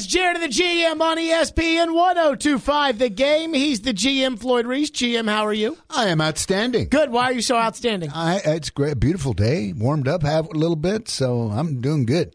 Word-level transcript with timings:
It's 0.00 0.06
Jared 0.06 0.36
of 0.36 0.40
the 0.40 0.48
GM 0.48 0.98
on 1.02 1.18
ESPN 1.18 1.94
1025 1.94 2.98
The 2.98 3.10
Game. 3.10 3.52
He's 3.52 3.82
the 3.82 3.92
GM, 3.92 4.38
Floyd 4.38 4.66
Reese. 4.66 4.90
GM, 4.90 5.28
how 5.28 5.44
are 5.44 5.52
you? 5.52 5.76
I 5.90 6.08
am 6.08 6.22
outstanding. 6.22 6.88
Good. 6.88 7.10
Why 7.10 7.24
are 7.24 7.32
you 7.34 7.42
so 7.42 7.58
outstanding? 7.58 8.08
I, 8.10 8.40
it's 8.42 8.70
great, 8.70 8.98
beautiful 8.98 9.34
day. 9.34 9.74
Warmed 9.76 10.08
up, 10.08 10.22
have 10.22 10.46
a 10.46 10.56
little 10.56 10.74
bit, 10.74 11.10
so 11.10 11.50
I'm 11.50 11.82
doing 11.82 12.06
good. 12.06 12.34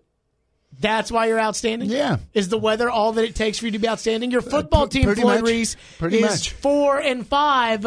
That's 0.80 1.12
why 1.12 1.26
you're 1.26 1.40
outstanding? 1.40 1.90
Yeah. 1.90 2.18
Is 2.36 2.50
the 2.50 2.60
weather 2.60 2.88
all 2.88 3.14
that 3.14 3.26
it 3.26 3.34
takes 3.34 3.58
for 3.58 3.66
you 3.66 3.72
to 3.72 3.80
be 3.80 3.90
outstanding? 3.90 4.30
Your 4.30 4.42
uh, 4.42 4.52
football 4.52 4.88
p- 4.88 5.00
team, 5.00 5.16
Floyd 5.16 5.42
much. 5.42 5.50
Reese, 5.50 5.76
is 6.04 6.22
much. 6.22 6.52
four 6.52 7.00
and 7.00 7.26
five. 7.26 7.84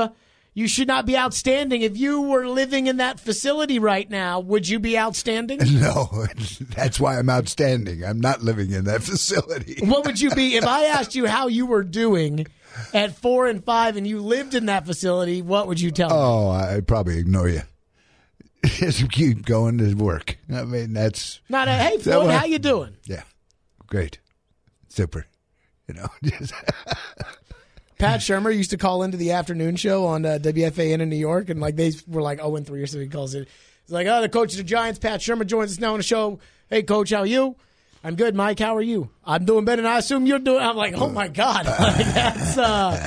You 0.59 0.67
should 0.67 0.89
not 0.89 1.07
be 1.07 1.17
outstanding. 1.17 1.83
If 1.83 1.97
you 1.97 2.21
were 2.21 2.49
living 2.49 2.89
in 2.89 2.97
that 2.97 3.21
facility 3.21 3.79
right 3.79 4.11
now, 4.11 4.41
would 4.41 4.69
you 4.69 4.81
be 4.81 4.99
outstanding? 4.99 5.61
No, 5.79 6.27
that's 6.75 6.99
why 6.99 7.17
I'm 7.17 7.31
outstanding. 7.31 8.05
I'm 8.05 8.21
not 8.21 8.43
living 8.43 8.73
in 8.73 8.87
that 8.87 9.03
facility. 9.05 9.77
what 9.87 10.05
would 10.05 10.21
you 10.21 10.31
be 10.31 10.57
if 10.57 10.67
I 10.67 10.87
asked 10.87 11.15
you 11.15 11.27
how 11.27 11.47
you 11.47 11.65
were 11.67 11.85
doing 11.85 12.49
at 12.93 13.17
four 13.17 13.47
and 13.47 13.63
five 13.65 13.97
and 13.97 14.05
you 14.05 14.19
lived 14.21 14.57
in 14.57 14.67
that 14.67 14.85
facility? 14.85 15.43
What 15.43 15.69
would 15.69 15.81
you 15.81 15.93
tell 15.93 16.09
me? 16.09 16.17
Oh, 16.17 16.49
I'd 16.51 16.89
probably 16.89 17.19
ignore 17.19 17.49
you. 17.49 17.63
Just 18.65 19.09
keep 19.13 19.47
going 19.47 19.79
to 19.79 19.95
work. 19.95 20.39
I 20.53 20.65
mean, 20.65 20.93
that's 20.93 21.41
Not 21.49 21.69
a 21.69 21.73
hey 21.73 21.99
Floyd, 21.99 22.33
how 22.33 22.47
you 22.47 22.59
doing? 22.59 22.97
yeah, 23.05 23.23
great, 23.87 24.19
super. 24.89 25.25
You 25.87 25.95
know, 25.95 26.09
just, 26.25 26.53
Pat 27.99 28.21
Shurmur 28.21 28.57
used 28.57 28.71
to 28.71 28.77
call 28.77 29.03
into 29.03 29.17
the 29.17 29.33
afternoon 29.33 29.77
show 29.77 30.07
on 30.07 30.25
uh, 30.25 30.39
WFAN 30.41 31.01
in 31.01 31.09
New 31.09 31.17
York, 31.17 31.49
and 31.51 31.61
like 31.61 31.77
they 31.77 31.93
were 32.07 32.23
like 32.23 32.39
zero 32.39 32.57
and 32.57 32.67
three 32.67 32.83
or 32.83 32.87
something. 32.87 33.09
He 33.09 33.13
calls 33.13 33.35
it. 33.35 33.49
He's 33.85 33.93
like, 33.93 34.07
"Oh, 34.07 34.21
the 34.21 34.29
coach 34.29 34.53
of 34.53 34.59
the 34.59 34.65
Giants, 34.65 34.99
Pat 34.99 35.21
Shurmur, 35.21 35.47
joins 35.47 35.73
us 35.73 35.81
now 35.81 35.93
on 35.93 35.99
the 35.99 36.05
show. 36.05 36.39
Hey, 36.71 36.83
coach, 36.83 37.11
how 37.11 37.21
are 37.21 37.27
you? 37.27 37.57
I'm 38.05 38.15
good, 38.15 38.37
Mike. 38.37 38.61
How 38.61 38.77
are 38.77 38.83
you? 38.83 39.11
I'm 39.25 39.45
doing 39.45 39.65
better, 39.65 39.81
and 39.81 39.89
I 39.89 39.99
assume 39.99 40.27
you're 40.27 40.39
doing. 40.39 40.63
I'm 40.63 40.77
like, 40.77 40.95
oh 40.95 41.09
my 41.09 41.29
god, 41.29 41.67
like, 41.67 42.07
that's 42.15 42.57
uh. 42.57 43.07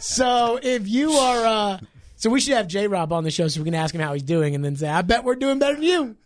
So 0.00 0.58
if 0.62 0.88
you 0.88 1.12
are, 1.12 1.44
uh, 1.44 1.78
so 2.16 2.30
we 2.30 2.40
should 2.40 2.54
have 2.54 2.66
J 2.66 2.86
Rob 2.86 3.12
on 3.12 3.24
the 3.24 3.30
show 3.30 3.48
so 3.48 3.60
we 3.60 3.64
can 3.66 3.74
ask 3.74 3.94
him 3.94 4.00
how 4.00 4.14
he's 4.14 4.22
doing, 4.22 4.54
and 4.54 4.64
then 4.64 4.76
say, 4.76 4.88
I 4.88 5.02
bet 5.02 5.24
we're 5.24 5.34
doing 5.34 5.58
better 5.58 5.74
than 5.74 5.82
you. 5.82 6.16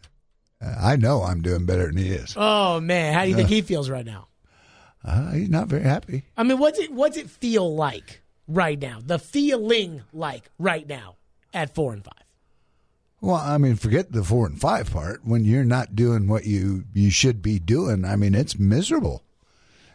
I 0.80 0.96
know 0.96 1.22
I'm 1.22 1.42
doing 1.42 1.66
better 1.66 1.86
than 1.86 1.96
he 1.96 2.10
is. 2.10 2.34
Oh 2.36 2.80
man, 2.80 3.12
how 3.12 3.24
do 3.24 3.30
you 3.30 3.34
think 3.34 3.48
he 3.48 3.62
feels 3.62 3.90
right 3.90 4.06
now? 4.06 4.28
Uh, 5.04 5.32
he's 5.32 5.50
not 5.50 5.68
very 5.68 5.82
happy. 5.82 6.24
I 6.36 6.42
mean, 6.44 6.58
what's 6.58 6.78
it 6.78 6.90
what's 6.92 7.16
it 7.16 7.28
feel 7.28 7.74
like 7.74 8.22
right 8.48 8.80
now? 8.80 9.00
The 9.04 9.18
feeling 9.18 10.02
like 10.12 10.50
right 10.58 10.88
now 10.88 11.16
at 11.52 11.74
four 11.74 11.92
and 11.92 12.02
five. 12.02 12.24
Well, 13.20 13.36
I 13.36 13.58
mean, 13.58 13.76
forget 13.76 14.12
the 14.12 14.24
four 14.24 14.46
and 14.46 14.60
five 14.60 14.90
part. 14.90 15.24
When 15.24 15.44
you're 15.44 15.64
not 15.64 15.94
doing 15.94 16.26
what 16.26 16.44
you 16.44 16.84
you 16.94 17.10
should 17.10 17.42
be 17.42 17.58
doing, 17.58 18.04
I 18.04 18.16
mean, 18.16 18.34
it's 18.34 18.58
miserable. 18.58 19.22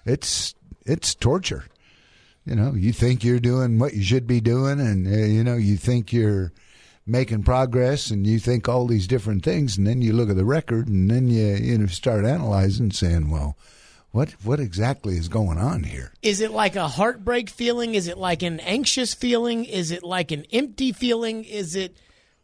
It's 0.06 0.54
it's 0.86 1.16
torture. 1.16 1.66
You 2.46 2.56
know, 2.56 2.74
you 2.74 2.94
think 2.94 3.24
you're 3.24 3.40
doing 3.40 3.78
what 3.78 3.94
you 3.94 4.04
should 4.04 4.26
be 4.26 4.42
doing, 4.42 4.80
and 4.80 5.08
uh, 5.08 5.26
you 5.26 5.44
know, 5.44 5.56
you 5.56 5.78
think 5.78 6.14
you're 6.14 6.52
making 7.06 7.44
progress, 7.44 8.12
and 8.12 8.26
you 8.26 8.40
think 8.40 8.70
all 8.70 8.86
these 8.86 9.08
different 9.08 9.44
things, 9.44 9.78
and 9.78 9.86
then 9.88 10.02
you 10.02 10.14
look 10.14 10.30
at 10.30 10.36
the 10.36 10.46
record, 10.46 10.88
and 10.88 11.10
then 11.10 11.28
you 11.28 11.56
you 11.56 11.78
know 11.80 11.88
start 11.88 12.26
analyzing, 12.26 12.92
saying, 12.92 13.32
well. 13.32 13.58
What 14.12 14.32
what 14.44 14.60
exactly 14.60 15.18
is 15.18 15.28
going 15.28 15.58
on 15.60 15.84
here? 15.84 16.14
Is 16.24 16.42
it 16.42 16.52
like 16.52 16.76
a 16.76 16.88
heartbreak 16.88 17.50
feeling? 17.50 17.94
Is 17.94 18.08
it 18.08 18.18
like 18.18 18.42
an 18.42 18.60
anxious 18.62 19.14
feeling? 19.14 19.66
Is 19.66 19.92
it 19.92 20.04
like 20.04 20.32
an 20.32 20.46
empty 20.52 20.92
feeling? 20.92 21.44
Is 21.44 21.76
it 21.76 21.96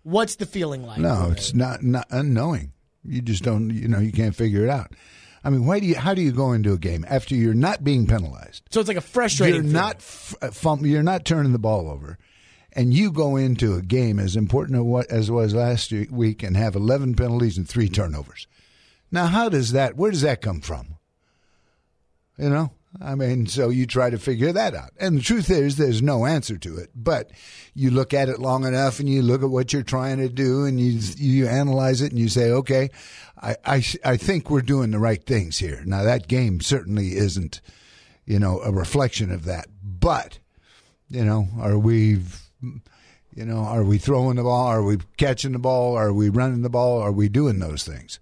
what's 0.03 0.35
the 0.35 0.45
feeling 0.45 0.85
like? 0.85 0.99
No, 0.99 1.29
it's 1.31 1.53
not 1.55 1.81
not 1.83 2.05
unknowing. 2.11 2.71
You 3.03 3.21
just 3.21 3.43
don't. 3.43 3.69
You 3.71 3.87
know, 3.87 3.99
you 3.99 4.11
can't 4.11 4.35
figure 4.35 4.63
it 4.63 4.69
out. 4.69 4.91
I 5.43 5.49
mean, 5.49 5.65
why 5.65 5.79
do 5.79 5.85
you? 5.85 5.95
How 5.95 6.13
do 6.13 6.21
you 6.21 6.31
go 6.31 6.51
into 6.53 6.73
a 6.73 6.77
game 6.77 7.05
after 7.07 7.35
you're 7.35 7.53
not 7.53 7.83
being 7.83 8.05
penalized? 8.07 8.63
So 8.71 8.79
it's 8.79 8.87
like 8.87 8.97
a 8.97 9.01
frustrating. 9.01 9.55
You're 9.55 9.63
feeling. 9.63 9.73
not 9.73 9.95
f- 9.97 10.35
uh, 10.41 10.77
You're 10.81 11.03
not 11.03 11.25
turning 11.25 11.51
the 11.51 11.59
ball 11.59 11.89
over, 11.89 12.17
and 12.73 12.93
you 12.93 13.11
go 13.11 13.35
into 13.35 13.75
a 13.75 13.81
game 13.81 14.19
as 14.19 14.35
important 14.35 14.77
as 14.77 14.83
what 14.83 15.11
as 15.11 15.31
was 15.31 15.53
last 15.53 15.91
week 15.91 16.41
and 16.43 16.57
have 16.57 16.75
11 16.75 17.15
penalties 17.15 17.57
and 17.57 17.67
three 17.67 17.89
turnovers. 17.89 18.47
Now, 19.11 19.27
how 19.27 19.49
does 19.49 19.71
that? 19.71 19.95
Where 19.95 20.11
does 20.11 20.21
that 20.21 20.41
come 20.41 20.61
from? 20.61 20.94
You 22.37 22.49
know, 22.49 22.71
I 23.01 23.15
mean, 23.15 23.45
so 23.47 23.69
you 23.69 23.85
try 23.85 24.09
to 24.09 24.17
figure 24.17 24.51
that 24.51 24.75
out. 24.75 24.91
And 24.99 25.17
the 25.17 25.21
truth 25.21 25.49
is, 25.49 25.77
there's 25.77 26.01
no 26.01 26.25
answer 26.25 26.57
to 26.57 26.77
it. 26.77 26.89
But 26.95 27.31
you 27.73 27.91
look 27.91 28.13
at 28.13 28.29
it 28.29 28.39
long 28.39 28.65
enough, 28.65 28.99
and 28.99 29.09
you 29.09 29.21
look 29.21 29.43
at 29.43 29.49
what 29.49 29.73
you're 29.73 29.83
trying 29.83 30.17
to 30.17 30.29
do, 30.29 30.65
and 30.65 30.79
you 30.79 30.99
you 31.17 31.47
analyze 31.47 32.01
it, 32.01 32.11
and 32.11 32.19
you 32.19 32.29
say, 32.29 32.51
okay, 32.51 32.89
I 33.41 33.55
I, 33.65 33.83
I 34.03 34.17
think 34.17 34.49
we're 34.49 34.61
doing 34.61 34.91
the 34.91 34.99
right 34.99 35.23
things 35.23 35.57
here. 35.57 35.81
Now 35.85 36.03
that 36.03 36.27
game 36.27 36.61
certainly 36.61 37.15
isn't, 37.15 37.61
you 38.25 38.39
know, 38.39 38.59
a 38.61 38.71
reflection 38.71 39.31
of 39.31 39.45
that. 39.45 39.67
But 39.81 40.39
you 41.09 41.23
know, 41.23 41.47
are 41.59 41.77
we? 41.77 42.21
You 43.35 43.43
know, 43.43 43.57
are 43.57 43.83
we 43.83 43.97
throwing 43.97 44.37
the 44.37 44.43
ball? 44.43 44.67
Are 44.67 44.81
we 44.81 44.97
catching 45.17 45.51
the 45.51 45.59
ball? 45.59 45.97
Are 45.97 46.13
we 46.13 46.29
running 46.29 46.61
the 46.61 46.69
ball? 46.69 47.01
Are 47.01 47.11
we 47.11 47.27
doing 47.27 47.59
those 47.59 47.83
things? 47.83 48.17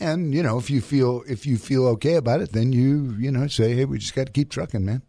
And 0.00 0.34
you 0.34 0.42
know, 0.42 0.58
if 0.58 0.70
you 0.70 0.80
feel 0.80 1.22
if 1.28 1.46
you 1.46 1.56
feel 1.56 1.86
okay 1.88 2.14
about 2.14 2.40
it, 2.40 2.52
then 2.52 2.72
you 2.72 3.16
you 3.18 3.30
know 3.30 3.46
say, 3.48 3.74
hey, 3.74 3.84
we 3.84 3.98
just 3.98 4.14
got 4.14 4.26
to 4.26 4.32
keep 4.32 4.50
trucking, 4.50 4.84
man. 4.84 5.02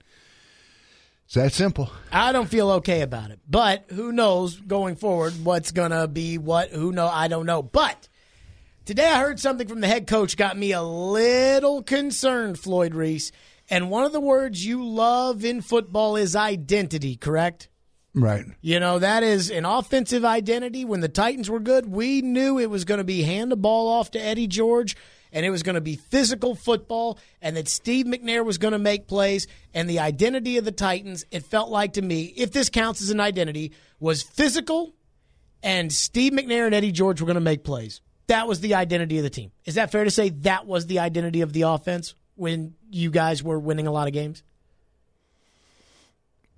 It's 1.26 1.36
that 1.36 1.54
simple. 1.54 1.92
I 2.12 2.32
don't 2.32 2.50
feel 2.50 2.72
okay 2.72 3.02
about 3.02 3.30
it, 3.30 3.40
but 3.48 3.86
who 3.90 4.12
knows 4.12 4.56
going 4.56 4.96
forward 4.96 5.34
what's 5.44 5.72
gonna 5.72 6.08
be 6.08 6.40
what? 6.40 6.72
Who 6.72 6.92
know? 6.92 7.08
I 7.08 7.28
don't 7.28 7.46
know. 7.46 7.62
But 7.62 8.10
today 8.86 9.06
I 9.06 9.20
heard 9.20 9.40
something 9.40 9.68
from 9.68 9.82
the 9.82 9.88
head 9.88 10.08
coach 10.08 10.36
got 10.38 10.58
me 10.58 10.72
a 10.72 10.82
little 10.82 11.84
concerned, 11.84 12.58
Floyd 12.58 12.96
Reese. 12.96 13.32
And 13.70 13.92
one 13.92 14.06
of 14.06 14.12
the 14.12 14.20
words 14.20 14.66
you 14.66 14.84
love 14.84 15.46
in 15.46 15.62
football 15.62 16.16
is 16.16 16.36
identity, 16.36 17.16
correct? 17.16 17.70
Right. 18.20 18.46
You 18.62 18.80
know, 18.80 19.00
that 19.00 19.24
is 19.24 19.50
an 19.50 19.66
offensive 19.66 20.26
identity. 20.26 20.86
When 20.86 21.00
the 21.00 21.10
Titans 21.10 21.50
were 21.50 21.60
good, 21.60 21.86
we 21.86 22.22
knew 22.22 22.60
it 22.60 22.70
was 22.70 22.86
going 22.86 22.98
to 22.98 23.04
be 23.04 23.24
hand 23.24 23.52
the 23.52 23.58
ball 23.58 23.88
off 23.88 24.12
to 24.12 24.20
Eddie 24.20 24.48
George 24.48 24.96
and 25.32 25.46
it 25.46 25.50
was 25.50 25.64
going 25.64 25.76
to 25.76 25.82
be 25.82 25.96
physical 25.96 26.56
football 26.56 27.20
and 27.42 27.56
that 27.56 27.68
Steve 27.68 28.06
McNair 28.06 28.44
was 28.44 28.58
going 28.58 28.72
to 28.72 28.80
make 28.80 29.08
plays. 29.08 29.48
And 29.74 29.90
the 29.90 30.00
identity 30.00 30.58
of 30.58 30.66
the 30.66 30.72
Titans, 30.72 31.26
it 31.32 31.46
felt 31.46 31.70
like 31.70 31.94
to 31.94 32.02
me, 32.02 32.34
if 32.36 32.52
this 32.52 32.70
counts 32.70 33.02
as 33.02 33.10
an 33.10 33.20
identity, 33.20 33.74
was 34.00 34.22
physical 34.22 34.94
and 35.62 35.92
Steve 35.92 36.34
McNair 36.34 36.66
and 36.66 36.76
Eddie 36.76 36.92
George 36.92 37.22
were 37.22 37.28
going 37.28 37.36
to 37.36 37.42
make 37.42 37.64
plays. 37.64 38.02
That 38.28 38.48
was 38.48 38.60
the 38.60 38.76
identity 38.76 39.18
of 39.18 39.24
the 39.24 39.30
team. 39.30 39.52
Is 39.66 39.76
that 39.76 39.92
fair 39.92 40.04
to 40.04 40.12
say 40.12 40.30
that 40.30 40.66
was 40.66 40.86
the 40.86 41.00
identity 41.00 41.42
of 41.42 41.52
the 41.52 41.64
offense 41.64 42.14
when 42.36 42.76
you 42.90 43.10
guys 43.12 43.44
were 43.44 43.60
winning 43.60 43.88
a 43.88 43.92
lot 43.92 44.08
of 44.08 44.14
games? 44.14 44.44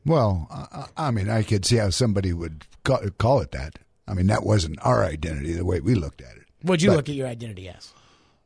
Well, 0.05 0.47
I, 0.51 1.07
I 1.07 1.11
mean, 1.11 1.29
I 1.29 1.43
could 1.43 1.65
see 1.65 1.77
how 1.77 1.89
somebody 1.91 2.33
would 2.33 2.65
call, 2.83 2.99
call 3.17 3.39
it 3.41 3.51
that. 3.51 3.79
I 4.07 4.13
mean, 4.13 4.27
that 4.27 4.43
wasn't 4.43 4.79
our 4.85 5.03
identity 5.05 5.53
the 5.53 5.65
way 5.65 5.79
we 5.79 5.95
looked 5.95 6.21
at 6.21 6.35
it. 6.37 6.43
What'd 6.63 6.81
you 6.81 6.89
But- 6.89 6.97
look 6.97 7.09
at 7.09 7.15
your 7.15 7.27
identity 7.27 7.69
as? 7.69 7.93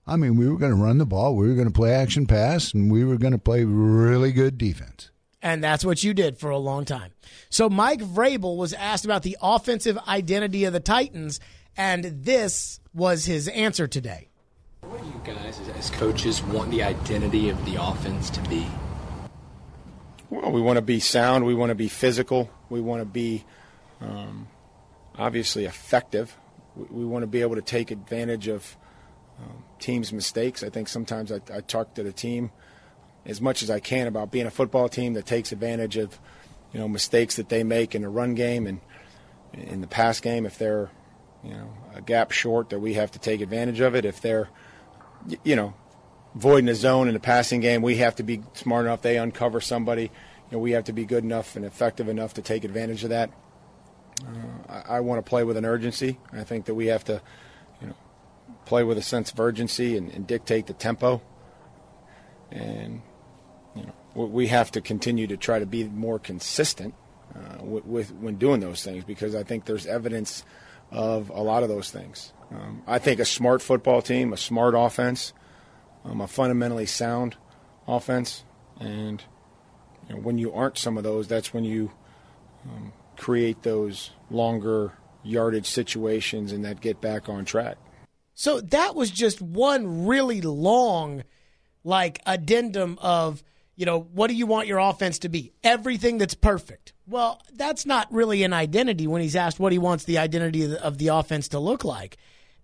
I 0.08 0.18
mean, 0.18 0.36
we 0.36 0.48
were 0.48 0.58
going 0.58 0.72
to 0.72 0.78
run 0.78 1.00
the 1.00 1.06
ball, 1.06 1.36
we 1.36 1.48
were 1.48 1.56
going 1.56 1.68
to 1.68 1.74
play 1.74 1.92
action 1.92 2.28
pass, 2.28 2.74
and 2.76 2.92
we 2.92 3.04
were 3.04 3.18
going 3.18 3.32
to 3.34 3.40
play 3.40 3.64
really 3.64 4.32
good 4.32 4.56
defense. 4.58 5.10
And 5.42 5.64
that's 5.64 5.84
what 5.84 6.04
you 6.04 6.14
did 6.14 6.38
for 6.38 6.52
a 6.52 6.58
long 6.60 6.86
time. 6.86 7.12
So 7.50 7.70
Mike 7.70 8.02
Vrabel 8.02 8.56
was 8.56 8.74
asked 8.74 9.06
about 9.06 9.24
the 9.24 9.36
offensive 9.42 9.98
identity 10.08 10.66
of 10.66 10.74
the 10.74 10.80
Titans, 10.80 11.40
and 11.76 12.04
this 12.24 12.80
was 12.94 13.26
his 13.26 13.48
answer 13.48 13.88
today. 13.88 14.28
What 14.82 15.02
do 15.02 15.08
you 15.08 15.22
guys, 15.36 15.60
as- 15.60 15.70
as 15.76 15.90
coaches, 15.90 16.44
want 16.44 16.70
the 16.70 16.84
identity 16.84 17.50
of 17.50 17.64
the 17.66 17.82
offense 17.82 18.30
to 18.32 18.42
be? 18.42 18.68
Well, 20.36 20.52
we 20.52 20.60
want 20.60 20.76
to 20.76 20.82
be 20.82 21.00
sound. 21.00 21.46
We 21.46 21.54
want 21.54 21.70
to 21.70 21.76
be 21.76 21.88
physical. 21.88 22.50
We 22.70 22.82
want 22.82 23.02
to 23.02 23.06
be 23.06 23.46
um, 24.02 24.50
obviously 25.18 25.64
effective. 25.64 26.36
We, 26.76 27.04
we 27.04 27.06
want 27.06 27.24
to 27.24 27.28
be 27.28 27.42
able 27.42 27.56
to 27.56 27.62
take 27.62 27.90
advantage 27.90 28.50
of 28.50 28.76
um, 29.40 29.64
teams' 29.80 30.12
mistakes. 30.12 30.62
I 30.62 30.70
think 30.70 30.90
sometimes 30.90 31.32
I, 31.32 31.40
I 31.54 31.62
talk 31.62 31.94
to 31.94 32.04
the 32.04 32.12
team 32.12 32.52
as 33.26 33.40
much 33.40 33.64
as 33.64 33.70
I 33.70 33.80
can 33.80 34.08
about 34.08 34.30
being 34.30 34.46
a 34.46 34.52
football 34.52 34.90
team 34.90 35.14
that 35.14 35.26
takes 35.26 35.54
advantage 35.54 35.96
of 35.96 36.20
you 36.74 36.80
know 36.82 36.90
mistakes 36.90 37.38
that 37.38 37.48
they 37.48 37.64
make 37.64 37.96
in 37.96 38.02
the 38.02 38.10
run 38.10 38.36
game 38.36 38.68
and 38.68 38.82
in 39.54 39.80
the 39.80 39.88
pass 39.88 40.20
game. 40.20 40.46
If 40.46 40.58
they're 40.58 40.90
you 41.46 41.52
know 41.52 41.74
a 41.94 42.02
gap 42.02 42.32
short, 42.32 42.72
that 42.72 42.80
we 42.80 42.96
have 42.96 43.12
to 43.12 43.20
take 43.20 43.40
advantage 43.40 43.80
of 43.80 43.96
it. 43.96 44.04
If 44.04 44.20
they're 44.20 44.50
you 45.46 45.56
know 45.56 45.76
voiding 46.36 46.68
a 46.68 46.76
zone 46.76 47.08
in 47.08 47.14
the 47.14 47.20
passing 47.20 47.62
game, 47.62 47.82
we 47.82 47.96
have 47.98 48.16
to 48.18 48.24
be 48.24 48.44
smart 48.54 48.86
enough. 48.86 49.02
They 49.02 49.18
uncover 49.18 49.62
somebody, 49.62 50.12
you 50.50 50.58
know, 50.58 50.60
we 50.60 50.72
have 50.72 50.86
to 50.86 50.94
be 50.94 51.06
good 51.06 51.24
enough 51.24 51.56
and 51.56 51.66
effective 51.66 52.08
enough 52.08 52.34
to 52.36 52.42
take 52.42 52.64
advantage 52.64 53.04
of 53.04 53.10
that. 53.10 53.32
Uh, 54.26 54.72
I, 54.72 54.98
I 54.98 55.00
want 55.02 55.24
to 55.24 55.30
play 55.30 55.44
with 55.44 55.58
an 55.58 55.66
urgency. 55.66 56.20
I 56.32 56.44
think 56.44 56.66
that 56.66 56.76
we 56.76 56.88
have 56.88 57.04
to, 57.06 57.22
you 57.82 57.88
know, 57.88 57.96
play 58.66 58.84
with 58.84 58.98
a 58.98 59.02
sense 59.02 59.32
of 59.32 59.40
urgency 59.40 59.98
and, 59.98 60.12
and 60.12 60.26
dictate 60.26 60.68
the 60.68 60.74
tempo. 60.74 61.22
And 62.52 63.02
you 63.76 63.84
know, 63.84 63.94
we- 64.26 64.48
have 64.48 64.72
to 64.72 64.82
continue 64.82 65.28
to 65.28 65.36
try 65.38 65.60
to 65.60 65.66
be 65.66 65.84
more 65.84 66.20
consistent 66.20 66.94
uh, 67.36 67.64
with, 67.64 67.86
with 67.86 68.14
when 68.14 68.36
doing 68.36 68.62
those 68.62 68.84
things 68.84 69.04
because 69.04 69.36
I 69.36 69.44
think 69.44 69.66
there's 69.66 69.86
evidence 69.86 70.46
of 70.92 71.30
a 71.30 71.42
lot 71.42 71.64
of 71.64 71.70
those 71.70 71.92
things. 71.92 72.32
Um, 72.52 72.84
I 72.88 73.00
think 73.00 73.20
a 73.20 73.26
smart 73.26 73.62
football 73.62 74.02
team, 74.02 74.32
a 74.32 74.38
smart 74.38 74.76
offense, 74.78 75.34
um, 76.06 76.22
a 76.22 76.28
fundamentally 76.28 76.86
sound 76.86 77.36
offense, 77.88 78.44
and 78.80 79.24
you 80.08 80.16
know, 80.16 80.22
when 80.22 80.38
you 80.38 80.54
aren't 80.54 80.78
some 80.78 80.98
of 80.98 81.04
those, 81.04 81.28
that's 81.28 81.54
when 81.54 81.64
you 81.64 81.92
um, 82.66 82.94
create 83.18 83.64
those 83.64 84.12
longer 84.30 84.94
yardage 85.24 85.68
situations 85.68 86.52
and 86.52 86.66
that 86.66 86.82
get 86.82 87.02
back 87.02 87.30
on 87.30 87.46
track. 87.46 87.78
So 88.34 88.62
that 88.62 88.96
was 88.96 89.12
just 89.12 89.42
one 89.42 90.06
really 90.06 90.42
long, 90.42 91.24
like 91.84 92.22
addendum 92.26 92.98
of 93.02 93.44
you 93.76 93.86
know 93.86 94.02
what 94.14 94.28
do 94.28 94.36
you 94.36 94.46
want 94.46 94.68
your 94.68 94.80
offense 94.80 95.20
to 95.20 95.30
be? 95.30 95.54
Everything 95.64 96.18
that's 96.18 96.36
perfect. 96.36 96.94
Well, 97.08 97.42
that's 97.54 97.86
not 97.86 98.12
really 98.12 98.44
an 98.44 98.54
identity 98.54 99.08
when 99.08 99.22
he's 99.22 99.36
asked 99.36 99.60
what 99.60 99.72
he 99.72 99.78
wants 99.78 100.04
the 100.04 100.18
identity 100.18 100.64
of 100.64 100.70
the, 100.72 100.84
of 100.84 100.98
the 100.98 101.08
offense 101.10 101.50
to 101.50 101.60
look 101.60 101.84
like. 101.84 102.18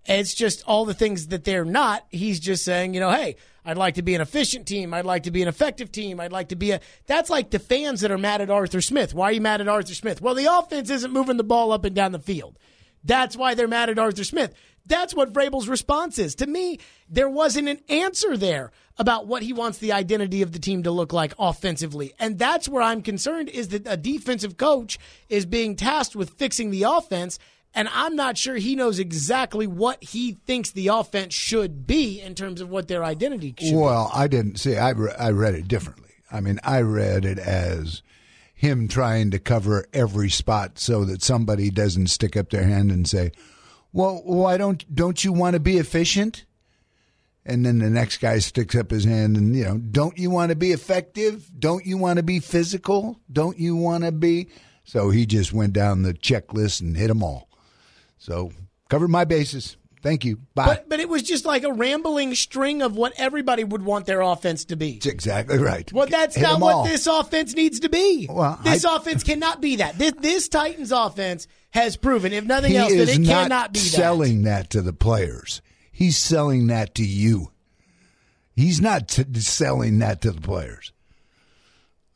It's 0.05 0.33
just 0.33 0.63
all 0.65 0.85
the 0.85 0.93
things 0.93 1.27
that 1.27 1.43
they're 1.43 1.65
not. 1.65 2.05
He's 2.09 2.39
just 2.39 2.65
saying, 2.65 2.93
you 2.93 2.99
know, 2.99 3.11
hey, 3.11 3.35
I'd 3.63 3.77
like 3.77 3.95
to 3.95 4.01
be 4.01 4.15
an 4.15 4.21
efficient 4.21 4.67
team. 4.67 4.93
I'd 4.93 5.05
like 5.05 5.23
to 5.23 5.31
be 5.31 5.41
an 5.41 5.47
effective 5.47 5.91
team. 5.91 6.19
I'd 6.19 6.31
like 6.31 6.49
to 6.49 6.55
be 6.55 6.71
a. 6.71 6.79
That's 7.05 7.29
like 7.29 7.51
the 7.51 7.59
fans 7.59 8.01
that 8.01 8.11
are 8.11 8.17
mad 8.17 8.41
at 8.41 8.49
Arthur 8.49 8.81
Smith. 8.81 9.13
Why 9.13 9.25
are 9.25 9.31
you 9.33 9.41
mad 9.41 9.61
at 9.61 9.67
Arthur 9.67 9.93
Smith? 9.93 10.21
Well, 10.21 10.35
the 10.35 10.51
offense 10.51 10.89
isn't 10.89 11.13
moving 11.13 11.37
the 11.37 11.43
ball 11.43 11.71
up 11.71 11.85
and 11.85 11.95
down 11.95 12.11
the 12.11 12.19
field. 12.19 12.57
That's 13.03 13.35
why 13.35 13.53
they're 13.53 13.67
mad 13.67 13.89
at 13.89 13.99
Arthur 13.99 14.23
Smith. 14.23 14.53
That's 14.85 15.13
what 15.13 15.31
Vrabel's 15.31 15.67
response 15.67 16.17
is. 16.17 16.35
To 16.35 16.47
me, 16.47 16.79
there 17.07 17.29
wasn't 17.29 17.69
an 17.69 17.79
answer 17.87 18.35
there 18.35 18.71
about 18.97 19.27
what 19.27 19.43
he 19.43 19.53
wants 19.53 19.77
the 19.77 19.91
identity 19.91 20.41
of 20.41 20.51
the 20.51 20.59
team 20.59 20.83
to 20.83 20.91
look 20.91 21.13
like 21.13 21.33
offensively. 21.37 22.13
And 22.19 22.39
that's 22.39 22.67
where 22.67 22.81
I'm 22.81 23.01
concerned 23.01 23.49
is 23.49 23.69
that 23.69 23.83
a 23.85 23.97
defensive 23.97 24.57
coach 24.57 24.97
is 25.29 25.45
being 25.45 25.75
tasked 25.75 26.15
with 26.15 26.31
fixing 26.31 26.71
the 26.71 26.83
offense 26.83 27.37
and 27.73 27.87
I'm 27.93 28.15
not 28.15 28.37
sure 28.37 28.55
he 28.55 28.75
knows 28.75 28.99
exactly 28.99 29.65
what 29.65 30.03
he 30.03 30.33
thinks 30.45 30.71
the 30.71 30.89
offense 30.89 31.33
should 31.33 31.87
be 31.87 32.19
in 32.19 32.35
terms 32.35 32.59
of 32.59 32.69
what 32.69 32.87
their 32.87 33.03
identity 33.03 33.55
should 33.57 33.75
well, 33.75 34.11
be. 34.13 34.19
I 34.19 34.27
didn't 34.27 34.57
see. 34.57 34.77
I, 34.77 34.89
re- 34.89 35.13
I 35.17 35.29
read 35.29 35.55
it 35.55 35.67
differently. 35.67 36.09
I 36.31 36.41
mean, 36.41 36.59
I 36.63 36.81
read 36.81 37.25
it 37.25 37.39
as 37.39 38.01
him 38.53 38.87
trying 38.87 39.31
to 39.31 39.39
cover 39.39 39.85
every 39.93 40.29
spot 40.29 40.79
so 40.79 41.03
that 41.05 41.23
somebody 41.23 41.69
doesn't 41.69 42.07
stick 42.07 42.37
up 42.37 42.49
their 42.49 42.63
hand 42.63 42.91
and 42.91 43.07
say, 43.07 43.31
"Well, 43.91 44.21
why 44.23 44.57
don't 44.57 44.93
don't 44.93 45.23
you 45.23 45.33
want 45.33 45.55
to 45.55 45.59
be 45.59 45.77
efficient?" 45.77 46.45
And 47.43 47.65
then 47.65 47.79
the 47.79 47.89
next 47.89 48.17
guy 48.17 48.37
sticks 48.37 48.75
up 48.75 48.91
his 48.91 49.03
hand 49.03 49.35
and 49.35 49.55
you 49.55 49.63
know, 49.63 49.77
"Don't 49.77 50.17
you 50.17 50.29
want 50.29 50.51
to 50.51 50.55
be 50.55 50.71
effective? 50.71 51.49
Don't 51.57 51.85
you 51.85 51.97
want 51.97 52.17
to 52.17 52.23
be 52.23 52.39
physical? 52.39 53.19
Don't 53.31 53.57
you 53.57 53.75
want 53.75 54.03
to 54.03 54.11
be?" 54.11 54.47
So 54.83 55.09
he 55.09 55.25
just 55.25 55.53
went 55.53 55.73
down 55.73 56.03
the 56.03 56.13
checklist 56.13 56.81
and 56.81 56.95
hit 56.95 57.07
them 57.07 57.23
all. 57.23 57.49
So 58.21 58.51
covered 58.87 59.07
my 59.09 59.25
bases. 59.25 59.77
Thank 60.03 60.25
you. 60.25 60.37
Bye. 60.55 60.65
But, 60.65 60.89
but 60.89 60.99
it 60.99 61.09
was 61.09 61.23
just 61.23 61.43
like 61.43 61.63
a 61.63 61.73
rambling 61.73 62.33
string 62.35 62.81
of 62.83 62.95
what 62.95 63.13
everybody 63.17 63.63
would 63.63 63.83
want 63.83 64.05
their 64.05 64.21
offense 64.21 64.65
to 64.65 64.75
be. 64.75 64.93
That's 64.93 65.07
exactly 65.07 65.57
right. 65.57 65.91
Well, 65.91 66.07
that's 66.07 66.35
Hit 66.35 66.43
not 66.43 66.59
what 66.59 66.75
all. 66.75 66.83
this 66.85 67.07
offense 67.07 67.55
needs 67.55 67.79
to 67.81 67.89
be. 67.89 68.27
Well, 68.29 68.59
this 68.63 68.85
I- 68.85 68.95
offense 68.95 69.23
cannot 69.23 69.59
be 69.59 69.77
that. 69.77 69.97
This, 69.97 70.13
this 70.19 70.47
Titans 70.47 70.91
offense 70.91 71.47
has 71.71 71.97
proven, 71.97 72.31
if 72.33 72.45
nothing 72.45 72.75
else, 72.75 72.91
that 72.93 73.09
it 73.09 73.19
not 73.19 73.43
cannot 73.43 73.73
be 73.73 73.79
that. 73.79 73.85
Selling 73.85 74.43
that. 74.43 74.69
to 74.71 74.81
the 74.81 74.93
players. 74.93 75.61
He's 75.91 76.17
selling 76.17 76.67
that 76.67 76.95
to 76.95 77.03
you. 77.05 77.51
He's 78.55 78.81
not 78.81 79.07
t- 79.07 79.39
selling 79.39 79.99
that 79.99 80.21
to 80.21 80.31
the 80.31 80.41
players. 80.41 80.93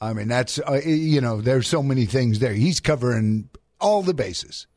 I 0.01 0.13
mean, 0.13 0.27
that's 0.27 0.59
uh, 0.59 0.81
you 0.85 1.21
know, 1.21 1.41
there's 1.41 1.67
so 1.67 1.81
many 1.81 2.05
things 2.05 2.39
there. 2.39 2.53
He's 2.53 2.79
covering 2.79 3.49
all 3.79 4.01
the 4.03 4.13
bases 4.13 4.67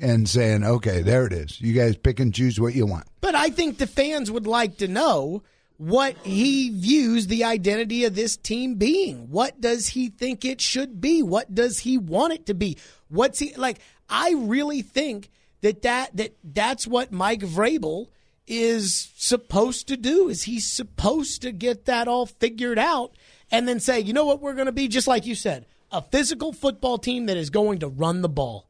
and 0.00 0.28
saying, 0.28 0.64
"Okay, 0.64 1.02
there 1.02 1.26
it 1.26 1.32
is. 1.32 1.60
You 1.60 1.72
guys 1.72 1.96
pick 1.96 2.20
and 2.20 2.34
choose 2.34 2.60
what 2.60 2.74
you 2.74 2.86
want." 2.86 3.06
But 3.20 3.34
I 3.34 3.50
think 3.50 3.78
the 3.78 3.86
fans 3.86 4.30
would 4.30 4.46
like 4.46 4.78
to 4.78 4.88
know 4.88 5.42
what 5.76 6.14
he 6.18 6.68
views 6.70 7.26
the 7.26 7.44
identity 7.44 8.04
of 8.04 8.14
this 8.14 8.36
team 8.36 8.74
being. 8.74 9.30
What 9.30 9.60
does 9.60 9.88
he 9.88 10.10
think 10.10 10.44
it 10.44 10.60
should 10.60 11.00
be? 11.00 11.22
What 11.22 11.54
does 11.54 11.78
he 11.78 11.96
want 11.96 12.34
it 12.34 12.46
to 12.46 12.54
be? 12.54 12.76
What's 13.08 13.38
he 13.38 13.54
like? 13.54 13.78
I 14.08 14.34
really 14.36 14.82
think 14.82 15.30
that 15.62 15.82
that, 15.82 16.16
that 16.16 16.36
that's 16.44 16.86
what 16.86 17.12
Mike 17.12 17.40
Vrabel 17.40 18.08
is 18.46 19.10
supposed 19.16 19.88
to 19.88 19.96
do. 19.96 20.28
Is 20.28 20.42
he's 20.42 20.70
supposed 20.70 21.42
to 21.42 21.52
get 21.52 21.86
that 21.86 22.08
all 22.08 22.26
figured 22.26 22.78
out 22.78 23.14
and 23.50 23.66
then 23.66 23.80
say, 23.80 24.00
you 24.00 24.12
know 24.12 24.24
what, 24.24 24.40
we're 24.40 24.54
going 24.54 24.66
to 24.66 24.72
be 24.72 24.88
just 24.88 25.08
like 25.08 25.26
you 25.26 25.34
said, 25.34 25.66
a 25.90 26.02
physical 26.02 26.52
football 26.52 26.98
team 26.98 27.26
that 27.26 27.36
is 27.36 27.50
going 27.50 27.78
to 27.80 27.88
run 27.88 28.22
the 28.22 28.28
ball. 28.28 28.68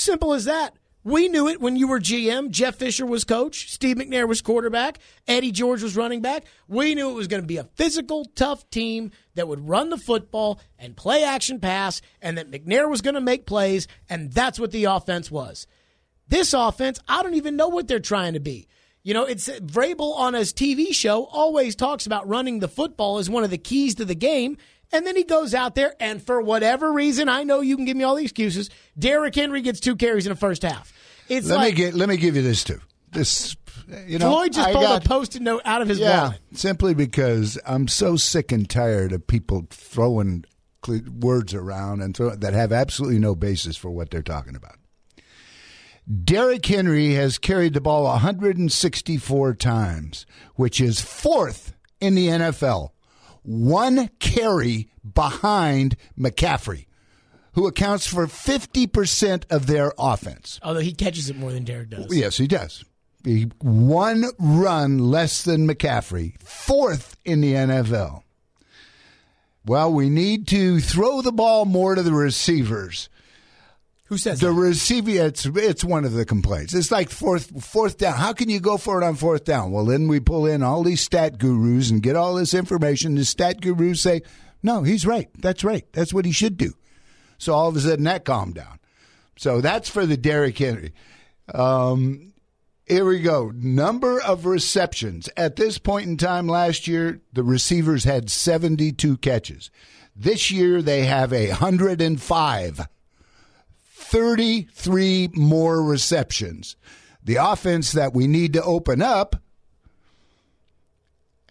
Simple 0.00 0.32
as 0.32 0.46
that. 0.46 0.76
We 1.04 1.28
knew 1.28 1.46
it 1.46 1.60
when 1.60 1.76
you 1.76 1.86
were 1.86 2.00
GM. 2.00 2.48
Jeff 2.48 2.76
Fisher 2.76 3.04
was 3.04 3.24
coach. 3.24 3.70
Steve 3.70 3.98
McNair 3.98 4.26
was 4.26 4.40
quarterback. 4.40 4.98
Eddie 5.28 5.52
George 5.52 5.82
was 5.82 5.94
running 5.94 6.22
back. 6.22 6.44
We 6.68 6.94
knew 6.94 7.10
it 7.10 7.14
was 7.14 7.26
going 7.26 7.42
to 7.42 7.46
be 7.46 7.58
a 7.58 7.68
physical, 7.74 8.24
tough 8.34 8.70
team 8.70 9.10
that 9.34 9.46
would 9.46 9.68
run 9.68 9.90
the 9.90 9.98
football 9.98 10.58
and 10.78 10.96
play 10.96 11.22
action 11.22 11.60
pass, 11.60 12.00
and 12.22 12.38
that 12.38 12.50
McNair 12.50 12.88
was 12.88 13.02
going 13.02 13.14
to 13.14 13.20
make 13.20 13.44
plays, 13.44 13.88
and 14.08 14.32
that's 14.32 14.58
what 14.58 14.70
the 14.70 14.84
offense 14.84 15.30
was. 15.30 15.66
This 16.28 16.54
offense, 16.54 16.98
I 17.06 17.22
don't 17.22 17.34
even 17.34 17.56
know 17.56 17.68
what 17.68 17.86
they're 17.86 18.00
trying 18.00 18.32
to 18.32 18.40
be. 18.40 18.68
You 19.02 19.12
know, 19.12 19.24
it's 19.24 19.50
Vrabel 19.50 20.14
on 20.16 20.32
his 20.32 20.54
TV 20.54 20.94
show 20.94 21.24
always 21.24 21.76
talks 21.76 22.06
about 22.06 22.26
running 22.26 22.60
the 22.60 22.68
football 22.68 23.18
as 23.18 23.28
one 23.28 23.44
of 23.44 23.50
the 23.50 23.58
keys 23.58 23.94
to 23.96 24.06
the 24.06 24.14
game. 24.14 24.56
And 24.92 25.06
then 25.06 25.14
he 25.16 25.22
goes 25.24 25.54
out 25.54 25.74
there, 25.76 25.94
and 26.00 26.20
for 26.22 26.40
whatever 26.40 26.92
reason, 26.92 27.28
I 27.28 27.44
know 27.44 27.60
you 27.60 27.76
can 27.76 27.84
give 27.84 27.96
me 27.96 28.02
all 28.04 28.16
the 28.16 28.24
excuses. 28.24 28.70
Derrick 28.98 29.34
Henry 29.36 29.62
gets 29.62 29.78
two 29.80 29.94
carries 29.96 30.26
in 30.26 30.30
the 30.32 30.36
first 30.38 30.62
half. 30.62 30.92
It's 31.28 31.46
Let 31.48 31.56
like 31.58 31.72
me 31.74 31.76
get 31.76 31.94
let 31.94 32.08
me 32.08 32.16
give 32.16 32.34
you 32.34 32.42
this 32.42 32.64
too. 32.64 32.80
This 33.12 33.56
you 34.06 34.18
know, 34.18 34.30
Floyd 34.30 34.52
just 34.52 34.68
I 34.68 34.72
pulled 34.72 34.84
got- 34.84 35.04
a 35.04 35.08
post-it 35.08 35.42
note 35.42 35.62
out 35.64 35.80
of 35.82 35.88
his 35.88 35.98
Yeah, 36.00 36.22
wallet. 36.22 36.40
simply 36.54 36.94
because 36.94 37.58
I'm 37.66 37.86
so 37.88 38.16
sick 38.16 38.50
and 38.52 38.68
tired 38.68 39.12
of 39.12 39.26
people 39.26 39.66
throwing 39.70 40.44
words 41.20 41.52
around 41.54 42.00
and 42.00 42.16
throw, 42.16 42.30
that 42.34 42.52
have 42.52 42.72
absolutely 42.72 43.18
no 43.18 43.34
basis 43.34 43.76
for 43.76 43.90
what 43.90 44.10
they're 44.10 44.22
talking 44.22 44.56
about. 44.56 44.76
Derrick 46.24 46.64
Henry 46.66 47.14
has 47.14 47.38
carried 47.38 47.74
the 47.74 47.80
ball 47.80 48.04
164 48.04 49.54
times, 49.54 50.26
which 50.56 50.80
is 50.80 51.00
fourth 51.00 51.74
in 52.00 52.14
the 52.14 52.28
NFL. 52.28 52.90
One 53.42 54.08
carry 54.18 54.90
behind 55.14 55.96
McCaffrey, 56.18 56.86
who 57.52 57.66
accounts 57.66 58.06
for 58.06 58.26
50% 58.26 59.44
of 59.50 59.66
their 59.66 59.92
offense. 59.98 60.60
Although 60.62 60.80
he 60.80 60.92
catches 60.92 61.30
it 61.30 61.36
more 61.36 61.52
than 61.52 61.64
Derrick 61.64 61.90
does. 61.90 62.14
Yes, 62.14 62.36
he 62.36 62.46
does. 62.46 62.84
He 63.24 63.50
one 63.60 64.24
run 64.38 64.98
less 64.98 65.42
than 65.42 65.68
McCaffrey, 65.68 66.40
fourth 66.40 67.16
in 67.24 67.40
the 67.40 67.52
NFL. 67.52 68.22
Well, 69.66 69.92
we 69.92 70.08
need 70.08 70.46
to 70.48 70.80
throw 70.80 71.20
the 71.20 71.32
ball 71.32 71.66
more 71.66 71.94
to 71.94 72.02
the 72.02 72.14
receivers. 72.14 73.10
Who 74.10 74.18
says 74.18 74.40
The 74.40 74.48
that? 74.48 74.52
receiver, 74.52 75.10
it's 75.26 75.46
it's 75.46 75.84
one 75.84 76.04
of 76.04 76.12
the 76.12 76.24
complaints. 76.24 76.74
It's 76.74 76.90
like 76.90 77.10
fourth 77.10 77.64
fourth 77.64 77.96
down. 77.96 78.14
How 78.16 78.32
can 78.32 78.50
you 78.50 78.58
go 78.60 78.76
for 78.76 79.00
it 79.00 79.04
on 79.04 79.14
fourth 79.14 79.44
down? 79.44 79.70
Well, 79.70 79.84
then 79.86 80.08
we 80.08 80.18
pull 80.18 80.46
in 80.46 80.64
all 80.64 80.82
these 80.82 81.00
stat 81.00 81.38
gurus 81.38 81.90
and 81.90 82.02
get 82.02 82.16
all 82.16 82.34
this 82.34 82.52
information. 82.52 83.14
The 83.14 83.24
stat 83.24 83.60
gurus 83.60 84.02
say, 84.02 84.22
"No, 84.64 84.82
he's 84.82 85.06
right. 85.06 85.28
That's 85.38 85.62
right. 85.62 85.86
That's 85.92 86.12
what 86.12 86.24
he 86.24 86.32
should 86.32 86.56
do." 86.56 86.74
So 87.38 87.54
all 87.54 87.68
of 87.68 87.76
a 87.76 87.80
sudden, 87.80 88.04
that 88.04 88.24
calmed 88.24 88.56
down. 88.56 88.80
So 89.36 89.60
that's 89.60 89.88
for 89.88 90.04
the 90.04 90.16
Derrick 90.16 90.58
Henry. 90.58 90.92
Um, 91.54 92.32
here 92.86 93.04
we 93.06 93.20
go. 93.20 93.52
Number 93.54 94.20
of 94.20 94.44
receptions. 94.44 95.28
At 95.36 95.54
this 95.54 95.78
point 95.78 96.08
in 96.08 96.16
time 96.16 96.48
last 96.48 96.88
year, 96.88 97.20
the 97.32 97.44
receivers 97.44 98.02
had 98.02 98.28
72 98.28 99.18
catches. 99.18 99.70
This 100.16 100.50
year, 100.50 100.82
they 100.82 101.06
have 101.06 101.32
a 101.32 101.50
105. 101.50 102.88
33 104.10 105.30
more 105.34 105.84
receptions. 105.84 106.74
The 107.22 107.36
offense 107.36 107.92
that 107.92 108.12
we 108.12 108.26
need 108.26 108.54
to 108.54 108.62
open 108.64 109.00
up 109.00 109.36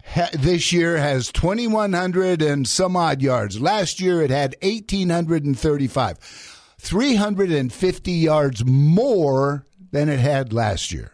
ha- 0.04 0.28
this 0.34 0.70
year 0.70 0.98
has 0.98 1.32
2,100 1.32 2.42
and 2.42 2.68
some 2.68 2.96
odd 2.96 3.22
yards. 3.22 3.62
Last 3.62 3.98
year, 3.98 4.20
it 4.20 4.30
had 4.30 4.56
1,835. 4.62 6.18
350 6.78 8.12
yards 8.12 8.64
more 8.66 9.64
than 9.90 10.10
it 10.10 10.18
had 10.18 10.52
last 10.52 10.92
year. 10.92 11.12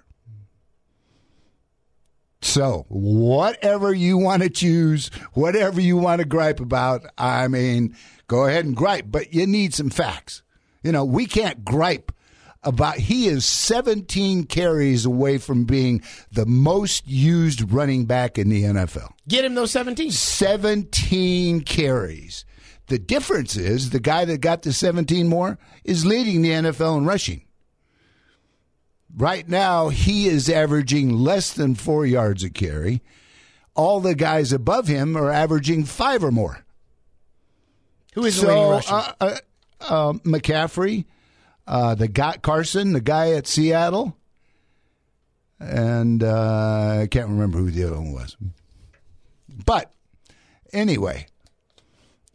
So, 2.43 2.87
whatever 2.89 3.95
you 3.95 4.19
want 4.19 4.43
to 4.43 4.51
choose, 4.51 5.13
whatever 5.33 5.81
you 5.81 5.97
want 5.97 6.21
to 6.23 6.27
gripe 6.27 6.59
about, 6.59 7.07
I 7.17 7.47
mean, 7.47 7.97
go 8.27 8.47
ahead 8.47 8.65
and 8.65 8.75
gripe, 8.75 9.07
but 9.09 9.33
you 9.33 9.47
need 9.47 9.75
some 9.75 9.91
facts. 9.91 10.43
You 10.87 10.93
know, 10.93 11.05
we 11.05 11.27
can't 11.27 11.65
gripe 11.65 12.13
about 12.63 12.97
he 12.99 13.27
is 13.27 13.45
17 13.45 14.45
carries 14.45 15.05
away 15.05 15.39
from 15.39 15.65
being 15.65 16.01
the 16.31 16.47
most 16.47 17.09
used 17.09 17.73
running 17.73 18.05
back 18.07 18.39
in 18.39 18.51
the 18.51 18.63
NFL. 18.63 19.11
Get 19.27 19.45
him 19.45 19.57
those 19.57 19.73
17. 19.73 20.13
17 20.13 21.63
carries. 21.63 22.45
The 22.87 23.01
difference 23.01 23.57
is 23.57 23.91
the 23.91 23.99
guy 23.99 24.25
that 24.27 24.41
got 24.41 24.63
the 24.63 24.73
17 24.73 25.27
more 25.27 25.59
is 25.83 26.07
leading 26.07 26.43
the 26.43 26.51
NFL 26.51 26.99
in 26.99 27.05
rushing. 27.05 27.43
Right 29.17 29.49
now, 29.49 29.89
he 29.89 30.29
is 30.29 30.49
averaging 30.49 31.13
less 31.17 31.53
than 31.53 31.75
four 31.75 32.07
yards 32.07 32.45
a 32.45 32.51
carry. 32.51 33.03
all 33.75 33.99
the 33.99 34.15
guys 34.15 34.53
above 34.53 34.87
him 34.87 35.17
are 35.17 35.33
averaging 35.33 35.85
five 35.85 36.23
or 36.23 36.31
more. 36.31 36.65
Who 38.15 38.25
is 38.25 38.41
so, 38.41 38.47
leading 38.47 38.71
rusher? 38.71 38.95
uh, 38.95 39.13
uh, 39.21 39.37
uh, 39.81 40.15
McCaffrey, 40.25 41.05
uh, 41.67 41.95
the 41.95 42.09
guy 42.09 42.37
Carson, 42.39 42.93
the 42.93 43.01
guy 43.01 43.33
at 43.33 43.47
Seattle, 43.47 44.17
and 45.59 46.23
uh, 46.23 47.01
I 47.03 47.09
can't 47.11 47.29
remember 47.29 47.59
who 47.59 47.71
the 47.71 47.85
other 47.85 47.97
one 47.97 48.13
was. 48.13 48.37
But 49.65 49.93
anyway, 50.73 51.27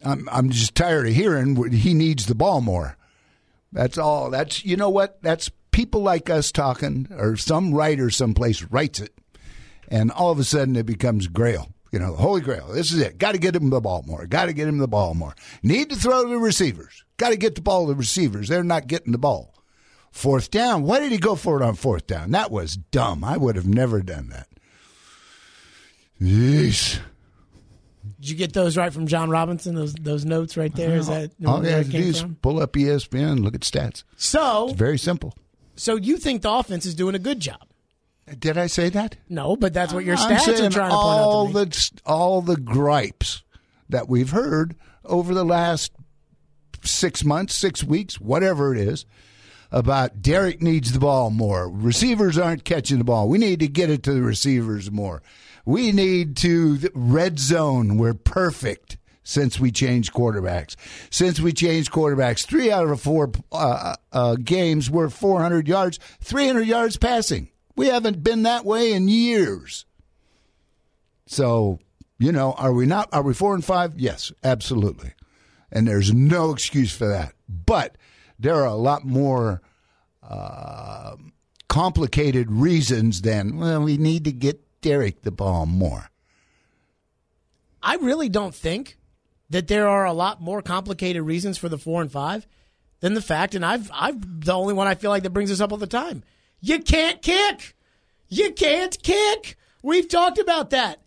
I'm 0.04 0.28
I'm 0.30 0.50
just 0.50 0.74
tired 0.74 1.06
of 1.06 1.14
hearing 1.14 1.70
he 1.72 1.94
needs 1.94 2.26
the 2.26 2.34
ball 2.34 2.60
more. 2.60 2.96
That's 3.72 3.96
all. 3.96 4.30
That's 4.30 4.64
you 4.64 4.76
know 4.76 4.90
what? 4.90 5.22
That's 5.22 5.50
people 5.70 6.02
like 6.02 6.28
us 6.28 6.52
talking, 6.52 7.08
or 7.10 7.36
some 7.36 7.72
writer 7.72 8.10
someplace 8.10 8.62
writes 8.64 9.00
it, 9.00 9.14
and 9.88 10.10
all 10.10 10.30
of 10.30 10.38
a 10.38 10.44
sudden 10.44 10.76
it 10.76 10.86
becomes 10.86 11.28
Grail. 11.28 11.72
You 11.92 11.98
know, 11.98 12.12
the 12.12 12.22
Holy 12.22 12.40
Grail. 12.40 12.68
This 12.68 12.90
is 12.90 13.00
it. 13.00 13.18
Got 13.18 13.32
to 13.32 13.38
get 13.38 13.54
him 13.54 13.68
the 13.68 13.80
ball 13.80 14.02
more. 14.06 14.26
Got 14.26 14.46
to 14.46 14.54
get 14.54 14.66
him 14.66 14.78
the 14.78 14.88
ball 14.88 15.12
more. 15.14 15.34
Need 15.62 15.90
to 15.90 15.96
throw 15.96 16.22
to 16.24 16.28
the 16.30 16.38
receivers. 16.38 17.04
Got 17.18 17.30
to 17.30 17.36
get 17.36 17.54
the 17.54 17.60
ball 17.60 17.86
to 17.86 17.92
the 17.92 17.98
receivers. 17.98 18.48
They're 18.48 18.64
not 18.64 18.86
getting 18.86 19.12
the 19.12 19.18
ball. 19.18 19.54
Fourth 20.10 20.50
down. 20.50 20.84
Why 20.84 21.00
did 21.00 21.12
he 21.12 21.18
go 21.18 21.36
for 21.36 21.60
it 21.60 21.64
on 21.64 21.74
fourth 21.74 22.06
down? 22.06 22.30
That 22.30 22.50
was 22.50 22.76
dumb. 22.76 23.22
I 23.22 23.36
would 23.36 23.56
have 23.56 23.66
never 23.68 24.00
done 24.02 24.30
that. 24.30 24.48
Yeesh. 26.20 26.98
Did 28.20 28.30
you 28.30 28.36
get 28.36 28.52
those 28.52 28.76
right 28.76 28.92
from 28.92 29.06
Jon 29.06 29.30
Robinson? 29.30 29.74
Those 29.74 29.94
those 29.94 30.24
notes 30.24 30.56
right 30.56 30.74
there. 30.74 30.96
Is 30.96 31.08
oh. 31.08 31.12
that 31.12 31.30
All 31.46 31.64
you 31.64 31.70
have 31.70 31.86
to 31.86 31.92
do 31.92 31.98
is 31.98 32.20
from? 32.20 32.36
pull 32.36 32.60
up 32.60 32.72
ESPN, 32.72 33.40
look 33.42 33.54
at 33.54 33.62
stats. 33.62 34.04
So, 34.16 34.68
it's 34.68 34.78
Very 34.78 34.98
simple. 34.98 35.34
so 35.76 35.96
you 35.96 36.16
think 36.16 36.42
the 36.42 36.50
offense 36.50 36.86
is 36.86 36.94
doing 36.94 37.14
a 37.14 37.18
good 37.18 37.40
job? 37.40 37.66
Did 38.38 38.56
I 38.56 38.66
say 38.66 38.88
that? 38.90 39.16
No, 39.28 39.56
but 39.56 39.74
that's 39.74 39.92
what 39.92 40.04
your 40.04 40.16
I'm 40.16 40.36
stats 40.36 40.48
are 40.48 40.70
trying 40.70 40.70
to 40.70 40.78
point 40.78 40.92
all 40.92 41.46
out 41.48 41.52
to 41.52 41.52
the 41.52 42.00
all 42.06 42.40
the 42.40 42.56
gripes 42.56 43.42
that 43.88 44.08
we've 44.08 44.30
heard 44.30 44.76
over 45.04 45.34
the 45.34 45.44
last 45.44 45.92
six 46.82 47.24
months, 47.24 47.56
six 47.56 47.82
weeks, 47.82 48.20
whatever 48.20 48.74
it 48.74 48.80
is, 48.80 49.04
about 49.70 50.22
Derrick 50.22 50.62
needs 50.62 50.92
the 50.92 50.98
ball 50.98 51.30
more. 51.30 51.68
Receivers 51.68 52.38
aren't 52.38 52.64
catching 52.64 52.98
the 52.98 53.04
ball. 53.04 53.28
We 53.28 53.38
need 53.38 53.60
to 53.60 53.68
get 53.68 53.90
it 53.90 54.02
to 54.04 54.12
the 54.12 54.22
receivers 54.22 54.90
more. 54.90 55.22
We 55.64 55.92
need 55.92 56.36
to 56.38 56.76
the 56.78 56.90
red 56.94 57.38
zone. 57.38 57.96
We're 57.96 58.14
perfect 58.14 58.98
since 59.22 59.60
we 59.60 59.70
changed 59.70 60.12
quarterbacks. 60.12 60.74
Since 61.10 61.40
we 61.40 61.52
changed 61.52 61.92
quarterbacks, 61.92 62.44
three 62.44 62.70
out 62.70 62.88
of 62.88 63.00
four 63.00 63.30
uh, 63.52 63.94
uh, 64.12 64.36
games 64.36 64.90
were 64.90 65.08
400 65.08 65.68
yards, 65.68 65.98
300 66.20 66.62
yards 66.62 66.96
passing. 66.96 67.48
We 67.76 67.86
haven't 67.88 68.22
been 68.22 68.42
that 68.42 68.64
way 68.64 68.92
in 68.92 69.08
years. 69.08 69.86
So, 71.26 71.78
you 72.18 72.32
know, 72.32 72.52
are 72.52 72.72
we 72.72 72.86
not? 72.86 73.08
Are 73.12 73.22
we 73.22 73.34
four 73.34 73.54
and 73.54 73.64
five? 73.64 73.98
Yes, 73.98 74.32
absolutely. 74.44 75.12
And 75.70 75.88
there's 75.88 76.12
no 76.12 76.50
excuse 76.52 76.94
for 76.94 77.08
that. 77.08 77.34
But 77.48 77.96
there 78.38 78.56
are 78.56 78.66
a 78.66 78.74
lot 78.74 79.04
more 79.04 79.62
uh, 80.22 81.16
complicated 81.68 82.50
reasons 82.50 83.22
than, 83.22 83.56
well, 83.56 83.82
we 83.82 83.96
need 83.96 84.24
to 84.24 84.32
get 84.32 84.60
Derrick 84.82 85.22
the 85.22 85.30
ball 85.30 85.64
more. 85.64 86.10
I 87.82 87.96
really 87.96 88.28
don't 88.28 88.54
think 88.54 88.98
that 89.50 89.68
there 89.68 89.88
are 89.88 90.04
a 90.04 90.12
lot 90.12 90.40
more 90.40 90.62
complicated 90.62 91.22
reasons 91.22 91.58
for 91.58 91.68
the 91.68 91.78
four 91.78 92.02
and 92.02 92.12
five 92.12 92.46
than 93.00 93.14
the 93.14 93.22
fact, 93.22 93.54
and 93.54 93.64
I've 93.64 93.90
I've 93.92 94.44
the 94.44 94.52
only 94.52 94.74
one 94.74 94.86
I 94.86 94.94
feel 94.94 95.10
like 95.10 95.24
that 95.24 95.30
brings 95.30 95.50
us 95.50 95.60
up 95.60 95.72
all 95.72 95.78
the 95.78 95.86
time. 95.86 96.22
You 96.62 96.78
can't 96.78 97.20
kick. 97.20 97.74
You 98.28 98.52
can't 98.52 98.96
kick. 99.02 99.56
We've 99.82 100.08
talked 100.08 100.38
about 100.38 100.70
that. 100.70 101.00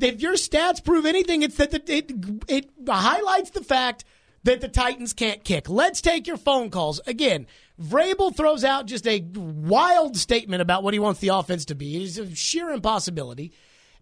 If 0.00 0.22
your 0.22 0.34
stats 0.34 0.82
prove 0.82 1.04
anything, 1.04 1.42
it's 1.42 1.56
that 1.56 1.72
the, 1.72 1.82
it 1.92 2.12
it 2.48 2.70
highlights 2.88 3.50
the 3.50 3.62
fact 3.64 4.04
that 4.44 4.60
the 4.60 4.68
Titans 4.68 5.12
can't 5.12 5.42
kick. 5.44 5.68
Let's 5.68 6.00
take 6.00 6.26
your 6.26 6.36
phone 6.38 6.70
calls 6.70 7.00
again. 7.06 7.46
Vrabel 7.82 8.34
throws 8.34 8.62
out 8.64 8.86
just 8.86 9.06
a 9.06 9.20
wild 9.34 10.16
statement 10.16 10.62
about 10.62 10.82
what 10.82 10.94
he 10.94 11.00
wants 11.00 11.20
the 11.20 11.28
offense 11.28 11.64
to 11.66 11.74
be. 11.74 12.02
It's 12.04 12.18
a 12.18 12.34
sheer 12.34 12.70
impossibility. 12.70 13.52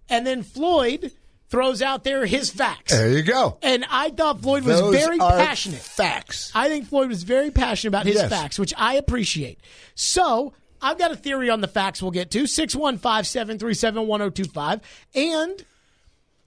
And 0.08 0.26
then 0.26 0.42
Floyd 0.42 1.12
throws 1.48 1.80
out 1.80 2.04
there 2.04 2.26
his 2.26 2.50
facts. 2.50 2.92
There 2.92 3.08
you 3.10 3.22
go. 3.22 3.56
And 3.62 3.84
I 3.90 4.10
thought 4.10 4.40
Floyd 4.42 4.64
was 4.64 4.78
Those 4.80 4.94
very 4.94 5.18
passionate. 5.18 5.80
Facts. 5.80 6.52
I 6.54 6.68
think 6.68 6.86
Floyd 6.88 7.08
was 7.08 7.22
very 7.22 7.50
passionate 7.50 7.88
about 7.90 8.04
his 8.06 8.16
Yes. 8.16 8.30
facts, 8.30 8.58
which 8.58 8.74
I 8.76 8.94
appreciate. 8.94 9.58
So 9.94 10.52
I've 10.80 10.98
got 10.98 11.10
a 11.10 11.16
theory 11.16 11.50
on 11.50 11.60
the 11.60 11.68
facts 11.68 12.00
we'll 12.02 12.10
get 12.10 12.30
to 12.32 12.46
615 12.46 13.24
737 13.24 14.06
1025. 14.06 14.80
And 15.14 15.64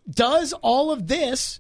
does 0.10 0.54
all 0.54 0.92
of 0.92 1.08
this 1.08 1.60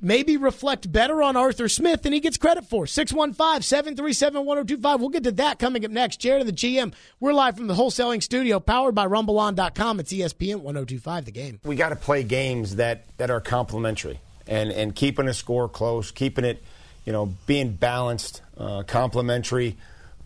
maybe 0.00 0.36
reflect 0.36 0.90
better 0.92 1.22
on 1.22 1.36
Arthur 1.36 1.68
Smith 1.68 2.02
than 2.02 2.12
he 2.12 2.20
gets 2.20 2.36
credit 2.36 2.64
for? 2.64 2.86
615 2.86 3.62
737 3.62 4.44
1025. 4.44 5.00
We'll 5.00 5.08
get 5.08 5.24
to 5.24 5.32
that 5.32 5.58
coming 5.58 5.84
up 5.84 5.90
next. 5.90 6.18
Jared 6.18 6.46
the 6.46 6.52
GM. 6.52 6.92
We're 7.20 7.32
live 7.32 7.56
from 7.56 7.66
the 7.66 7.74
wholesaling 7.74 8.22
studio 8.22 8.60
powered 8.60 8.94
by 8.94 9.06
rumbleon.com. 9.06 10.00
It's 10.00 10.12
ESPN 10.12 10.56
1025, 10.56 11.24
the 11.24 11.30
game. 11.30 11.60
we 11.64 11.76
got 11.76 11.90
to 11.90 11.96
play 11.96 12.22
games 12.22 12.76
that, 12.76 13.04
that 13.18 13.30
are 13.30 13.40
complementary 13.40 14.20
and, 14.46 14.70
and 14.70 14.94
keeping 14.94 15.28
a 15.28 15.34
score 15.34 15.68
close, 15.68 16.10
keeping 16.10 16.44
it, 16.44 16.62
you 17.04 17.12
know, 17.12 17.34
being 17.46 17.72
balanced, 17.72 18.42
uh, 18.56 18.82
complementary, 18.84 19.76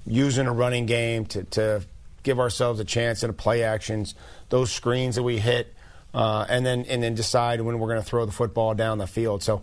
using 0.06 0.46
a 0.46 0.52
running 0.52 0.86
game 0.86 1.26
to, 1.26 1.44
to 1.44 1.82
give 2.22 2.38
ourselves 2.38 2.80
a 2.80 2.84
chance 2.84 3.22
in 3.22 3.28
the 3.28 3.34
play 3.34 3.62
actions, 3.62 4.14
those 4.48 4.72
screens 4.72 5.16
that 5.16 5.22
we 5.22 5.38
hit, 5.38 5.72
uh, 6.14 6.44
and 6.48 6.64
then 6.66 6.84
and 6.86 7.02
then 7.02 7.14
decide 7.14 7.60
when 7.60 7.78
we're 7.78 7.88
going 7.88 8.00
to 8.00 8.06
throw 8.06 8.26
the 8.26 8.32
football 8.32 8.74
down 8.74 8.98
the 8.98 9.06
field. 9.06 9.42
So 9.42 9.62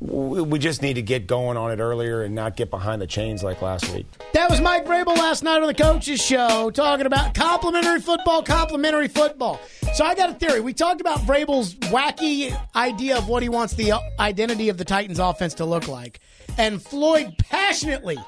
we, 0.00 0.40
we 0.40 0.58
just 0.58 0.80
need 0.80 0.94
to 0.94 1.02
get 1.02 1.26
going 1.26 1.56
on 1.56 1.70
it 1.70 1.78
earlier 1.78 2.22
and 2.22 2.34
not 2.34 2.56
get 2.56 2.70
behind 2.70 3.02
the 3.02 3.06
chains 3.06 3.42
like 3.42 3.60
last 3.60 3.92
week. 3.92 4.06
That 4.32 4.50
was 4.50 4.60
Mike 4.60 4.86
Vrabel 4.86 5.16
last 5.16 5.42
night 5.42 5.60
on 5.60 5.66
the 5.66 5.74
Coaches 5.74 6.24
Show 6.24 6.70
talking 6.70 7.06
about 7.06 7.34
complementary 7.34 8.00
football, 8.00 8.42
complementary 8.42 9.08
football. 9.08 9.60
So 9.94 10.04
I 10.04 10.14
got 10.14 10.30
a 10.30 10.34
theory. 10.34 10.60
We 10.60 10.72
talked 10.72 11.00
about 11.00 11.18
Vrabel's 11.20 11.74
wacky 11.74 12.56
idea 12.74 13.18
of 13.18 13.28
what 13.28 13.42
he 13.42 13.48
wants 13.48 13.74
the 13.74 13.92
identity 14.18 14.70
of 14.70 14.78
the 14.78 14.84
Titans 14.84 15.18
offense 15.18 15.54
to 15.54 15.66
look 15.66 15.86
like. 15.86 16.20
And 16.56 16.82
Floyd 16.82 17.34
passionately 17.38 18.18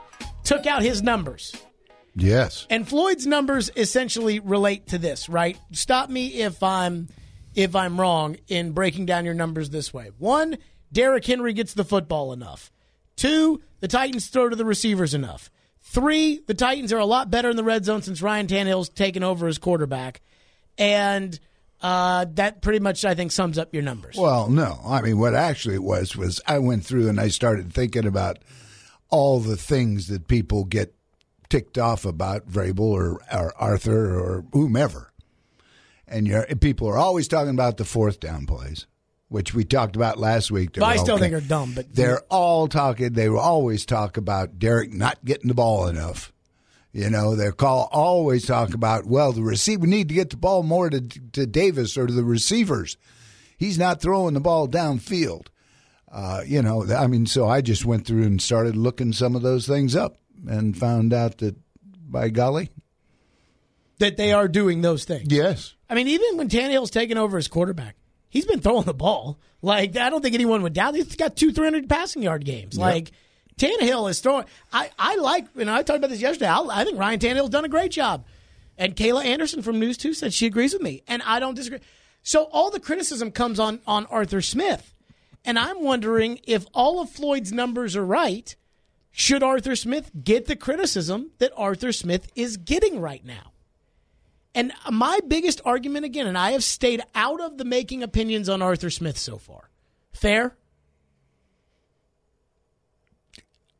took 0.45 0.67
out 0.67 0.83
his 0.83 1.03
numbers. 1.03 1.55
Yes. 2.15 2.67
And 2.69 2.87
Floyd's 2.87 3.27
numbers 3.27 3.71
essentially 3.75 4.39
relate 4.41 4.89
to 4.89 4.99
this, 4.99 5.29
right? 5.29 5.59
Stop 5.73 6.11
me 6.11 6.43
if 6.43 6.63
I'm 6.63 7.09
if 7.55 7.77
I'm 7.77 8.01
wrong 8.01 8.37
in 8.49 8.73
breaking 8.73 9.07
down 9.07 9.25
your 9.25 9.35
numbers 9.35 9.71
this 9.71 9.93
way. 9.93 10.11
One, 10.19 10.59
Derrick 10.91 11.25
Henry 11.25 11.53
gets 11.53 11.75
the 11.75 11.85
football 11.85 12.33
enough. 12.33 12.71
Two, 13.17 13.61
the 13.81 13.89
Titans 13.89 14.29
throw 14.29 14.49
to 14.49 14.57
the 14.57 14.65
receivers 14.65 15.15
enough. 15.15 15.51
Three, 15.81 16.43
the 16.47 16.55
Titans 16.55 16.93
are 16.93 16.99
a 16.99 17.05
lot 17.05 17.31
better 17.31 17.51
in 17.51 17.57
the 17.57 17.65
red 17.65 17.85
zone 17.85 18.03
since 18.03 18.23
Ryan 18.23 18.47
Tannehill's 18.47 18.89
taken 18.89 19.23
over 19.23 19.47
as 19.47 19.59
quarterback. 19.59 20.23
And 20.79 21.39
uh, 21.83 22.27
that 22.35 22.63
pretty 22.63 22.79
much, 22.79 23.05
I 23.05 23.15
think, 23.15 23.33
sums 23.33 23.59
up 23.59 23.75
your 23.75 23.83
numbers. 23.83 24.17
Well, 24.17 24.49
no. 24.49 24.81
I 24.87 25.03
mean, 25.03 25.19
what 25.19 25.35
actually 25.35 25.75
it 25.75 25.83
was 25.83 26.17
was 26.17 26.41
I 26.47 26.59
went 26.61 26.87
through 26.87 27.09
and 27.09 27.21
I 27.21 27.29
started 27.29 27.73
thinking 27.73 28.07
about 28.07 28.39
all 29.13 29.39
the 29.39 29.57
things 29.57 30.09
that 30.09 30.27
people 30.27 30.65
get 30.65 30.95
ticked 31.49 31.77
off 31.77 32.05
about 32.05 32.49
Vrabel 32.49 32.81
or, 32.81 33.21
or 33.33 33.53
Arthur 33.57 34.19
or 34.19 34.45
whomever. 34.53 35.13
And 36.09 36.27
you're, 36.27 36.47
people 36.47 36.89
are 36.89 36.97
always 36.99 37.29
talking 37.29 37.51
about 37.51 37.77
the 37.77 37.85
fourth 37.85 38.21
down 38.21 38.47
plays, 38.47 38.87
which 39.29 39.55
we 39.55 39.65
talked 39.65 39.95
about 39.95 40.19
last 40.19 40.51
week. 40.51 40.73
But 40.73 40.85
I 40.85 40.97
still 40.97 41.17
okay. 41.17 41.25
think 41.25 41.35
are 41.35 41.47
dumb, 41.47 41.75
but 41.75 41.95
They're 41.95 42.23
all 42.31 42.69
talking. 42.69 43.13
They 43.13 43.29
will 43.29 43.39
always 43.39 43.85
talk 43.85 44.17
about 44.17 44.59
Derrick 44.59 44.93
not 44.93 45.23
getting 45.25 45.49
the 45.49 45.55
ball 45.55 45.87
enough. 45.87 46.33
You 46.93 47.09
know, 47.09 47.37
they're 47.37 47.53
call 47.53 47.89
always 47.91 48.45
talk 48.45 48.75
about 48.75 49.07
well, 49.07 49.33
the 49.33 49.43
receiver 49.43 49.83
we 49.83 49.89
need 49.89 50.09
to 50.09 50.15
get 50.15 50.29
the 50.31 50.37
ball 50.37 50.63
more 50.63 50.91
to 50.91 51.01
to 51.01 51.47
Davis 51.47 51.97
or 51.97 52.07
to 52.07 52.13
the 52.13 52.25
receivers. 52.25 52.99
He's 53.57 53.79
not 53.79 54.03
throwing 54.03 54.35
the 54.35 54.41
ball 54.41 54.69
downfield. 54.69 55.47
Uh, 56.13 56.43
you 56.47 56.61
know, 56.61 56.85
I 56.93 57.07
mean, 57.07 57.25
so 57.25 57.49
I 57.49 57.63
just 57.63 57.87
went 57.87 58.07
through 58.07 58.25
and 58.25 58.41
started 58.41 58.77
looking 58.77 59.13
some 59.13 59.35
of 59.35 59.41
those 59.43 59.67
things 59.67 59.97
up 59.97 60.19
and 60.47 60.77
found 60.77 61.15
out 61.15 61.39
that, 61.39 61.57
by 61.83 62.29
golly, 62.29 62.69
that 63.99 64.19
they 64.19 64.33
are 64.33 64.47
doing 64.47 64.83
those 64.83 65.05
things. 65.05 65.33
yes, 65.33 65.75
I 65.89 65.95
mean, 65.95 66.09
even 66.09 66.37
when 66.37 66.49
Tannehill's 66.49 66.91
taken 66.91 67.17
over 67.17 67.39
as 67.39 67.49
quarterback, 67.49 67.97
he's 68.29 68.45
been 68.45 68.61
throwing 68.61 68.85
the 68.85 68.93
ball. 68.93 69.39
Like, 69.63 69.97
I 69.97 70.11
don't 70.11 70.21
think 70.23 70.35
anyone 70.35 70.63
would 70.63 70.75
doubt 70.75 70.95
it. 70.97 71.05
He's 71.05 71.17
got 71.17 71.37
two, 71.37 71.53
300 71.53 71.89
passing 71.89 72.23
yard 72.23 72.45
games. 72.45 72.77
Like, 72.77 73.13
Tannehill 73.57 74.11
is 74.11 74.21
throwing. 74.21 74.45
I, 74.73 74.91
I 74.99 75.17
like, 75.17 75.47
and 75.57 75.71
I 75.71 75.83
talked 75.83 75.99
about 75.99 76.11
this 76.11 76.21
yesterday. 76.21 76.49
I, 76.49 76.61
I 76.61 76.85
think 76.85 76.99
Ryan 76.99 77.21
Tannehill's 77.21 77.51
done 77.51 77.65
a 77.65 77.69
great 77.69 77.93
job. 77.93 78.27
And 78.77 78.97
Kayla 78.97 79.25
Anderson 79.25 79.63
from 79.63 79.79
News 79.79 79.97
2 79.99 80.15
said 80.15 80.35
she 80.35 80.47
agrees 80.47 80.73
with 80.73 80.83
me. 80.83 81.03
And 81.07 81.23
I 81.23 81.39
don't 81.39 81.55
disagree. 81.55 81.79
So 82.23 82.45
all 82.45 82.71
the 82.71 82.81
criticism 82.81 83.31
comes 83.31 83.61
on, 83.61 83.81
on 83.87 84.07
Arthur 84.07 84.41
Smith. 84.41 84.93
And 85.45 85.59
I'm 85.59 85.83
wondering 85.83 86.41
if 86.45 86.67
all 86.73 87.01
of 87.01 87.11
Floyd's 87.11 87.53
numbers 87.53 87.97
are 87.97 88.05
right, 88.05 88.55
should 89.11 89.43
Arthur 89.43 89.75
Smith 89.77 90.11
get 90.23 90.47
the 90.47 90.57
criticism 90.57 91.33
that 91.39 91.53
Arthur 91.57 91.93
Smith 91.93 92.29
is 92.35 92.57
getting 92.57 93.01
right 93.01 93.25
now? 93.25 93.53
And 94.55 94.73
my 94.91 95.19
biggest 95.27 95.61
argument 95.65 96.05
again, 96.05 96.27
and 96.27 96.37
I 96.37 96.53
have 96.53 96.63
stayed 96.63 97.03
out 97.15 97.41
of 97.41 97.59
the 97.59 97.65
making 97.65 98.03
opinions 98.03 98.49
on 98.49 98.61
Arthur 98.63 98.91
Smith 98.91 99.19
so 99.19 99.39
far. 99.39 99.71
Fair? 100.13 100.55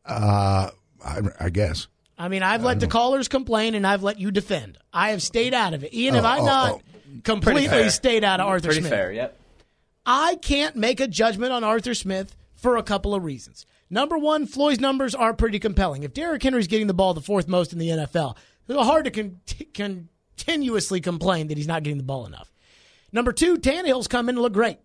Uh, 0.05 0.71
I, 1.05 1.21
I 1.39 1.51
guess. 1.51 1.87
I 2.19 2.29
mean, 2.29 2.43
I've 2.43 2.63
let 2.63 2.81
the 2.81 2.87
callers 2.87 3.29
complain 3.29 3.75
and 3.75 3.87
I've 3.87 4.03
let 4.03 4.19
you 4.19 4.31
defend. 4.31 4.79
I 4.93 5.11
have 5.11 5.23
stayed 5.23 5.55
out 5.55 5.75
of 5.75 5.85
it. 5.85 5.93
Ian, 5.93 6.15
have 6.15 6.25
Oh, 6.25 6.29
I 6.29 6.39
oh, 6.39 6.45
not 6.45 6.71
oh. 6.73 6.81
completely 7.25 7.89
stayed 7.91 8.25
out 8.25 8.41
of 8.41 8.47
Arthur 8.47 8.69
Pretty 8.69 8.81
Smith? 8.81 8.93
fair, 8.93 9.13
yep. 9.13 9.39
I 10.05 10.37
can't 10.37 10.77
make 10.77 11.01
a 11.01 11.07
judgment 11.07 11.53
on 11.53 11.65
Arthur 11.65 11.95
Smith 11.95 12.37
for 12.55 12.77
a 12.77 12.83
couple 12.83 13.15
of 13.15 13.25
reasons. 13.25 13.67
Number 13.91 14.17
one, 14.17 14.47
Floyd's 14.47 14.81
numbers 14.81 15.15
are 15.15 15.35
pretty 15.35 15.59
compelling. 15.59 16.03
If 16.03 16.15
Derrick 16.15 16.43
Henry's 16.43 16.67
getting 16.67 16.87
the 16.87 16.95
ball 16.95 17.15
the 17.15 17.21
fourth 17.21 17.47
most 17.47 17.73
in 17.73 17.79
the 17.79 17.89
NFL, 17.89 18.37
it's 18.69 18.83
hard 18.83 19.05
to 19.05 19.11
con- 19.11 19.41
continuously 19.75 21.01
complain 21.01 21.49
that 21.49 21.59
he's 21.59 21.67
not 21.67 21.83
getting 21.83 21.99
the 21.99 22.05
ball 22.05 22.27
enough. 22.27 22.53
Number 23.13 23.33
two, 23.33 23.59
Tannehill's 23.59 24.09
come 24.09 24.29
in 24.29 24.37
and 24.37 24.43
look 24.43 24.55
great. 24.55 24.79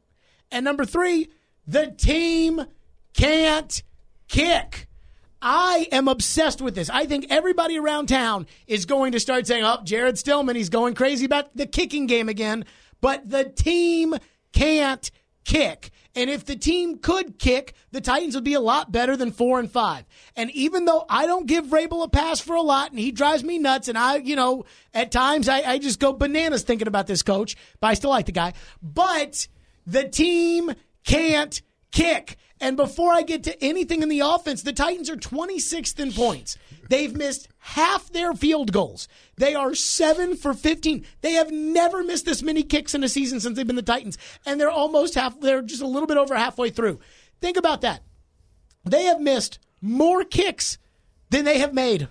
And 0.51 0.65
number 0.65 0.86
three, 0.86 1.29
the 1.65 1.88
team 1.97 2.65
can't 3.13 3.81
kick. 4.27 4.88
I 5.41 5.88
am 5.91 6.07
obsessed 6.07 6.62
with 6.62 6.75
this. 6.75 6.89
I 6.89 7.05
think 7.05 7.27
everybody 7.29 7.77
around 7.77 8.07
town 8.07 8.47
is 8.65 8.86
going 8.86 9.12
to 9.12 9.19
start 9.19 9.47
saying, 9.47 9.63
oh, 9.63 9.79
Jared 9.83 10.17
Stillman, 10.17 10.55
he's 10.55 10.69
going 10.69 10.95
crazy 10.95 11.25
about 11.25 11.55
the 11.55 11.65
kicking 11.65 12.07
game 12.07 12.27
again. 12.27 12.65
But 13.00 13.29
the 13.29 13.45
team 13.45 14.15
can't 14.58 15.12
kick. 15.46 15.92
And 16.16 16.32
if 16.32 16.46
the 16.46 16.56
team 16.56 16.98
could 16.98 17.38
kick, 17.38 17.76
the 17.92 18.02
Titans 18.02 18.34
would 18.34 18.44
be 18.44 18.56
a 18.56 18.60
lot 18.60 18.92
better 18.92 19.16
than 19.16 19.32
four 19.32 19.60
and 19.60 19.72
five. 19.72 20.04
And 20.36 20.50
even 20.52 20.86
though 20.86 21.06
I 21.08 21.28
don't 21.28 21.46
give 21.46 21.68
Vrabel 21.68 22.04
a 22.04 22.10
pass 22.10 22.40
for 22.40 22.56
a 22.56 22.62
lot 22.62 22.90
and 22.90 23.00
he 23.00 23.12
drives 23.12 23.44
me 23.44 23.60
nuts, 23.60 23.88
and 23.88 23.98
I, 23.98 24.16
you 24.18 24.36
know, 24.36 24.66
at 24.96 25.12
times 25.12 25.48
I, 25.48 25.62
I 25.62 25.78
just 25.78 26.00
go 26.00 26.14
bananas 26.14 26.64
thinking 26.64 26.88
about 26.88 27.06
this 27.06 27.22
coach, 27.22 27.56
but 27.80 27.88
I 27.88 27.94
still 27.94 28.10
like 28.10 28.26
the 28.26 28.32
guy. 28.32 28.54
But 28.82 29.48
the 29.86 30.10
team 30.10 30.74
can't 31.06 31.62
kick. 31.92 32.38
And 32.60 32.76
before 32.76 33.14
I 33.14 33.22
get 33.22 33.44
to 33.44 33.64
anything 33.64 34.02
in 34.02 34.10
the 34.10 34.22
offense, 34.22 34.64
the 34.64 34.74
Titans 34.74 35.12
are 35.12 35.16
26th 35.18 36.00
in 36.00 36.12
points. 36.12 36.58
They've 36.89 37.15
missed 37.15 37.50
half 37.60 38.12
their 38.12 38.34
field 38.34 38.72
goals. 38.72 39.08
They 39.38 39.56
are 39.56 39.75
7 39.75 40.36
for 40.36 40.53
15. 40.53 41.06
They 41.22 41.34
have 41.34 41.51
never 41.51 42.03
missed 42.03 42.25
this 42.25 42.41
many 42.41 42.63
kicks 42.63 42.94
in 42.94 43.03
a 43.03 43.10
season 43.10 43.39
since 43.39 43.58
they've 43.58 43.67
been 43.67 43.75
the 43.75 43.82
Titans. 43.82 44.17
And 44.46 44.60
they're 44.60 44.70
almost 44.70 45.15
half, 45.15 45.39
they're 45.39 45.62
just 45.62 45.82
a 45.82 45.88
little 45.88 46.08
bit 46.08 46.17
over 46.17 46.36
halfway 46.36 46.70
through. 46.70 47.00
Think 47.41 47.58
about 47.58 47.82
that. 47.82 48.03
They 48.86 49.03
have 49.03 49.20
missed 49.20 49.60
more 49.82 50.24
kicks 50.24 50.77
than 51.29 51.46
they 51.46 51.60
have 51.60 51.74
made. 51.74 52.08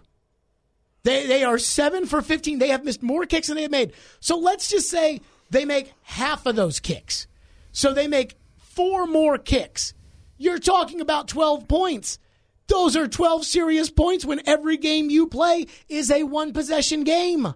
They, 1.04 1.26
they 1.26 1.44
are 1.44 1.58
7 1.58 2.06
for 2.06 2.20
15. 2.20 2.58
They 2.58 2.68
have 2.68 2.84
missed 2.84 3.02
more 3.02 3.26
kicks 3.26 3.46
than 3.46 3.56
they 3.56 3.62
have 3.62 3.70
made. 3.70 3.92
So 4.20 4.36
let's 4.36 4.68
just 4.68 4.90
say 4.90 5.20
they 5.50 5.64
make 5.64 5.94
half 6.02 6.46
of 6.46 6.56
those 6.56 6.80
kicks. 6.80 7.26
So 7.72 7.92
they 7.92 8.08
make 8.08 8.34
four 8.56 9.06
more 9.06 9.38
kicks. 9.38 9.94
You're 10.36 10.58
talking 10.58 11.00
about 11.00 11.28
12 11.28 11.68
points. 11.68 12.18
Those 12.68 12.96
are 12.96 13.06
12 13.06 13.44
serious 13.44 13.90
points 13.90 14.24
when 14.24 14.46
every 14.46 14.76
game 14.76 15.10
you 15.10 15.26
play 15.26 15.66
is 15.88 16.10
a 16.10 16.24
one 16.24 16.52
possession 16.52 17.04
game. 17.04 17.54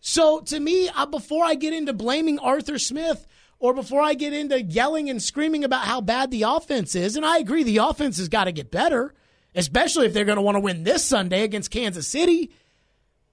So 0.00 0.40
to 0.40 0.60
me, 0.60 0.88
uh, 0.88 1.06
before 1.06 1.44
I 1.44 1.54
get 1.54 1.72
into 1.72 1.92
blaming 1.92 2.38
Arthur 2.38 2.78
Smith 2.78 3.26
or 3.58 3.72
before 3.72 4.02
I 4.02 4.14
get 4.14 4.32
into 4.32 4.62
yelling 4.62 5.08
and 5.08 5.22
screaming 5.22 5.64
about 5.64 5.84
how 5.84 6.00
bad 6.00 6.30
the 6.30 6.42
offense 6.42 6.94
is, 6.94 7.16
and 7.16 7.24
I 7.24 7.38
agree 7.38 7.64
the 7.64 7.78
offense 7.78 8.18
has 8.18 8.28
got 8.28 8.44
to 8.44 8.52
get 8.52 8.70
better, 8.70 9.14
especially 9.54 10.06
if 10.06 10.12
they're 10.12 10.24
going 10.24 10.36
to 10.36 10.42
want 10.42 10.56
to 10.56 10.60
win 10.60 10.84
this 10.84 11.02
Sunday 11.02 11.42
against 11.42 11.70
Kansas 11.70 12.06
City. 12.06 12.52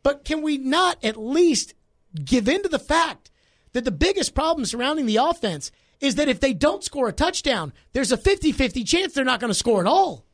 But 0.04 0.26
can 0.26 0.42
we 0.42 0.58
not 0.58 1.04
at 1.04 1.18
least 1.18 1.74
give 2.24 2.48
in 2.48 2.64
to 2.64 2.70
the 2.70 2.80
fact 2.80 3.30
that 3.74 3.86
the 3.86 3.92
biggest 3.92 4.34
problem 4.34 4.66
surrounding 4.66 5.06
the 5.06 5.18
offense 5.18 5.72
is 6.00 6.16
that 6.16 6.30
if 6.30 6.40
they 6.40 6.54
don't 6.54 6.84
score 6.84 7.08
a 7.08 7.14
touchdown, 7.14 7.74
there's 7.94 8.12
a 8.12 8.18
50 8.18 8.52
50 8.52 8.84
chance 8.84 9.14
they're 9.14 9.24
not 9.24 9.40
going 9.40 9.50
to 9.50 9.56
score 9.56 9.82
at 9.82 9.88
all. 9.88 10.26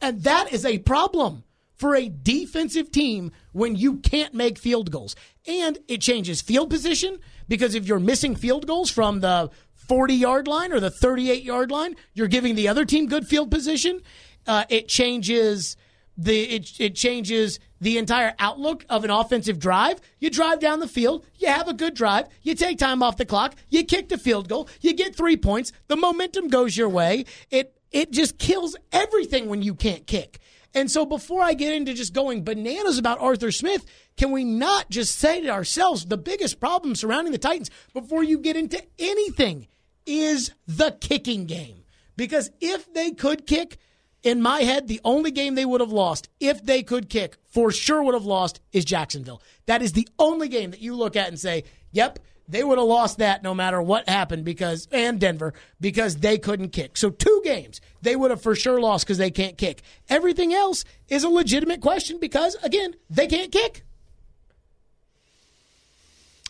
And 0.00 0.22
that 0.22 0.52
is 0.52 0.64
a 0.64 0.78
problem 0.78 1.44
for 1.74 1.94
a 1.94 2.08
defensive 2.08 2.90
team 2.90 3.30
when 3.52 3.76
you 3.76 3.96
can't 3.98 4.34
make 4.34 4.58
field 4.58 4.90
goals. 4.90 5.14
And 5.46 5.78
it 5.86 6.00
changes 6.00 6.42
field 6.42 6.70
position 6.70 7.18
because 7.46 7.74
if 7.74 7.86
you're 7.86 8.00
missing 8.00 8.34
field 8.36 8.66
goals 8.66 8.90
from 8.90 9.20
the 9.20 9.50
40 9.74 10.14
yard 10.14 10.46
line 10.46 10.72
or 10.72 10.80
the 10.80 10.90
38 10.90 11.42
yard 11.42 11.70
line, 11.70 11.94
you're 12.14 12.28
giving 12.28 12.54
the 12.56 12.68
other 12.68 12.84
team 12.84 13.06
good 13.06 13.26
field 13.26 13.50
position. 13.50 14.02
Uh, 14.46 14.64
it 14.68 14.88
changes 14.88 15.76
the 16.16 16.42
it, 16.42 16.80
it 16.80 16.94
changes 16.96 17.60
the 17.80 17.96
entire 17.96 18.34
outlook 18.40 18.84
of 18.90 19.04
an 19.04 19.10
offensive 19.10 19.58
drive. 19.58 20.00
You 20.18 20.30
drive 20.30 20.58
down 20.58 20.80
the 20.80 20.88
field, 20.88 21.24
you 21.36 21.46
have 21.46 21.68
a 21.68 21.72
good 21.72 21.94
drive, 21.94 22.26
you 22.42 22.56
take 22.56 22.78
time 22.78 23.02
off 23.02 23.16
the 23.16 23.24
clock, 23.24 23.54
you 23.68 23.84
kick 23.84 24.08
the 24.08 24.18
field 24.18 24.48
goal, 24.48 24.68
you 24.80 24.94
get 24.94 25.14
three 25.14 25.36
points, 25.36 25.72
the 25.86 25.96
momentum 25.96 26.48
goes 26.48 26.76
your 26.76 26.88
way. 26.88 27.24
It 27.50 27.77
it 27.92 28.10
just 28.10 28.38
kills 28.38 28.76
everything 28.92 29.48
when 29.48 29.62
you 29.62 29.74
can't 29.74 30.06
kick. 30.06 30.40
And 30.74 30.90
so 30.90 31.06
before 31.06 31.42
I 31.42 31.54
get 31.54 31.72
into 31.72 31.94
just 31.94 32.12
going 32.12 32.44
bananas 32.44 32.98
about 32.98 33.20
Arthur 33.20 33.50
Smith, 33.50 33.86
can 34.16 34.30
we 34.30 34.44
not 34.44 34.90
just 34.90 35.16
say 35.16 35.40
to 35.40 35.48
ourselves 35.48 36.04
the 36.04 36.18
biggest 36.18 36.60
problem 36.60 36.94
surrounding 36.94 37.32
the 37.32 37.38
Titans 37.38 37.70
before 37.94 38.22
you 38.22 38.38
get 38.38 38.56
into 38.56 38.82
anything 38.98 39.66
is 40.06 40.52
the 40.66 40.96
kicking 41.00 41.46
game? 41.46 41.84
Because 42.16 42.50
if 42.60 42.92
they 42.92 43.12
could 43.12 43.46
kick, 43.46 43.78
in 44.22 44.42
my 44.42 44.62
head, 44.62 44.88
the 44.88 45.00
only 45.04 45.30
game 45.30 45.54
they 45.54 45.64
would 45.64 45.80
have 45.80 45.92
lost, 45.92 46.28
if 46.40 46.62
they 46.64 46.82
could 46.82 47.08
kick, 47.08 47.36
for 47.44 47.70
sure 47.70 48.02
would 48.02 48.14
have 48.14 48.24
lost, 48.24 48.60
is 48.72 48.84
Jacksonville. 48.84 49.42
That 49.66 49.82
is 49.82 49.92
the 49.92 50.08
only 50.18 50.48
game 50.48 50.72
that 50.72 50.80
you 50.80 50.96
look 50.96 51.16
at 51.16 51.28
and 51.28 51.38
say, 51.38 51.64
yep, 51.92 52.18
they 52.48 52.64
would 52.64 52.78
have 52.78 52.86
lost 52.86 53.18
that 53.18 53.42
no 53.42 53.54
matter 53.54 53.80
what 53.80 54.08
happened 54.08 54.44
because, 54.44 54.88
and 54.90 55.20
Denver, 55.20 55.52
because 55.80 56.16
they 56.16 56.38
couldn't 56.38 56.70
kick. 56.70 56.96
So 56.96 57.10
two 57.10 57.42
games 57.44 57.80
they 58.00 58.16
would 58.16 58.30
have 58.30 58.42
for 58.42 58.54
sure 58.54 58.80
lost 58.80 59.06
because 59.06 59.18
they 59.18 59.30
can't 59.30 59.58
kick. 59.58 59.82
Everything 60.08 60.54
else 60.54 60.84
is 61.08 61.24
a 61.24 61.28
legitimate 61.28 61.80
question 61.80 62.18
because, 62.18 62.56
again, 62.62 62.94
they 63.10 63.26
can't 63.26 63.52
kick. 63.52 63.84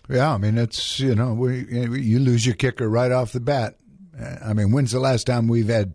Yeah, 0.09 0.33
I 0.33 0.39
mean 0.39 0.57
it's 0.57 0.99
you 1.01 1.15
know 1.15 1.35
we, 1.35 1.67
you 1.69 2.19
lose 2.19 2.47
your 2.47 2.55
kicker 2.55 2.89
right 2.89 3.13
off 3.13 3.33
the 3.33 3.41
bat. 3.41 3.77
I 4.43 4.53
mean, 4.53 4.73
when's 4.73 4.93
the 4.93 5.01
last 5.01 5.27
time 5.27 5.49
we've 5.49 5.69
had? 5.69 5.95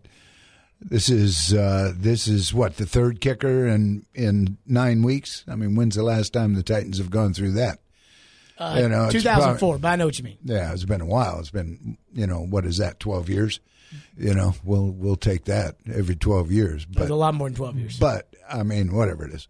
This 0.80 1.08
is 1.08 1.52
uh, 1.52 1.92
this 1.96 2.28
is 2.28 2.54
what 2.54 2.76
the 2.76 2.86
third 2.86 3.20
kicker 3.20 3.66
in 3.66 4.06
in 4.14 4.58
nine 4.66 5.02
weeks. 5.02 5.44
I 5.48 5.56
mean, 5.56 5.74
when's 5.74 5.96
the 5.96 6.02
last 6.02 6.32
time 6.32 6.54
the 6.54 6.62
Titans 6.62 6.98
have 6.98 7.10
gone 7.10 7.34
through 7.34 7.52
that? 7.52 7.80
Uh, 8.58 8.78
you 8.82 8.88
know, 8.88 9.10
2004, 9.10 9.58
probably- 9.58 9.80
but 9.82 9.88
I 9.88 9.96
know 9.96 10.06
what 10.06 10.18
you 10.18 10.24
mean. 10.24 10.38
Yeah, 10.44 10.72
it's 10.72 10.84
been 10.84 11.00
a 11.00 11.06
while. 11.06 11.40
It's 11.40 11.50
been 11.50 11.98
you 12.12 12.26
know 12.26 12.38
what 12.40 12.64
is 12.64 12.78
that? 12.78 13.00
Twelve 13.00 13.28
years. 13.28 13.60
You 14.16 14.34
know, 14.34 14.54
we'll 14.64 14.90
we'll 14.90 15.16
take 15.16 15.44
that 15.44 15.76
every 15.92 16.16
twelve 16.16 16.50
years. 16.52 16.82
It 16.84 16.88
was 16.90 17.08
But 17.08 17.10
a 17.10 17.14
lot 17.16 17.34
more 17.34 17.48
than 17.48 17.56
12 17.56 17.78
years. 17.78 17.98
but 17.98 18.34
I 18.48 18.62
mean, 18.62 18.92
whatever 18.94 19.24
it 19.26 19.32
is. 19.32 19.46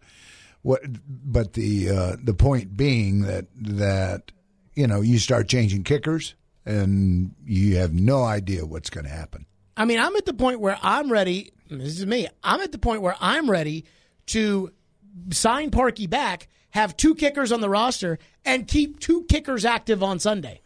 What? 0.61 0.81
But 1.07 1.53
the 1.53 1.89
uh, 1.89 2.15
the 2.23 2.33
point 2.33 2.75
being 2.75 3.21
that 3.23 3.45
that 3.55 4.31
you 4.75 4.87
know 4.87 5.01
you 5.01 5.19
start 5.19 5.47
changing 5.47 5.83
kickers 5.83 6.35
and 6.65 7.33
you 7.45 7.77
have 7.77 7.93
no 7.93 8.23
idea 8.23 8.65
what's 8.65 8.89
going 8.89 9.05
to 9.05 9.11
happen. 9.11 9.45
I 9.77 9.85
mean, 9.85 9.99
I'm 9.99 10.15
at 10.15 10.25
the 10.25 10.33
point 10.33 10.59
where 10.59 10.77
I'm 10.81 11.11
ready. 11.11 11.51
This 11.69 11.99
is 11.99 12.05
me. 12.05 12.27
I'm 12.43 12.61
at 12.61 12.71
the 12.71 12.77
point 12.79 13.01
where 13.01 13.15
I'm 13.19 13.49
ready 13.49 13.85
to 14.27 14.71
sign 15.31 15.69
Parkey 15.71 16.09
back, 16.09 16.47
have 16.75 16.97
two 16.97 17.15
kickers 17.15 17.53
on 17.53 17.61
the 17.61 17.69
roster, 17.69 18.19
and 18.43 18.67
keep 18.67 18.99
two 18.99 19.23
kickers 19.23 19.63
active 19.63 20.03
on 20.03 20.19
Sunday. 20.19 20.61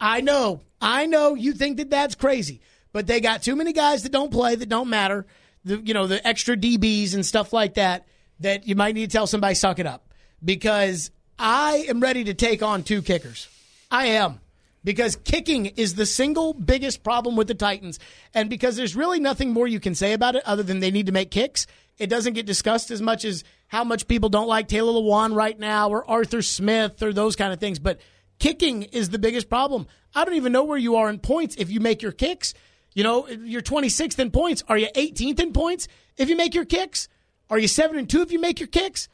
I 0.00 0.22
know, 0.22 0.62
I 0.80 1.04
know 1.04 1.34
you 1.34 1.52
think 1.52 1.76
that 1.76 1.90
that's 1.90 2.14
crazy, 2.14 2.62
but 2.92 3.06
they 3.06 3.20
got 3.20 3.42
too 3.42 3.54
many 3.54 3.74
guys 3.74 4.02
that 4.02 4.12
don't 4.12 4.32
play, 4.32 4.54
that 4.54 4.70
don't 4.70 4.88
matter. 4.88 5.26
The 5.64 5.76
you 5.76 5.94
know 5.94 6.06
the 6.06 6.26
extra 6.26 6.56
DBs 6.56 7.14
and 7.14 7.24
stuff 7.24 7.52
like 7.52 7.74
that. 7.74 8.06
That 8.40 8.66
you 8.66 8.74
might 8.74 8.94
need 8.94 9.10
to 9.10 9.16
tell 9.16 9.26
somebody 9.26 9.54
suck 9.54 9.78
it 9.78 9.86
up 9.86 10.12
because 10.44 11.10
I 11.38 11.86
am 11.88 12.00
ready 12.00 12.24
to 12.24 12.34
take 12.34 12.62
on 12.62 12.82
two 12.82 13.02
kickers. 13.02 13.48
I 13.90 14.06
am 14.06 14.40
because 14.82 15.16
kicking 15.16 15.66
is 15.66 15.94
the 15.94 16.06
single 16.06 16.54
biggest 16.54 17.02
problem 17.02 17.36
with 17.36 17.48
the 17.48 17.54
Titans. 17.54 17.98
And 18.32 18.50
because 18.50 18.76
there's 18.76 18.96
really 18.96 19.20
nothing 19.20 19.52
more 19.52 19.68
you 19.68 19.78
can 19.78 19.94
say 19.94 20.14
about 20.14 20.36
it 20.36 20.42
other 20.44 20.62
than 20.62 20.80
they 20.80 20.90
need 20.90 21.06
to 21.06 21.12
make 21.12 21.30
kicks, 21.30 21.66
it 21.98 22.08
doesn't 22.08 22.32
get 22.32 22.46
discussed 22.46 22.90
as 22.90 23.00
much 23.00 23.24
as 23.24 23.44
how 23.74 23.82
much 23.82 24.06
people 24.06 24.28
don't 24.28 24.46
like 24.46 24.68
Taylor 24.68 24.92
Lewan 24.92 25.34
right 25.34 25.58
now 25.58 25.90
or 25.90 26.08
Arthur 26.08 26.42
Smith 26.42 27.02
or 27.02 27.12
those 27.12 27.34
kind 27.34 27.52
of 27.52 27.58
things. 27.58 27.80
But 27.80 27.98
kicking 28.38 28.84
is 28.84 29.10
the 29.10 29.18
biggest 29.18 29.50
problem. 29.50 29.88
I 30.14 30.24
don't 30.24 30.36
even 30.36 30.52
know 30.52 30.62
where 30.62 30.78
you 30.78 30.94
are 30.94 31.10
in 31.10 31.18
points 31.18 31.56
if 31.56 31.70
you 31.70 31.80
make 31.80 32.00
your 32.00 32.12
kicks. 32.12 32.54
You 32.92 33.02
know, 33.02 33.26
you're 33.26 33.62
26th 33.62 34.20
in 34.20 34.30
points. 34.30 34.62
Are 34.68 34.78
you 34.78 34.86
18th 34.94 35.40
in 35.40 35.52
points 35.52 35.88
if 36.16 36.28
you 36.28 36.36
make 36.36 36.54
your 36.54 36.64
kicks? 36.64 37.08
Are 37.50 37.58
you 37.58 37.66
7 37.66 37.98
and 37.98 38.08
2 38.08 38.22
if 38.22 38.30
you 38.30 38.40
make 38.40 38.60
your 38.60 38.68
kicks? 38.68 39.08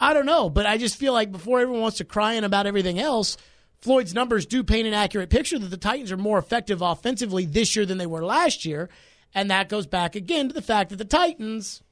I 0.00 0.14
don't 0.14 0.26
know, 0.26 0.48
but 0.48 0.64
I 0.64 0.78
just 0.78 0.96
feel 0.96 1.12
like 1.12 1.32
before 1.32 1.58
everyone 1.58 1.82
wants 1.82 1.98
to 1.98 2.04
cry 2.04 2.34
in 2.34 2.44
about 2.44 2.68
everything 2.68 3.00
else, 3.00 3.36
Floyd's 3.80 4.14
numbers 4.14 4.46
do 4.46 4.62
paint 4.62 4.86
an 4.86 4.94
accurate 4.94 5.28
picture 5.28 5.58
that 5.58 5.70
the 5.70 5.76
Titans 5.76 6.12
are 6.12 6.16
more 6.16 6.38
effective 6.38 6.82
offensively 6.82 7.46
this 7.46 7.74
year 7.74 7.84
than 7.84 7.98
they 7.98 8.06
were 8.06 8.24
last 8.24 8.64
year. 8.64 8.90
And 9.34 9.50
that 9.50 9.68
goes 9.68 9.88
back 9.88 10.14
again 10.14 10.46
to 10.46 10.54
the 10.54 10.62
fact 10.62 10.90
that 10.90 10.96
the 10.96 11.04
Titans 11.04 11.82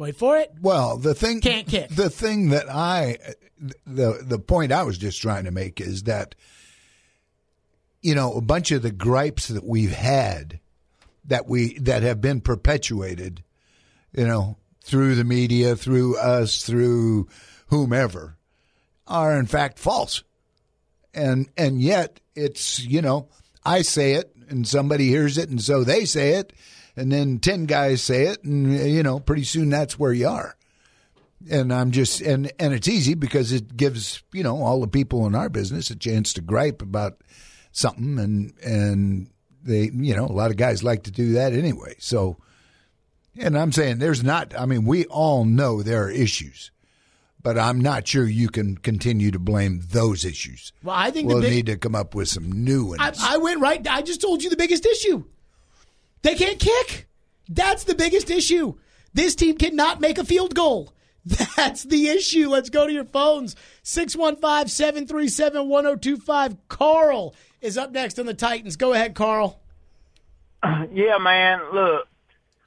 Wait 0.00 0.16
for 0.16 0.38
it. 0.38 0.54
Well, 0.62 0.96
the 0.96 1.14
thing 1.14 1.42
Can't 1.42 1.68
kick. 1.68 1.90
The 1.90 2.08
thing 2.08 2.48
that 2.48 2.70
I 2.70 3.18
the 3.86 4.22
the 4.22 4.38
point 4.38 4.72
I 4.72 4.82
was 4.82 4.96
just 4.96 5.20
trying 5.20 5.44
to 5.44 5.50
make 5.50 5.78
is 5.78 6.04
that 6.04 6.34
you 8.00 8.14
know 8.14 8.32
a 8.32 8.40
bunch 8.40 8.70
of 8.70 8.80
the 8.80 8.92
gripes 8.92 9.48
that 9.48 9.62
we've 9.62 9.92
had 9.92 10.58
that 11.26 11.46
we 11.46 11.78
that 11.80 12.02
have 12.02 12.18
been 12.18 12.40
perpetuated, 12.40 13.44
you 14.14 14.26
know, 14.26 14.56
through 14.82 15.16
the 15.16 15.24
media, 15.24 15.76
through 15.76 16.16
us, 16.16 16.62
through 16.62 17.28
whomever, 17.66 18.38
are 19.06 19.38
in 19.38 19.44
fact 19.44 19.78
false. 19.78 20.22
And 21.12 21.50
and 21.58 21.82
yet 21.82 22.20
it's, 22.34 22.80
you 22.80 23.02
know, 23.02 23.28
I 23.66 23.82
say 23.82 24.14
it 24.14 24.34
and 24.48 24.66
somebody 24.66 25.08
hears 25.08 25.36
it 25.36 25.50
and 25.50 25.60
so 25.60 25.84
they 25.84 26.06
say 26.06 26.36
it 26.36 26.54
and 27.00 27.10
then 27.10 27.38
10 27.38 27.64
guys 27.64 28.02
say 28.02 28.26
it 28.26 28.44
and 28.44 28.72
you 28.72 29.02
know, 29.02 29.18
pretty 29.18 29.44
soon 29.44 29.70
that's 29.70 29.98
where 29.98 30.12
you 30.12 30.28
are. 30.28 30.54
And 31.50 31.72
I'm 31.72 31.90
just 31.90 32.20
and 32.20 32.52
and 32.58 32.74
it's 32.74 32.88
easy 32.88 33.14
because 33.14 33.50
it 33.50 33.74
gives, 33.74 34.22
you 34.32 34.42
know, 34.42 34.62
all 34.62 34.80
the 34.80 34.86
people 34.86 35.26
in 35.26 35.34
our 35.34 35.48
business 35.48 35.88
a 35.90 35.96
chance 35.96 36.34
to 36.34 36.42
gripe 36.42 36.82
about 36.82 37.22
something 37.72 38.18
and 38.18 38.52
and 38.62 39.30
they, 39.62 39.90
you 39.92 40.14
know, 40.14 40.26
a 40.26 40.32
lot 40.32 40.50
of 40.50 40.58
guys 40.58 40.84
like 40.84 41.04
to 41.04 41.10
do 41.10 41.32
that 41.32 41.54
anyway. 41.54 41.94
So 41.98 42.36
and 43.38 43.56
I'm 43.56 43.72
saying 43.72 43.98
there's 43.98 44.22
not 44.22 44.54
I 44.58 44.66
mean, 44.66 44.84
we 44.84 45.06
all 45.06 45.46
know 45.46 45.82
there 45.82 46.04
are 46.04 46.10
issues 46.10 46.70
but 47.42 47.58
I'm 47.58 47.80
not 47.80 48.06
sure 48.06 48.26
you 48.26 48.50
can 48.50 48.76
continue 48.76 49.30
to 49.30 49.38
blame 49.38 49.80
those 49.88 50.26
issues. 50.26 50.74
Well, 50.82 50.94
I 50.94 51.10
think 51.10 51.26
we'll 51.26 51.40
big, 51.40 51.50
need 51.50 51.66
to 51.66 51.78
come 51.78 51.94
up 51.94 52.14
with 52.14 52.28
some 52.28 52.52
new 52.52 52.84
ones. 52.84 53.00
I, 53.00 53.36
I 53.36 53.38
went 53.38 53.60
right. 53.60 53.86
I 53.88 54.02
just 54.02 54.20
told 54.20 54.42
you 54.42 54.50
the 54.50 54.58
biggest 54.58 54.84
issue. 54.84 55.24
They 56.22 56.34
can't 56.34 56.58
kick. 56.58 57.08
That's 57.48 57.84
the 57.84 57.94
biggest 57.94 58.30
issue. 58.30 58.74
This 59.12 59.34
team 59.34 59.56
cannot 59.56 60.00
make 60.00 60.18
a 60.18 60.24
field 60.24 60.54
goal. 60.54 60.92
That's 61.56 61.82
the 61.84 62.08
issue. 62.08 62.48
Let's 62.48 62.70
go 62.70 62.86
to 62.86 62.92
your 62.92 63.04
phones. 63.04 63.56
615 63.82 64.68
737 64.68 65.68
1025. 65.68 66.56
Carl 66.68 67.34
is 67.60 67.76
up 67.76 67.92
next 67.92 68.18
on 68.18 68.26
the 68.26 68.34
Titans. 68.34 68.76
Go 68.76 68.92
ahead, 68.92 69.14
Carl. 69.14 69.60
Yeah, 70.92 71.18
man. 71.18 71.60
Look, 71.72 72.06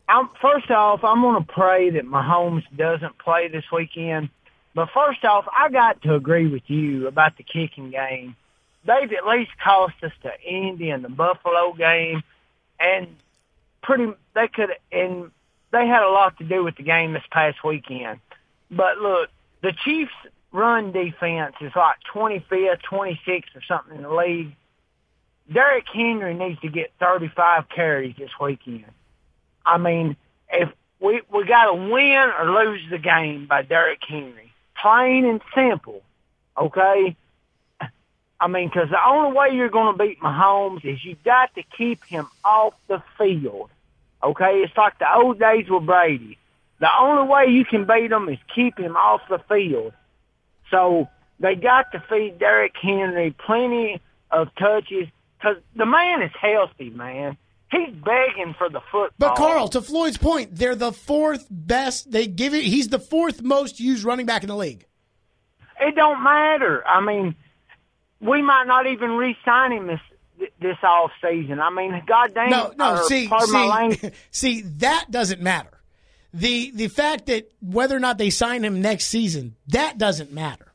I'm 0.07 0.29
first 0.41 0.71
off, 0.71 1.03
I'm 1.03 1.21
going 1.21 1.43
to 1.43 1.51
pray 1.51 1.91
that 1.91 2.05
Mahomes 2.05 2.63
doesn't 2.75 3.17
play 3.19 3.49
this 3.49 3.65
weekend. 3.71 4.29
But 4.75 4.89
first 4.93 5.23
off, 5.23 5.45
I 5.51 5.69
got 5.69 6.01
to 6.03 6.15
agree 6.15 6.47
with 6.47 6.63
you 6.67 7.07
about 7.07 7.37
the 7.37 7.43
kicking 7.43 7.91
game. 7.91 8.35
They've 8.85 9.11
at 9.11 9.27
least 9.27 9.51
cost 9.63 9.95
us 10.03 10.11
the 10.23 10.39
Indy 10.41 10.89
and 10.89 11.03
the 11.03 11.09
Buffalo 11.09 11.73
game, 11.73 12.23
and 12.79 13.07
pretty 13.84 14.08
they 14.34 14.48
could 14.48 14.72
and 14.91 15.32
they 15.72 15.88
had 15.88 16.04
a 16.04 16.10
lot 16.10 16.38
to 16.38 16.43
do 16.43 16.63
with 16.63 16.76
the 16.78 16.84
game 16.84 17.13
this 17.13 17.24
past 17.32 17.63
weekend. 17.63 18.19
But 18.72 18.98
look, 18.98 19.30
the 19.62 19.74
Chiefs' 19.84 20.12
run 20.52 20.91
defense 20.91 21.56
is 21.62 21.72
like 21.76 21.98
25th, 22.13 22.82
26th, 22.89 23.56
or 23.56 23.62
something 23.67 23.98
in 23.98 24.04
the 24.04 24.13
league. 24.13 24.56
Derrick 25.52 25.86
Henry 25.93 26.34
needs 26.34 26.60
to 26.62 26.69
get 26.69 26.93
35 27.00 27.69
carries 27.69 28.15
this 28.17 28.30
weekend. 28.39 28.86
I 29.65 29.78
mean, 29.78 30.15
if 30.50 30.69
we 31.00 31.22
we 31.32 31.46
got 31.46 31.65
to 31.65 31.74
win 31.74 32.30
or 32.39 32.52
lose 32.52 32.82
the 32.89 32.98
game 32.98 33.46
by 33.48 33.62
Derrick 33.62 34.00
Henry, 34.08 34.54
plain 34.82 35.26
and 35.26 35.41
simple. 35.54 36.02
Okay. 36.58 37.15
I 38.43 38.47
mean, 38.47 38.67
because 38.67 38.89
the 38.89 38.99
only 39.08 39.38
way 39.38 39.51
you're 39.53 39.69
going 39.69 39.97
to 39.97 40.03
beat 40.03 40.19
Mahomes 40.19 40.84
is 40.84 41.03
you 41.06 41.15
got 41.23 41.56
to 41.56 41.63
keep 41.77 42.03
him 42.03 42.27
off 42.43 42.73
the 42.89 43.01
field. 43.17 43.69
Okay, 44.21 44.60
it's 44.60 44.75
like 44.75 44.99
the 44.99 45.06
old 45.15 45.39
days 45.39 45.69
with 45.69 45.86
Brady. 45.86 46.38
The 46.82 46.89
only 46.99 47.25
way 47.25 47.45
you 47.47 47.63
can 47.63 47.86
beat 47.86 48.12
him 48.12 48.27
is 48.27 48.38
keep 48.53 48.77
him 48.77 48.97
off 48.97 49.21
the 49.29 49.39
field. 49.47 49.93
So 50.69 51.08
they 51.39 51.56
got 51.56 51.93
to 51.93 52.03
feed 52.10 52.38
Derrick 52.38 52.73
Henry 52.82 53.32
plenty 53.32 54.01
of 54.29 54.53
touches 54.56 55.08
because 55.38 55.56
the 55.77 55.86
man 55.86 56.21
is 56.21 56.32
healthy, 56.38 56.89
man. 56.89 57.38
He's 57.71 57.95
begging 57.95 58.56
for 58.58 58.67
the 58.69 58.82
football. 58.91 59.10
But 59.17 59.36
Carl, 59.36 59.69
to 59.69 59.82
Floyd's 59.82 60.17
point, 60.17 60.53
they're 60.53 60.75
the 60.75 60.91
fourth 60.91 61.47
best. 61.49 62.12
They 62.12 62.27
give 62.27 62.53
it. 62.53 62.65
He's 62.65 62.89
the 62.89 62.99
fourth 62.99 63.41
most 63.41 63.79
used 63.79 64.03
running 64.03 64.25
back 64.25 64.43
in 64.43 64.49
the 64.49 64.58
league. 64.58 64.86
It 65.79 65.95
don't 65.95 66.21
matter. 66.21 66.86
I 66.86 66.99
mean, 66.99 67.36
we 68.23 68.41
might 68.41 68.65
not 68.65 68.88
even 68.88 69.12
re-sign 69.12 69.71
him 69.71 69.88
this 69.88 69.99
this 70.59 70.77
off 70.83 71.12
season. 71.21 71.59
I 71.59 71.69
mean, 71.69 72.01
goddamn. 72.07 72.49
No, 72.49 72.73
no. 72.75 72.93
or, 72.95 73.03
See, 73.03 73.29
see, 73.29 74.12
see, 74.31 74.62
that 74.62 75.05
doesn't 75.09 75.41
matter. 75.41 75.81
The 76.33 76.71
the 76.71 76.88
fact 76.88 77.27
that 77.27 77.51
whether 77.62 77.95
or 77.95 77.99
not 77.99 78.17
they 78.17 78.29
sign 78.29 78.63
him 78.63 78.81
next 78.81 79.05
season, 79.05 79.55
that 79.67 79.97
doesn't 79.97 80.31
matter. 80.31 80.73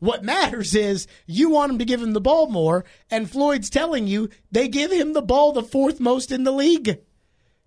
What 0.00 0.24
matters 0.24 0.74
is 0.74 1.06
you 1.26 1.50
want 1.50 1.72
him 1.72 1.78
to 1.78 1.84
give 1.84 2.02
him 2.02 2.14
the 2.14 2.20
ball 2.22 2.48
more, 2.48 2.84
and 3.10 3.30
Floyd's 3.30 3.68
telling 3.70 4.06
you 4.06 4.30
they 4.50 4.66
give 4.66 4.90
him 4.90 5.12
the 5.12 5.22
ball 5.22 5.52
the 5.52 5.62
fourth 5.62 6.00
most 6.00 6.32
in 6.32 6.44
the 6.44 6.52
league. 6.52 6.98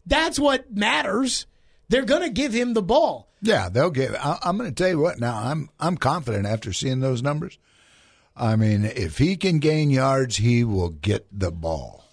That's 0.06 0.40
what 0.40 0.72
matters. 0.74 1.46
They're 1.90 2.06
going 2.06 2.24
to 2.24 2.30
give 2.30 2.52
him 2.54 2.74
the 2.74 2.82
ball. 2.82 3.30
yeah, 3.42 3.70
they'll 3.70 3.92
give. 3.92 4.16
I, 4.16 4.40
I'm 4.42 4.58
going 4.58 4.70
to 4.70 4.76
tell 4.76 4.90
you 4.90 5.00
what. 5.00 5.20
Now, 5.20 5.38
I'm 5.38 5.70
I'm 5.80 5.96
confident 5.96 6.46
after 6.48 6.74
seeing 6.74 7.00
those 7.00 7.22
numbers. 7.22 7.58
I 8.36 8.56
mean, 8.56 8.84
if 8.84 9.18
he 9.20 9.38
can 9.38 9.60
gain 9.60 9.92
yards, 9.92 10.38
he 10.38 10.64
will 10.64 10.90
get 10.90 11.28
the 11.32 11.52
ball. 11.52 12.04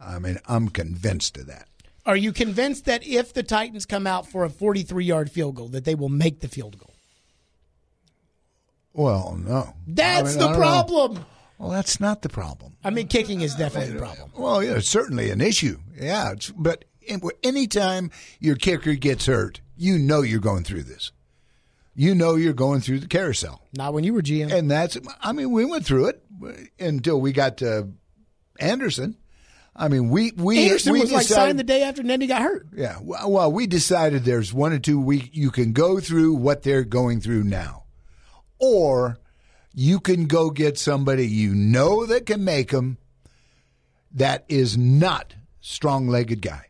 I 0.00 0.18
mean, 0.18 0.38
I'm 0.46 0.68
convinced 0.68 1.36
of 1.36 1.46
that. 1.46 1.68
Are 2.06 2.16
you 2.16 2.32
convinced 2.32 2.86
that 2.86 3.06
if 3.06 3.34
the 3.34 3.42
Titans 3.42 3.84
come 3.84 4.06
out 4.06 4.26
for 4.26 4.44
a 4.44 4.50
43 4.50 5.04
yard 5.04 5.30
field 5.30 5.56
goal, 5.56 5.68
that 5.68 5.84
they 5.84 5.94
will 5.94 6.08
make 6.08 6.40
the 6.40 6.48
field 6.48 6.78
goal? 6.78 6.94
Well, 8.92 9.38
no. 9.38 9.74
That's 9.86 10.20
I 10.20 10.22
mean, 10.22 10.38
the 10.38 10.44
don't 10.46 10.52
know. 10.52 10.58
problem. 10.58 11.26
Well, 11.58 11.70
that's 11.70 12.00
not 12.00 12.22
the 12.22 12.30
problem. 12.30 12.76
I 12.82 12.88
mean, 12.90 13.06
kicking 13.06 13.42
is 13.42 13.54
definitely 13.54 13.92
the 13.92 14.02
uh, 14.02 14.06
problem. 14.06 14.30
Well, 14.34 14.64
yeah, 14.64 14.76
it's 14.76 14.88
certainly 14.88 15.30
an 15.30 15.42
issue. 15.42 15.78
Yeah, 15.94 16.34
but 16.56 16.86
anytime 17.42 18.10
your 18.40 18.56
kicker 18.56 18.94
gets 18.94 19.26
hurt, 19.26 19.60
you 19.76 19.98
know 19.98 20.22
you're 20.22 20.40
going 20.40 20.64
through 20.64 20.84
this. 20.84 21.12
You 22.00 22.14
know 22.14 22.34
you're 22.36 22.54
going 22.54 22.80
through 22.80 23.00
the 23.00 23.08
carousel. 23.08 23.60
Not 23.74 23.92
when 23.92 24.04
you 24.04 24.14
were 24.14 24.22
GM. 24.22 24.50
And 24.50 24.70
that's, 24.70 24.96
I 25.20 25.32
mean, 25.32 25.50
we 25.50 25.66
went 25.66 25.84
through 25.84 26.06
it 26.06 26.24
until 26.80 27.20
we 27.20 27.32
got 27.32 27.58
to 27.58 27.90
Anderson. 28.58 29.18
I 29.76 29.88
mean, 29.88 30.08
we 30.08 30.32
we 30.34 30.64
Anderson 30.64 30.94
we 30.94 31.00
was 31.00 31.12
like 31.12 31.26
signed 31.26 31.58
the 31.58 31.62
day 31.62 31.82
after 31.82 32.02
Nedney 32.02 32.26
got 32.26 32.40
hurt. 32.40 32.68
Yeah, 32.74 32.96
well, 33.02 33.30
well, 33.30 33.52
we 33.52 33.66
decided 33.66 34.24
there's 34.24 34.50
one 34.50 34.72
or 34.72 34.78
two 34.78 34.98
week 34.98 35.28
you 35.34 35.50
can 35.50 35.74
go 35.74 36.00
through 36.00 36.36
what 36.36 36.62
they're 36.62 36.84
going 36.84 37.20
through 37.20 37.44
now, 37.44 37.84
or 38.58 39.18
you 39.74 40.00
can 40.00 40.24
go 40.24 40.48
get 40.48 40.78
somebody 40.78 41.26
you 41.26 41.54
know 41.54 42.06
that 42.06 42.24
can 42.24 42.42
make 42.42 42.70
them. 42.70 42.96
That 44.12 44.46
is 44.48 44.78
not 44.78 45.34
strong 45.60 46.08
legged 46.08 46.40
guy. 46.40 46.69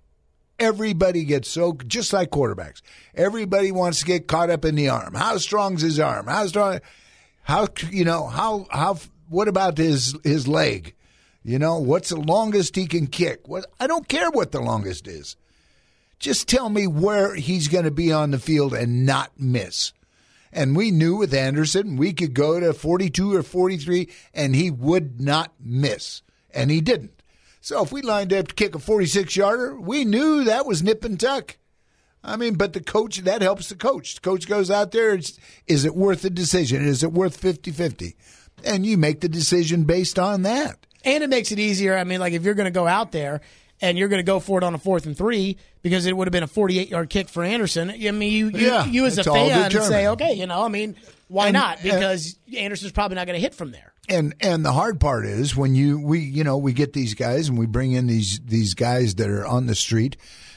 Everybody 0.61 1.25
gets 1.25 1.49
so 1.49 1.73
just 1.87 2.13
like 2.13 2.31
quarterbacks. 2.31 2.83
Everybody 3.15 3.73
wants 3.73 4.01
to 4.01 4.05
get 4.05 4.29
caught 4.29 4.51
up 4.51 4.65
in 4.67 4.75
the 4.75 4.91
arm. 4.91 5.15
How 5.15 5.39
strong's 5.39 5.81
his 5.81 5.99
arm? 5.99 6.27
How 6.27 6.47
strong? 6.47 6.81
How 7.43 7.69
you 7.91 8.05
know 8.05 8.27
how 8.27 8.67
how? 8.71 8.99
What 9.29 9.49
about 9.49 9.79
his 9.79 10.15
his 10.23 10.47
leg? 10.47 10.95
You 11.43 11.59
know 11.59 11.79
what's 11.79 12.11
the 12.11 12.21
longest 12.21 12.77
he 12.77 12.87
can 12.87 13.07
kick? 13.07 13.49
What 13.49 13.67
I 13.81 13.87
don't 13.87 14.07
care 14.07 14.31
what 14.31 14.53
the 14.53 14.61
longest 14.61 15.09
is. 15.09 15.37
Just 16.19 16.47
tell 16.47 16.69
me 16.69 16.87
where 16.87 17.35
he's 17.35 17.69
going 17.69 17.87
to 17.87 17.91
be 17.91 18.13
on 18.13 18.31
the 18.31 18.39
field 18.39 18.75
and 18.75 19.07
not 19.07 19.33
miss. 19.39 19.95
And 20.53 20.77
we 20.77 20.91
knew 20.91 21.17
with 21.17 21.33
Anderson 21.33 21.97
we 21.97 22.13
could 22.13 22.35
go 22.35 22.61
to 22.61 22.75
42 22.75 23.35
or 23.35 23.43
43 23.43 24.07
and 24.35 24.55
he 24.55 24.71
would 24.71 25.19
not 25.19 25.55
miss. 25.59 26.21
And 26.53 26.71
he 26.71 26.83
didn't. 26.83 27.20
So 27.61 27.83
if 27.83 27.93
we 27.93 28.03
lined 28.03 28.33
up 28.33 28.49
to 28.49 28.55
kick 28.55 28.75
a 28.75 28.79
46 28.79 29.37
yarder, 29.37 29.79
we 29.79 30.05
knew 30.05 30.45
that 30.45 30.67
was 30.67 30.83
nip 30.83 31.05
and 31.05 31.19
tuck. 31.21 31.57
I 32.23 32.37
mean, 32.37 32.55
but 32.55 32.73
the 32.73 32.83
coach, 32.83 33.19
that 33.19 33.43
helps 33.43 33.69
the 33.69 33.75
coach. 33.77 34.15
The 34.15 34.21
coach 34.21 34.47
goes 34.47 34.71
out 34.71 34.93
there, 34.93 35.15
it's, 35.15 35.39
is 35.67 35.85
it 35.85 35.95
worth 35.95 36.23
the 36.23 36.31
decision? 36.31 36.85
Is 36.85 37.03
it 37.03 37.13
worth 37.13 37.37
50 37.37 37.71
50? 37.71 38.17
And 38.65 38.85
you 38.85 38.99
make 38.99 39.21
the 39.21 39.29
decision 39.29 39.85
based 39.85 40.19
on 40.19 40.43
that. 40.43 40.87
And 41.03 41.25
it 41.25 41.31
makes 41.31 41.51
it 41.51 41.59
easier. 41.59 41.97
I 41.97 42.05
mean, 42.05 42.21
like 42.21 42.35
if 42.35 42.43
you're 42.43 42.55
going 42.55 42.67
to 42.67 42.71
go 42.71 42.87
out 42.87 43.13
there 43.13 43.41
and 43.81 43.97
you're 43.97 44.09
going 44.09 44.19
to 44.19 44.23
go 44.27 44.39
for 44.39 44.59
it 44.59 44.65
on 44.65 44.75
a 44.75 44.79
fourth 44.79 45.07
and 45.07 45.17
three 45.17 45.57
because 45.83 46.05
it 46.05 46.15
would 46.15 46.27
have 46.27 46.33
been 46.33 46.43
a 46.43 46.47
48 46.47 46.91
yard 46.91 47.09
kick 47.09 47.31
for 47.31 47.43
Anderson. 47.43 47.91
I 47.91 48.11
mean, 48.11 48.33
you 48.33 48.49
you, 48.49 48.67
Yeah, 48.67 48.85
you 48.85 49.07
as 49.07 49.17
a 49.17 49.25
fan 49.25 49.71
say, 49.71 50.09
okay, 50.09 50.35
you 50.35 50.47
know, 50.47 50.63
I 50.63 50.69
mean, 50.69 50.97
why 51.31 51.47
And- 51.47 51.55
not? 51.55 51.79
and- 51.83 51.91
Because 51.91 52.37
Anderson's 52.57 52.93
probably 52.93 53.15
not 53.15 53.27
going 53.27 53.37
to 53.37 53.41
hit 53.41 53.55
from 53.55 53.71
there. 53.73 53.93
And 54.09 54.35
and 54.41 54.65
the 54.65 54.73
hard 54.73 54.99
part 55.01 55.25
is 55.25 55.55
when 55.57 55.75
you 55.75 56.01
we 56.01 56.19
you 56.19 56.43
know 56.45 56.59
we 56.59 56.73
get 56.73 56.93
these 56.93 57.15
guys 57.15 57.49
and 57.49 57.57
we 57.57 57.67
bring 57.67 57.93
in 57.93 58.07
these 58.09 58.41
these 58.45 58.75
guys 58.75 59.15
that 59.17 59.31
are 59.31 59.47
on 59.47 59.67
the 59.67 59.75
street, 59.77 60.17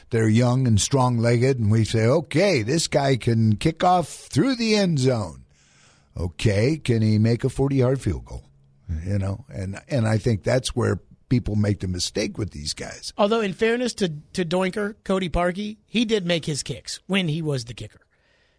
they're 0.09 0.27
young 0.27 0.65
and 0.67 0.81
strong 0.81 1.17
legged, 1.19 1.59
and 1.59 1.69
we 1.69 1.83
say, 1.85 2.05
okay, 2.05 2.63
this 2.63 2.87
guy 2.87 3.15
can 3.15 3.55
kick 3.57 3.83
off 3.83 4.07
through 4.09 4.55
the 4.55 4.75
end 4.75 4.97
zone. 4.99 5.43
Okay, 6.17 6.77
can 6.77 7.01
he 7.01 7.17
make 7.17 7.43
a 7.43 7.49
forty 7.49 7.77
yard 7.77 8.01
field 8.01 8.25
goal? 8.25 8.43
You 9.05 9.17
know, 9.19 9.45
and 9.49 9.79
and 9.87 10.07
I 10.07 10.17
think 10.17 10.43
that's 10.43 10.75
where 10.75 10.99
people 11.29 11.55
make 11.55 11.79
the 11.79 11.87
mistake 11.87 12.37
with 12.37 12.51
these 12.51 12.73
guys. 12.73 13.11
Although, 13.17 13.41
in 13.41 13.53
fairness 13.53 13.93
to 13.95 14.09
to 14.33 14.45
Doinker, 14.45 14.95
Cody 15.03 15.29
Parkey, 15.29 15.77
he 15.85 16.05
did 16.05 16.25
make 16.25 16.45
his 16.45 16.63
kicks 16.63 16.99
when 17.07 17.27
he 17.27 17.41
was 17.41 17.65
the 17.65 17.73
kicker. 17.73 17.99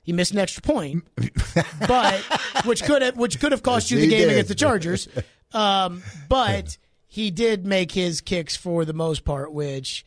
He 0.04 0.12
missed 0.12 0.32
an 0.32 0.38
extra 0.38 0.62
point, 0.62 1.02
but 1.88 2.20
which 2.64 2.84
could 2.84 3.02
have 3.02 3.16
which 3.16 3.40
could 3.40 3.52
have 3.52 3.62
cost 3.62 3.90
you 3.90 3.98
the 3.98 4.06
game 4.06 4.28
did. 4.28 4.30
against 4.32 4.48
the 4.48 4.54
Chargers. 4.54 5.08
Um, 5.52 6.02
but 6.28 6.78
he 7.06 7.30
did 7.30 7.64
make 7.64 7.92
his 7.92 8.20
kicks 8.20 8.56
for 8.56 8.84
the 8.84 8.92
most 8.92 9.24
part, 9.24 9.52
which 9.52 10.04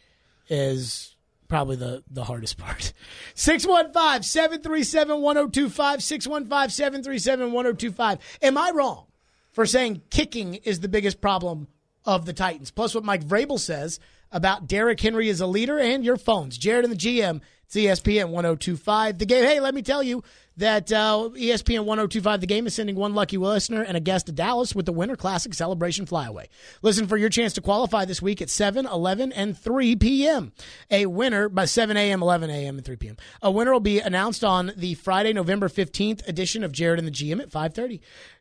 is 0.49 1.15
probably 1.47 1.77
the, 1.77 2.03
the 2.11 2.25
hardest 2.25 2.57
part. 2.57 2.91
615 3.33 4.23
737 4.23 5.21
1025. 5.21 6.03
615 6.03 6.69
737 6.69 7.53
1025. 7.53 8.19
Am 8.41 8.57
I 8.57 8.71
wrong 8.75 9.05
for 9.53 9.65
saying 9.65 10.01
kicking 10.09 10.55
is 10.55 10.81
the 10.81 10.89
biggest 10.89 11.21
problem 11.21 11.69
of 12.03 12.25
the 12.25 12.33
Titans? 12.33 12.69
Plus, 12.69 12.93
what 12.93 13.05
Mike 13.05 13.23
Vrabel 13.23 13.57
says 13.57 14.01
about 14.31 14.67
Derrick 14.67 14.99
Henry 14.99 15.29
as 15.29 15.41
a 15.41 15.47
leader 15.47 15.79
and 15.79 16.03
your 16.03 16.17
phones. 16.17 16.57
Jared 16.57 16.85
and 16.85 16.93
the 16.93 16.97
GM, 16.97 17.41
it's 17.65 17.75
ESPN 17.75 18.29
1025. 18.29 19.17
The 19.17 19.25
game, 19.25 19.43
hey, 19.43 19.59
let 19.59 19.75
me 19.75 19.81
tell 19.81 20.01
you 20.01 20.23
that 20.57 20.91
uh, 20.91 21.29
ESPN 21.35 21.85
1025 21.85 22.41
The 22.41 22.47
Game 22.47 22.67
is 22.67 22.73
sending 22.73 22.95
one 22.95 23.13
lucky 23.13 23.37
listener 23.37 23.83
and 23.83 23.95
a 23.95 23.99
guest 23.99 24.25
to 24.25 24.31
Dallas 24.31 24.73
with 24.73 24.85
the 24.85 24.91
Winter 24.91 25.15
Classic 25.15 25.53
Celebration 25.53 26.05
Flyaway. 26.05 26.49
Listen 26.81 27.07
for 27.07 27.15
your 27.15 27.29
chance 27.29 27.53
to 27.53 27.61
qualify 27.61 28.05
this 28.05 28.21
week 28.21 28.41
at 28.41 28.49
7, 28.49 28.85
11, 28.85 29.31
and 29.31 29.57
3 29.57 29.95
p.m. 29.97 30.51
A 30.89 31.05
winner 31.05 31.47
by 31.47 31.65
7 31.65 31.95
a.m., 31.95 32.21
11 32.21 32.49
a.m., 32.49 32.77
and 32.77 32.85
3 32.85 32.95
p.m. 32.95 33.17
A 33.41 33.51
winner 33.51 33.71
will 33.71 33.79
be 33.79 33.99
announced 33.99 34.43
on 34.43 34.71
the 34.75 34.95
Friday, 34.95 35.31
November 35.31 35.67
15th 35.67 36.27
edition 36.27 36.63
of 36.63 36.71
Jared 36.71 36.99
and 36.99 37.07
the 37.07 37.11
GM 37.11 37.39
at 37.39 37.51
5.30. 37.51 37.99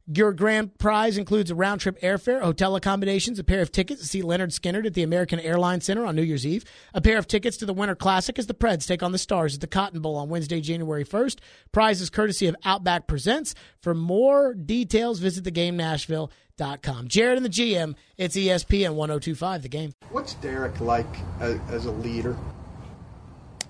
Your 0.08 0.32
grand 0.32 0.78
prize 0.78 1.18
includes 1.18 1.50
a 1.50 1.56
round 1.56 1.80
trip 1.80 2.00
airfare, 2.00 2.40
hotel 2.40 2.76
accommodations, 2.76 3.40
a 3.40 3.44
pair 3.44 3.60
of 3.60 3.72
tickets 3.72 4.00
to 4.02 4.06
see 4.06 4.22
Lynyrd 4.22 4.56
Skynyrd 4.56 4.86
at 4.86 4.94
the 4.94 5.02
American 5.02 5.40
Airlines 5.40 5.84
Center 5.84 6.06
on 6.06 6.14
New 6.14 6.22
Year's 6.22 6.46
Eve, 6.46 6.64
a 6.94 7.00
pair 7.00 7.18
of 7.18 7.26
tickets 7.26 7.56
to 7.56 7.66
the 7.66 7.74
Winter 7.74 7.96
Classic 7.96 8.38
as 8.38 8.46
the 8.46 8.54
Preds 8.54 8.86
take 8.86 9.02
on 9.02 9.10
the 9.10 9.18
Stars 9.18 9.56
at 9.56 9.60
the 9.60 9.66
Cotton 9.66 10.00
Bowl 10.00 10.14
on 10.14 10.28
Wednesday, 10.28 10.60
January 10.60 11.04
1st. 11.04 11.38
Prizes 11.72 12.08
courtesy 12.08 12.46
of 12.46 12.54
Outback 12.64 13.08
Presents. 13.08 13.56
For 13.80 13.94
more 13.94 14.54
details, 14.54 15.18
visit 15.18 15.42
thegamenashville.com. 15.42 17.08
Jared 17.08 17.38
and 17.38 17.44
the 17.44 17.50
GM, 17.50 17.96
it's 18.16 18.36
ESPN 18.36 18.94
1025, 18.94 19.62
the 19.62 19.68
game. 19.68 19.92
What's 20.12 20.34
Derrick 20.34 20.78
like 20.80 21.06
as, 21.40 21.58
as 21.68 21.84
a 21.86 21.90
leader? 21.90 22.36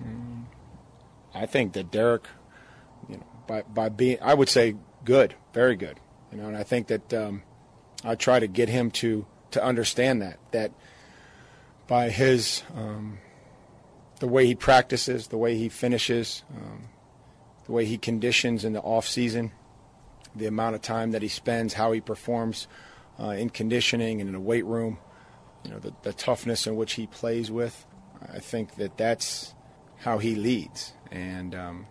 Mm, 0.03 0.45
I 1.33 1.47
think 1.47 1.73
that 1.73 1.89
Derrick, 1.89 2.25
you 3.09 3.17
know, 3.17 3.25
by 3.47 3.63
by 3.63 3.89
being, 3.89 4.19
I 4.21 4.35
would 4.35 4.49
say 4.49 4.75
good, 5.03 5.33
very 5.51 5.75
good. 5.75 5.99
You 6.31 6.37
know, 6.37 6.47
and 6.47 6.57
I 6.57 6.63
think 6.63 6.87
that 6.87 7.13
um, 7.13 7.43
I 8.03 8.15
try 8.15 8.39
to 8.39 8.47
get 8.47 8.69
him 8.69 8.91
to 8.91 9.25
to 9.51 9.63
understand 9.63 10.21
that 10.21 10.39
that 10.51 10.71
by 11.87 12.09
his 12.09 12.63
um, 12.75 13.19
the 14.19 14.27
way 14.27 14.45
he 14.45 14.55
practices, 14.55 15.27
the 15.27 15.37
way 15.37 15.57
he 15.57 15.69
finishes, 15.69 16.43
um, 16.55 16.89
the 17.65 17.71
way 17.71 17.85
he 17.85 17.97
conditions 17.97 18.65
in 18.65 18.73
the 18.73 18.81
off 18.81 19.07
season, 19.07 19.51
the 20.35 20.47
amount 20.47 20.75
of 20.75 20.81
time 20.81 21.11
that 21.11 21.21
he 21.21 21.27
spends, 21.27 21.73
how 21.73 21.91
he 21.91 22.01
performs 22.01 22.67
uh, 23.19 23.29
in 23.29 23.49
conditioning 23.49 24.21
and 24.21 24.27
in 24.27 24.33
the 24.33 24.39
weight 24.39 24.65
room, 24.65 24.97
you 25.63 25.71
know, 25.71 25.79
the, 25.79 25.93
the 26.03 26.13
toughness 26.13 26.67
in 26.67 26.75
which 26.75 26.93
he 26.93 27.07
plays 27.07 27.49
with. 27.51 27.85
I 28.33 28.39
think 28.39 28.75
that 28.75 28.97
that's 28.97 29.53
how 29.99 30.17
he 30.17 30.35
leads, 30.35 30.93
and 31.11 31.53
um, 31.55 31.87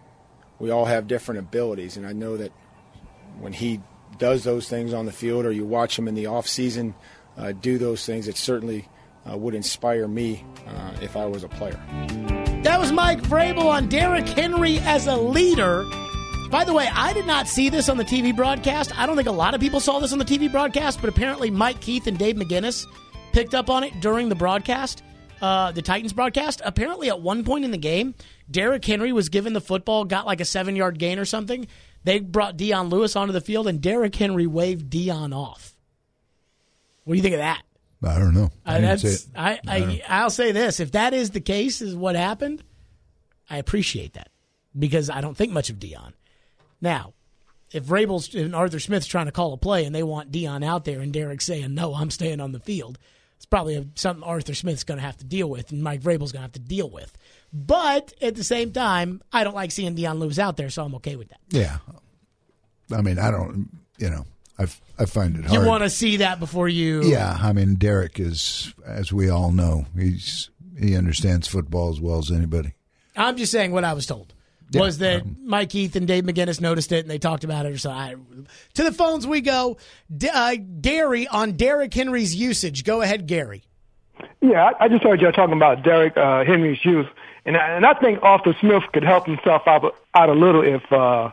we 0.59 0.71
all 0.71 0.85
have 0.85 1.07
different 1.07 1.39
abilities. 1.41 1.97
And 1.97 2.07
I 2.07 2.13
know 2.13 2.37
that 2.37 2.53
when 3.39 3.53
he 3.53 3.81
does 4.19 4.45
those 4.45 4.69
things 4.69 4.93
on 4.93 5.07
the 5.07 5.13
field, 5.13 5.47
or 5.47 5.53
you 5.53 5.65
watch 5.65 5.99
him 5.99 6.09
in 6.09 6.15
the 6.15 6.27
off 6.27 6.47
season 6.47 6.95
uh, 7.37 7.53
do 7.53 7.79
those 7.79 8.05
things, 8.07 8.29
it 8.29 8.37
certainly 8.37 8.89
uh, 9.31 9.37
would 9.37 9.55
inspire 9.55 10.09
me 10.09 10.45
uh, 10.67 10.93
if 11.03 11.17
I 11.17 11.27
was 11.27 11.45
a 11.45 11.49
player. 11.49 11.81
That 12.63 12.79
was 12.81 12.93
Mike 12.93 13.23
Vrabel 13.23 13.67
on 13.67 13.89
Derrick 13.89 14.29
Henry 14.29 14.79
as 14.81 15.07
a 15.07 15.17
leader. 15.17 15.85
By 16.51 16.65
the 16.65 16.73
way, 16.73 16.89
I 16.93 17.13
did 17.13 17.27
not 17.27 17.49
see 17.49 17.69
this 17.69 17.89
on 17.89 17.97
the 17.97 18.05
TV 18.05 18.35
broadcast. 18.35 18.97
I 18.99 19.07
don't 19.07 19.17
think 19.17 19.29
a 19.29 19.33
lot 19.33 19.55
of 19.55 19.61
people 19.61 19.81
saw 19.81 19.99
this 19.99 20.13
on 20.13 20.19
the 20.19 20.25
TV 20.25 20.51
broadcast, 20.51 21.01
but 21.01 21.11
apparently 21.11 21.51
Mike 21.51 21.81
Keith 21.81 22.07
and 22.07 22.17
Dave 22.19 22.37
McGinnis 22.37 22.87
picked 23.33 23.55
up 23.55 23.69
on 23.69 23.85
it 23.85 24.01
during 24.01 24.29
the 24.29 24.35
broadcast, 24.35 25.03
uh, 25.43 25.73
the 25.73 25.83
Titans 25.83 26.13
broadcast. 26.13 26.63
Apparently, 26.65 27.09
at 27.09 27.21
one 27.21 27.45
point 27.45 27.65
in 27.65 27.73
the 27.73 27.79
game, 27.79 28.15
Derrick 28.51 28.85
Henry 28.85 29.13
was 29.13 29.29
given 29.29 29.53
the 29.53 29.61
football, 29.61 30.05
got 30.05 30.25
like 30.25 30.41
a 30.41 30.45
seven 30.45 30.77
yard 30.77 30.99
gain 30.99 31.19
or 31.19 31.25
something. 31.25 31.67
They 32.07 32.21
brought 32.21 32.57
Dion 32.57 32.89
Lewis 32.89 33.17
onto 33.17 33.33
the 33.33 33.41
field, 33.41 33.67
and 33.67 33.81
Derrick 33.81 34.15
Henry 34.15 34.47
waved 34.47 34.89
Dion 34.89 35.33
off. 35.33 35.75
What 37.03 37.15
do 37.15 37.17
you 37.17 37.23
think 37.23 37.35
of 37.35 37.41
that? 37.41 37.63
I 38.01 38.21
don't 38.21 38.33
know. 38.33 38.53
Uh, 38.65 38.71
I 38.71 38.77
see 38.77 38.81
that's 38.83 39.05
it. 39.05 39.27
I, 39.35 39.61
I 39.67 40.03
I'll 40.09 40.31
say 40.31 40.53
this: 40.53 40.79
if 40.79 40.93
that 40.93 41.15
is 41.15 41.31
the 41.31 41.41
case, 41.41 41.83
is 41.83 41.97
what 41.97 42.15
happened, 42.15 42.63
I 43.51 43.59
appreciate 43.59 44.13
that 44.13 44.29
because 44.79 45.11
I 45.11 45.21
don't 45.21 45.37
think 45.37 45.53
much 45.53 45.69
of 45.69 45.81
Dion. 45.81 46.15
Now, 46.81 47.15
if 47.73 47.83
Vrabel's 47.83 48.33
and 48.37 48.55
Arthur 48.55 48.79
Smith's 48.79 49.09
trying 49.09 49.27
to 49.27 49.33
call 49.33 49.53
a 49.53 49.57
play 49.57 49.85
and 49.85 49.93
they 49.93 50.05
want 50.05 50.31
Dion 50.31 50.63
out 50.63 50.85
there 50.85 51.01
and 51.01 51.13
Derrick's 51.13 51.47
saying 51.47 51.75
no, 51.75 51.93
I'm 51.93 52.13
staying 52.13 52.41
on 52.41 52.53
the 52.53 52.61
field, 52.61 53.01
it's 53.37 53.47
probably 53.47 53.75
a, 53.75 53.85
something 53.97 54.23
Arthur 54.23 54.55
Smith's 54.55 54.85
going 54.85 54.99
to 54.99 55.05
have 55.05 55.17
to 55.17 55.25
deal 55.25 55.51
with 55.51 55.73
and 55.73 55.83
Mike 55.83 56.03
Vrabel's 56.03 56.31
going 56.31 56.43
to 56.43 56.47
have 56.47 56.53
to 56.53 56.61
deal 56.61 56.89
with. 56.89 57.19
But 57.59 58.13
at 58.21 58.35
the 58.37 58.45
same 58.45 58.73
time, 58.73 59.23
I 59.33 59.43
don't 59.43 59.55
like 59.55 59.71
seeing 59.71 59.95
Dion 59.95 60.19
Lewis 60.19 60.39
out 60.39 60.59
there, 60.59 60.69
so 60.69 60.85
I'm 60.85 60.95
okay 60.97 61.17
with 61.17 61.31
that. 61.31 61.41
Yeah. 61.49 61.79
I 62.93 63.01
mean, 63.01 63.19
I 63.19 63.31
don't. 63.31 63.71
You 63.99 64.11
know, 64.11 64.27
I 64.59 64.67
I 64.99 65.07
find 65.07 65.37
it 65.37 65.47
hard. 65.47 65.61
You 65.63 65.67
want 65.67 65.83
to 65.83 65.89
see 65.91 66.19
that 66.19 66.39
before 66.39 66.69
you? 66.69 67.03
Yeah, 67.03 67.39
I 67.41 67.53
mean, 67.55 67.77
Derrick 67.77 68.21
is, 68.21 68.75
as 68.85 69.11
we 69.11 69.31
all 69.31 69.53
know, 69.53 69.87
he's 69.99 70.51
he 70.79 70.95
understands 70.95 71.49
football 71.49 71.91
as 71.91 71.99
well 72.01 72.19
as 72.19 72.31
anybody. 72.31 72.75
I'm 73.17 73.37
just 73.39 73.51
saying 73.53 73.73
what 73.73 73.85
I 73.85 73.95
was 73.95 74.05
told 74.05 74.35
Yeah, 74.71 74.83
was 74.83 74.99
that 74.99 75.23
um, 75.23 75.39
Mike 75.43 75.71
Keith 75.71 75.97
and 75.97 76.07
Dave 76.07 76.25
McGinnis 76.25 76.61
noticed 76.61 76.93
it 76.93 76.99
and 77.01 77.11
they 77.11 77.19
talked 77.19 77.45
about 77.45 77.65
it. 77.65 77.73
Or 77.73 77.79
so 77.79 77.91
I, 77.91 78.15
to 78.75 78.85
the 78.85 78.93
phones 78.93 79.27
we 79.27 79.41
go. 79.41 79.79
D- 80.15 80.29
uh, 80.29 80.57
Gary 80.83 81.27
on 81.27 81.53
Derrick 81.53 81.95
Henry's 81.95 82.35
usage. 82.37 82.85
Go 82.85 83.01
ahead, 83.01 83.27
Gary. 83.27 83.65
Yeah, 84.43 84.71
I, 84.79 84.85
I 84.85 84.89
just 84.89 85.03
heard 85.03 85.21
y'all 85.23 85.33
talking 85.33 85.57
about 85.57 85.83
Derrick 85.83 86.17
uh, 86.19 86.45
Henry's 86.45 86.85
youth, 86.85 87.07
and 87.47 87.57
I, 87.57 87.77
and 87.77 87.87
I 87.87 87.95
think 87.95 88.23
Arthur 88.23 88.55
Smith 88.61 88.83
could 88.93 89.05
help 89.05 89.27
himself 89.27 89.63
out 89.67 89.95
out 90.15 90.29
a 90.29 90.35
little 90.35 90.63
if 90.63 90.93
uh, 90.93 91.31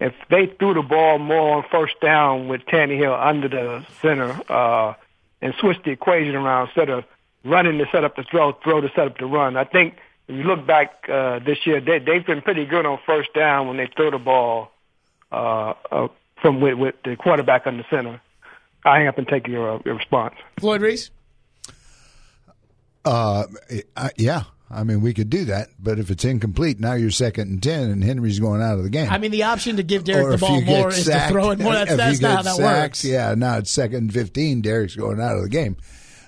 if 0.00 0.14
they 0.30 0.46
threw 0.46 0.74
the 0.74 0.82
ball 0.82 1.18
more 1.18 1.56
on 1.56 1.64
first 1.70 2.00
down 2.00 2.48
with 2.48 2.62
Tannehill 2.62 3.18
under 3.20 3.48
the 3.48 3.84
center 4.00 4.40
uh, 4.48 4.94
and 5.42 5.54
switched 5.60 5.84
the 5.84 5.90
equation 5.90 6.34
around 6.34 6.68
instead 6.68 6.88
of 6.88 7.04
running 7.44 7.78
to 7.78 7.86
set 7.90 8.04
up 8.04 8.16
the 8.16 8.22
throw, 8.22 8.52
throw 8.52 8.80
to 8.80 8.88
set 8.90 9.06
up 9.06 9.18
the 9.18 9.26
run. 9.26 9.56
I 9.56 9.64
think 9.64 9.96
if 10.28 10.36
you 10.36 10.44
look 10.44 10.66
back 10.66 11.08
uh, 11.08 11.40
this 11.40 11.66
year, 11.66 11.80
they, 11.80 11.98
they've 11.98 12.24
been 12.24 12.42
pretty 12.42 12.64
good 12.64 12.86
on 12.86 12.98
first 13.06 13.32
down 13.34 13.66
when 13.66 13.76
they 13.76 13.88
throw 13.96 14.10
the 14.10 14.18
ball 14.18 14.70
uh, 15.32 15.74
uh, 15.90 16.08
from 16.40 16.60
with, 16.60 16.74
with 16.74 16.94
the 17.04 17.16
quarterback 17.16 17.66
under 17.66 17.84
center. 17.90 18.20
I 18.84 18.98
hang 18.98 19.08
up 19.08 19.18
and 19.18 19.26
take 19.26 19.48
your, 19.48 19.76
uh, 19.76 19.78
your 19.84 19.96
response. 19.96 20.34
Floyd 20.60 20.82
Reese. 20.82 21.10
Uh, 23.04 23.46
I, 23.96 24.10
yeah, 24.16 24.44
I 24.70 24.84
mean, 24.84 25.00
we 25.00 25.14
could 25.14 25.30
do 25.30 25.46
that, 25.46 25.68
but 25.78 25.98
if 25.98 26.10
it's 26.10 26.24
incomplete, 26.26 26.78
now 26.78 26.92
you're 26.92 27.10
second 27.10 27.48
and 27.48 27.62
ten, 27.62 27.90
and 27.90 28.04
Henry's 28.04 28.38
going 28.38 28.60
out 28.60 28.76
of 28.76 28.84
the 28.84 28.90
game. 28.90 29.10
I 29.10 29.16
mean, 29.16 29.30
the 29.30 29.44
option 29.44 29.76
to 29.76 29.82
give 29.82 30.04
Derrick 30.04 30.26
or 30.26 30.30
the 30.32 30.38
ball 30.38 30.60
more 30.60 30.90
is 30.90 31.06
to 31.06 31.28
throw 31.28 31.50
it 31.50 31.58
more. 31.58 31.72
That's, 31.72 31.96
that's 31.96 32.20
not 32.20 32.36
how 32.36 32.42
that 32.42 32.56
sacked, 32.56 32.82
works. 32.82 33.04
Yeah, 33.04 33.34
now 33.34 33.58
it's 33.58 33.70
second 33.70 33.96
and 33.98 34.12
fifteen. 34.12 34.60
Derrick's 34.60 34.94
going 34.94 35.20
out 35.20 35.36
of 35.36 35.42
the 35.42 35.48
game. 35.48 35.78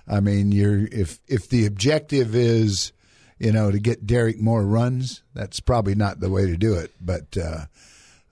I 0.09 0.21
mean, 0.21 0.53
you're 0.53 0.87
if 0.87 1.21
if 1.29 1.51
the 1.51 1.67
objective 1.67 2.35
is, 2.35 2.93
you 3.39 3.53
know, 3.53 3.71
to 3.71 3.79
get 3.79 4.07
Derrick 4.07 4.41
more 4.41 4.65
runs, 4.65 5.23
that's 5.35 5.61
probably 5.61 5.95
not 5.95 6.21
the 6.21 6.31
way 6.31 6.47
to 6.47 6.57
do 6.57 6.75
it. 6.75 6.93
But 6.99 7.37
uh, 7.37 7.67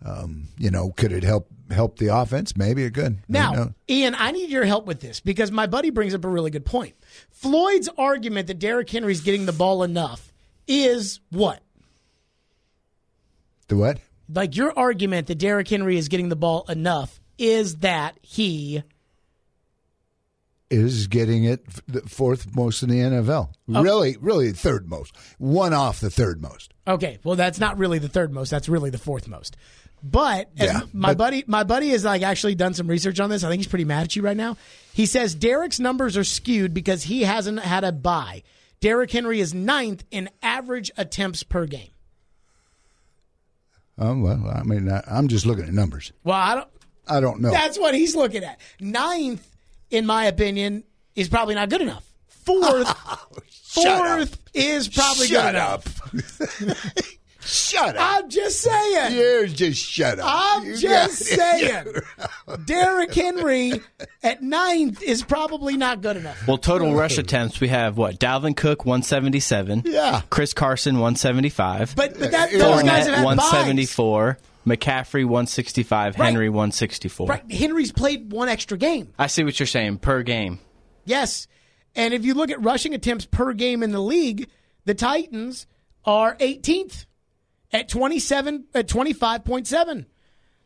um, 0.03 0.49
you 0.57 0.71
know, 0.71 0.91
could 0.91 1.13
it 1.13 1.23
help 1.23 1.51
help 1.71 1.99
the 1.99 2.09
offense? 2.15 2.57
Maybe 2.57 2.85
it 2.85 2.95
could. 2.95 3.19
Now, 3.29 3.75
Ian, 3.89 4.15
I 4.19 4.33
need 4.33 4.51
your 4.51 4.65
help 4.65 4.87
with 4.87 5.01
this 5.01 5.21
because 5.21 5.51
my 5.51 5.67
buddy 5.67 5.91
brings 5.91 6.15
up 6.15 6.25
a 6.25 6.29
really 6.29 6.51
good 6.51 6.67
point. 6.67 6.95
Floyd's 7.31 7.89
argument 7.99 8.47
that 8.49 8.59
Derrick 8.59 8.91
Henry's 8.91 9.21
getting 9.21 9.47
the 9.47 9.53
ball 9.53 9.83
enough 9.83 10.33
is 10.67 11.21
what? 11.31 11.61
the 13.69 13.77
what? 13.77 13.99
Like 14.33 14.57
your 14.57 14.77
argument 14.79 15.27
that 15.29 15.37
Derrick 15.39 15.69
Henry 15.69 15.97
is 15.97 16.09
getting 16.09 16.29
the 16.29 16.37
ball 16.37 16.65
enough 16.69 17.21
is 17.39 17.77
that 17.77 18.19
he 18.21 18.83
Is 20.71 21.07
getting 21.07 21.45
it 21.45 21.65
the 21.87 22.03
fourth 22.03 22.55
most 22.55 22.83
in 22.83 22.91
the 22.91 22.99
NFL. 22.99 23.51
Oh. 23.73 23.83
Really, 23.83 24.17
really 24.21 24.53
third 24.53 24.89
most. 24.89 25.17
One 25.39 25.73
off 25.73 26.01
the 26.01 26.11
third 26.11 26.43
most. 26.43 26.75
Okay, 26.87 27.19
well 27.25 27.37
that's 27.37 27.61
not 27.61 27.79
really 27.79 27.99
the 27.99 28.09
third 28.09 28.33
most, 28.33 28.51
that's 28.51 28.69
really 28.69 28.91
the 28.91 28.99
fourth 28.99 29.29
most. 29.29 29.57
But 30.03 30.51
Yeah, 30.55 30.81
my 30.93 31.09
but- 31.11 31.19
buddy 31.19 31.45
my 31.47 31.65
buddy 31.65 31.89
has 31.91 32.05
like 32.05 32.23
actually 32.23 32.55
done 32.55 32.75
some 32.75 32.87
research 32.87 33.19
on 33.21 33.31
this. 33.31 33.43
I 33.45 33.49
think 33.49 33.61
he's 33.61 33.67
pretty 33.69 33.85
mad 33.85 34.05
at 34.05 34.17
you 34.17 34.23
right 34.23 34.37
now. 34.37 34.57
He 34.93 35.07
says 35.07 35.35
Derrick's 35.35 35.81
numbers 35.81 36.17
are 36.17 36.25
skewed 36.25 36.73
because 36.75 37.05
he 37.05 37.23
hasn't 37.23 37.61
had 37.61 37.85
a 37.85 37.93
buy. 37.93 38.43
Derrick 38.81 39.11
Henry 39.11 39.41
is 39.41 39.53
ninth 39.55 40.05
in 40.11 40.29
average 40.43 40.91
attempts 40.97 41.43
per 41.43 41.67
game. 41.67 41.91
Um, 43.99 44.23
well, 44.23 44.53
I 44.55 44.63
mean, 44.63 44.89
I, 44.91 45.03
I'm 45.11 45.27
just 45.29 45.45
looking 45.47 45.65
at 45.65 45.73
numbers. 45.73 46.13
Well, 46.23 46.37
I 46.37 46.55
don't 46.55 46.69
I 47.09 47.21
don't 47.21 47.41
know. 47.41 47.51
That's 47.51 47.79
what 47.79 47.95
he's 47.95 48.15
looking 48.15 48.45
at. 48.45 48.61
Ninth, 48.81 49.47
in 49.91 50.07
my 50.07 50.27
opinion, 50.27 50.85
is 51.17 51.29
probably 51.29 51.55
not 51.57 51.69
good 51.71 51.81
enough. 51.81 52.05
Fourth, 52.29 52.87
Shut 53.73 53.99
fourth 53.99 54.39
is 54.55 54.89
probably 54.89 55.27
Shut 55.27 55.53
good 55.53 55.55
up. 55.57 55.85
enough. 56.13 57.18
Shut 57.49 57.97
up. 57.97 58.23
I'm 58.23 58.29
just 58.29 58.61
saying. 58.61 59.17
You 59.17 59.49
just 59.49 59.83
shut 59.83 60.19
up. 60.19 60.27
I'm 60.29 60.67
You 60.67 60.77
just 60.77 61.17
saying. 61.25 61.87
Derrick 62.67 63.15
Henry 63.15 63.73
at 64.23 64.43
ninth 64.43 65.03
is 65.03 65.23
probably 65.23 65.77
not 65.77 66.03
good 66.03 66.17
enough. 66.19 66.47
Well, 66.47 66.59
total 66.59 66.95
rush 66.95 67.17
attempts 67.19 67.59
we 67.61 67.69
have 67.69 67.97
what? 67.97 68.19
Dalvin 68.19 68.57
Cook 68.57 68.85
177. 68.85 69.83
Yeah. 69.87 70.21
Chris 70.31 70.53
Carson 70.53 70.95
175. 70.97 71.95
But, 71.97 72.19
but 72.19 72.31
that, 72.33 72.53
Yeah. 72.53 72.59
those 72.59 72.83
guys 72.83 73.05
Fournette 73.05 73.07
have 73.07 73.15
had 73.17 73.25
174. 73.25 74.39
McCaffrey 74.67 75.25
165. 75.25 76.19
Right. 76.19 76.27
Henry 76.27 76.49
164. 76.51 77.27
Right. 77.27 77.51
Henry's 77.53 77.93
played 77.93 78.31
one 78.31 78.49
extra 78.51 78.77
game. 78.77 79.13
I 79.19 79.29
see 79.29 79.43
what 79.45 79.59
you're 79.59 79.67
saying 79.67 79.99
per 79.99 80.23
game. 80.23 80.59
Yes. 81.07 81.49
And 81.97 82.13
if 82.13 82.25
you 82.27 82.35
look 82.35 82.51
at 82.51 82.63
rushing 82.63 82.93
attempts 82.93 83.25
per 83.25 83.55
game 83.55 83.83
in 83.83 83.93
the 83.93 84.01
league, 84.01 84.49
the 84.85 84.95
Titans 84.95 85.67
are 86.05 86.37
18th 86.37 87.07
at 87.73 87.89
27 87.89 88.67
at 88.75 88.89
25.7. 88.89 90.07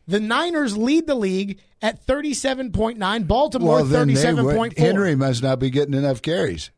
The 0.07 0.21
Niners 0.21 0.77
lead 0.77 1.07
the 1.07 1.15
league 1.15 1.61
at 1.81 2.05
37.9. 2.07 3.27
Baltimore 3.27 3.77
Well, 3.77 3.85
37.4. 3.85 4.77
Henry 4.77 5.15
must 5.15 5.43
not 5.43 5.59
be 5.59 5.71
getting 5.71 5.95
enough 5.95 6.23
carries. 6.23 6.71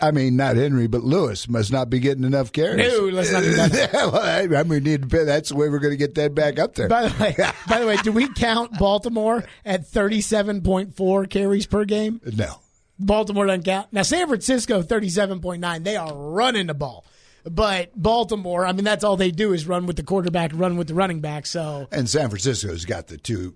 I 0.00 0.10
mean, 0.10 0.36
not 0.36 0.56
Henry, 0.56 0.86
but 0.86 1.04
Lewis 1.04 1.48
must 1.48 1.72
not 1.72 1.88
be 1.88 2.00
getting 2.00 2.24
enough 2.24 2.52
carries. 2.52 2.92
No, 2.92 3.06
let's 3.06 3.32
not 3.32 3.42
do 3.42 3.54
that. 3.54 3.90
well, 3.94 4.56
I, 4.56 4.62
mean, 4.62 4.84
need 4.84 5.08
to, 5.08 5.24
that's 5.24 5.48
the 5.50 5.56
way 5.56 5.68
we're 5.68 5.78
going 5.78 5.92
to 5.92 5.96
get 5.96 6.14
that 6.16 6.34
back 6.34 6.58
up 6.58 6.74
there. 6.74 6.88
By 6.88 7.08
the 7.08 7.22
way, 7.22 7.34
by 7.68 7.80
the 7.80 7.86
way, 7.86 7.96
do 7.96 8.12
we 8.12 8.28
count 8.34 8.78
Baltimore 8.78 9.44
at 9.64 9.82
37.4 9.82 11.30
carries 11.30 11.66
per 11.66 11.84
game? 11.84 12.20
no. 12.36 12.60
Baltimore 12.98 13.46
doesn't 13.46 13.64
count. 13.64 13.88
Now 13.92 14.02
San 14.02 14.26
Francisco 14.26 14.82
37.9. 14.82 15.84
They 15.84 15.96
are 15.96 16.14
running 16.14 16.66
the 16.66 16.74
ball. 16.74 17.04
But 17.48 17.90
Baltimore, 17.94 18.66
I 18.66 18.72
mean 18.72 18.84
that's 18.84 19.04
all 19.04 19.16
they 19.16 19.30
do 19.30 19.52
is 19.52 19.66
run 19.66 19.86
with 19.86 19.96
the 19.96 20.02
quarterback, 20.02 20.50
run 20.54 20.76
with 20.76 20.88
the 20.88 20.94
running 20.94 21.20
back. 21.20 21.46
So 21.46 21.88
And 21.92 22.08
San 22.08 22.28
Francisco's 22.28 22.84
got 22.84 23.06
the 23.06 23.16
two, 23.16 23.54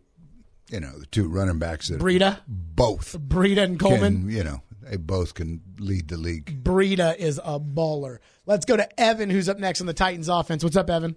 you 0.71 0.81
know, 0.81 0.99
the 0.99 1.07
two 1.07 1.29
running 1.29 1.59
backs 1.59 1.89
that 1.89 2.01
Breida, 2.01 2.39
both 2.47 3.19
Breida 3.19 3.65
and 3.65 3.81
Coleman. 3.81 4.23
can, 4.23 4.31
you 4.31 4.45
know, 4.45 4.63
they 4.83 4.97
both 4.97 5.35
can 5.35 5.61
lead 5.79 6.09
the 6.09 6.17
league. 6.17 6.63
Breida 6.63 7.17
is 7.17 7.41
a 7.43 7.59
baller. 7.59 8.19
Let's 8.47 8.65
go 8.65 8.77
to 8.77 9.01
Evan, 9.01 9.29
who's 9.31 9.49
up 9.49 9.59
next 9.59 9.81
on 9.81 9.87
the 9.87 9.95
Titans 9.95 10.29
offense. 10.29 10.63
What's 10.63 10.77
up, 10.77 10.89
Evan? 10.89 11.17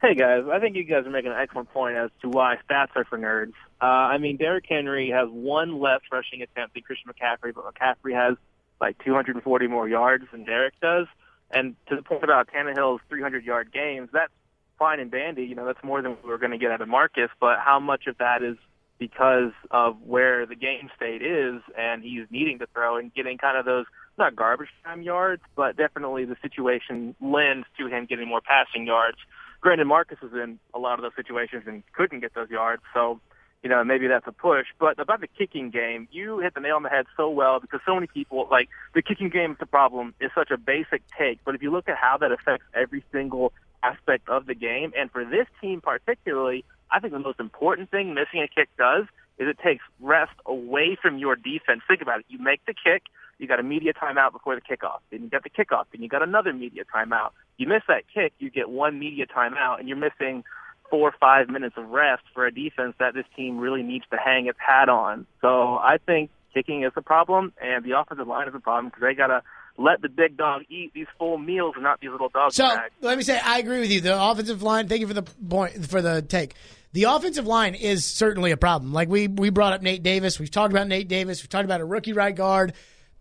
Hey 0.00 0.16
guys, 0.16 0.42
I 0.52 0.58
think 0.58 0.74
you 0.74 0.82
guys 0.82 1.06
are 1.06 1.10
making 1.10 1.30
an 1.30 1.38
excellent 1.40 1.70
point 1.72 1.96
as 1.96 2.10
to 2.22 2.28
why 2.28 2.56
stats 2.68 2.88
are 2.96 3.04
for 3.04 3.16
nerds. 3.16 3.52
Uh, 3.80 3.84
I 3.84 4.18
mean, 4.18 4.36
Derrick 4.36 4.64
Henry 4.68 5.10
has 5.10 5.28
one 5.30 5.80
less 5.80 6.00
rushing 6.10 6.42
attempt 6.42 6.74
than 6.74 6.82
Christian 6.82 7.12
McCaffrey, 7.12 7.54
but 7.54 7.64
McCaffrey 7.72 8.12
has 8.12 8.36
like 8.80 8.96
240 9.04 9.68
more 9.68 9.88
yards 9.88 10.24
than 10.32 10.44
Derrick 10.44 10.74
does. 10.80 11.06
And 11.52 11.76
to 11.88 11.96
the 11.96 12.02
point 12.02 12.24
about 12.24 12.48
Tannehill's 12.48 13.00
300 13.08 13.44
yard 13.44 13.72
games, 13.72 14.08
that's 14.12 14.32
fine 14.78 15.00
and 15.00 15.10
dandy. 15.10 15.44
You 15.44 15.54
know, 15.54 15.66
that's 15.66 15.82
more 15.84 16.02
than 16.02 16.16
we 16.22 16.30
were 16.30 16.38
going 16.38 16.52
to 16.52 16.58
get 16.58 16.70
out 16.70 16.80
of 16.80 16.88
Marcus. 16.88 17.30
But 17.40 17.58
how 17.58 17.78
much 17.78 18.06
of 18.06 18.18
that 18.18 18.42
is 18.42 18.56
because 18.98 19.52
of 19.70 19.96
where 20.02 20.46
the 20.46 20.54
game 20.54 20.90
state 20.96 21.22
is, 21.22 21.60
and 21.76 22.02
he's 22.02 22.26
needing 22.30 22.58
to 22.60 22.66
throw 22.72 22.96
and 22.96 23.12
getting 23.12 23.36
kind 23.36 23.58
of 23.58 23.64
those 23.64 23.86
not 24.16 24.36
garbage 24.36 24.68
time 24.84 25.02
yards, 25.02 25.42
but 25.56 25.76
definitely 25.76 26.24
the 26.24 26.36
situation 26.40 27.14
lends 27.20 27.66
to 27.78 27.88
him 27.88 28.06
getting 28.06 28.28
more 28.28 28.40
passing 28.40 28.86
yards. 28.86 29.18
Granted, 29.60 29.86
Marcus 29.86 30.20
was 30.20 30.32
in 30.32 30.58
a 30.74 30.78
lot 30.78 30.98
of 30.98 31.02
those 31.02 31.16
situations 31.16 31.64
and 31.66 31.82
couldn't 31.94 32.20
get 32.20 32.34
those 32.34 32.50
yards, 32.50 32.82
so 32.94 33.20
you 33.62 33.70
know 33.70 33.82
maybe 33.84 34.08
that's 34.08 34.26
a 34.26 34.32
push. 34.32 34.66
But 34.78 34.98
about 34.98 35.20
the 35.20 35.26
kicking 35.26 35.70
game, 35.70 36.08
you 36.10 36.38
hit 36.38 36.54
the 36.54 36.60
nail 36.60 36.76
on 36.76 36.82
the 36.82 36.88
head 36.88 37.06
so 37.16 37.30
well 37.30 37.60
because 37.60 37.80
so 37.86 37.94
many 37.94 38.06
people 38.06 38.48
like 38.50 38.68
the 38.94 39.02
kicking 39.02 39.28
game 39.28 39.52
is 39.52 39.58
the 39.58 39.66
problem 39.66 40.14
is 40.20 40.30
such 40.34 40.50
a 40.50 40.56
basic 40.56 41.02
take, 41.18 41.38
but 41.44 41.54
if 41.54 41.62
you 41.62 41.70
look 41.70 41.88
at 41.88 41.96
how 41.96 42.16
that 42.18 42.32
affects 42.32 42.64
every 42.74 43.04
single 43.12 43.52
aspect 43.82 44.28
of 44.28 44.46
the 44.46 44.54
game, 44.54 44.92
and 44.96 45.10
for 45.10 45.24
this 45.24 45.46
team 45.60 45.80
particularly, 45.80 46.64
I 46.90 47.00
think 47.00 47.12
the 47.12 47.18
most 47.18 47.40
important 47.40 47.90
thing 47.90 48.14
missing 48.14 48.40
a 48.40 48.48
kick 48.48 48.68
does 48.76 49.04
is 49.38 49.48
it 49.48 49.58
takes 49.58 49.82
rest 50.00 50.32
away 50.46 50.96
from 51.00 51.18
your 51.18 51.36
defense. 51.36 51.82
Think 51.88 52.02
about 52.02 52.20
it. 52.20 52.26
You 52.28 52.38
make 52.38 52.64
the 52.66 52.74
kick, 52.74 53.02
you 53.38 53.48
got 53.48 53.58
a 53.58 53.62
media 53.62 53.92
timeout 53.92 54.32
before 54.32 54.54
the 54.54 54.60
kickoff. 54.60 55.00
Then 55.10 55.22
you 55.22 55.28
got 55.28 55.42
the 55.42 55.50
kickoff, 55.50 55.86
then 55.92 56.02
you 56.02 56.08
got 56.08 56.22
another 56.22 56.52
media 56.52 56.84
timeout. 56.94 57.30
You 57.56 57.66
miss 57.66 57.82
that 57.88 58.04
kick, 58.12 58.32
you 58.38 58.50
get 58.50 58.68
one 58.68 58.98
media 58.98 59.26
timeout, 59.26 59.80
and 59.80 59.88
you're 59.88 59.96
missing 59.96 60.44
four 60.92 61.08
or 61.08 61.14
five 61.18 61.48
minutes 61.48 61.74
of 61.78 61.88
rest 61.88 62.22
for 62.34 62.44
a 62.46 62.52
defense 62.52 62.94
that 63.00 63.14
this 63.14 63.24
team 63.34 63.56
really 63.58 63.82
needs 63.82 64.04
to 64.10 64.18
hang 64.22 64.46
its 64.46 64.58
hat 64.60 64.90
on. 64.90 65.26
So 65.40 65.48
I 65.78 65.96
think 66.04 66.30
kicking 66.52 66.82
is 66.84 66.92
a 66.96 67.00
problem, 67.02 67.54
and 67.60 67.82
the 67.82 67.98
offensive 67.98 68.28
line 68.28 68.46
is 68.46 68.54
a 68.54 68.60
problem 68.60 68.88
because 68.88 69.00
they 69.00 69.14
got 69.14 69.28
to 69.28 69.42
let 69.78 70.02
the 70.02 70.10
big 70.10 70.36
dog 70.36 70.62
eat 70.68 70.92
these 70.94 71.06
full 71.18 71.38
meals 71.38 71.72
and 71.76 71.82
not 71.82 71.98
these 72.00 72.10
little 72.10 72.28
dog 72.28 72.52
So 72.52 72.64
bags. 72.68 72.92
let 73.00 73.16
me 73.16 73.24
say, 73.24 73.40
I 73.42 73.58
agree 73.58 73.80
with 73.80 73.90
you. 73.90 74.02
The 74.02 74.22
offensive 74.22 74.62
line. 74.62 74.86
Thank 74.86 75.00
you 75.00 75.06
for 75.08 75.14
the 75.14 75.22
point 75.22 75.86
for 75.88 76.02
the 76.02 76.20
take. 76.20 76.54
The 76.92 77.04
offensive 77.04 77.46
line 77.46 77.74
is 77.74 78.04
certainly 78.04 78.50
a 78.50 78.58
problem. 78.58 78.92
Like 78.92 79.08
we 79.08 79.28
we 79.28 79.48
brought 79.48 79.72
up 79.72 79.80
Nate 79.80 80.02
Davis. 80.02 80.38
We've 80.38 80.50
talked 80.50 80.74
about 80.74 80.88
Nate 80.88 81.08
Davis. 81.08 81.42
We've 81.42 81.48
talked 81.48 81.64
about 81.64 81.80
a 81.80 81.86
rookie 81.86 82.12
right 82.12 82.36
guard. 82.36 82.74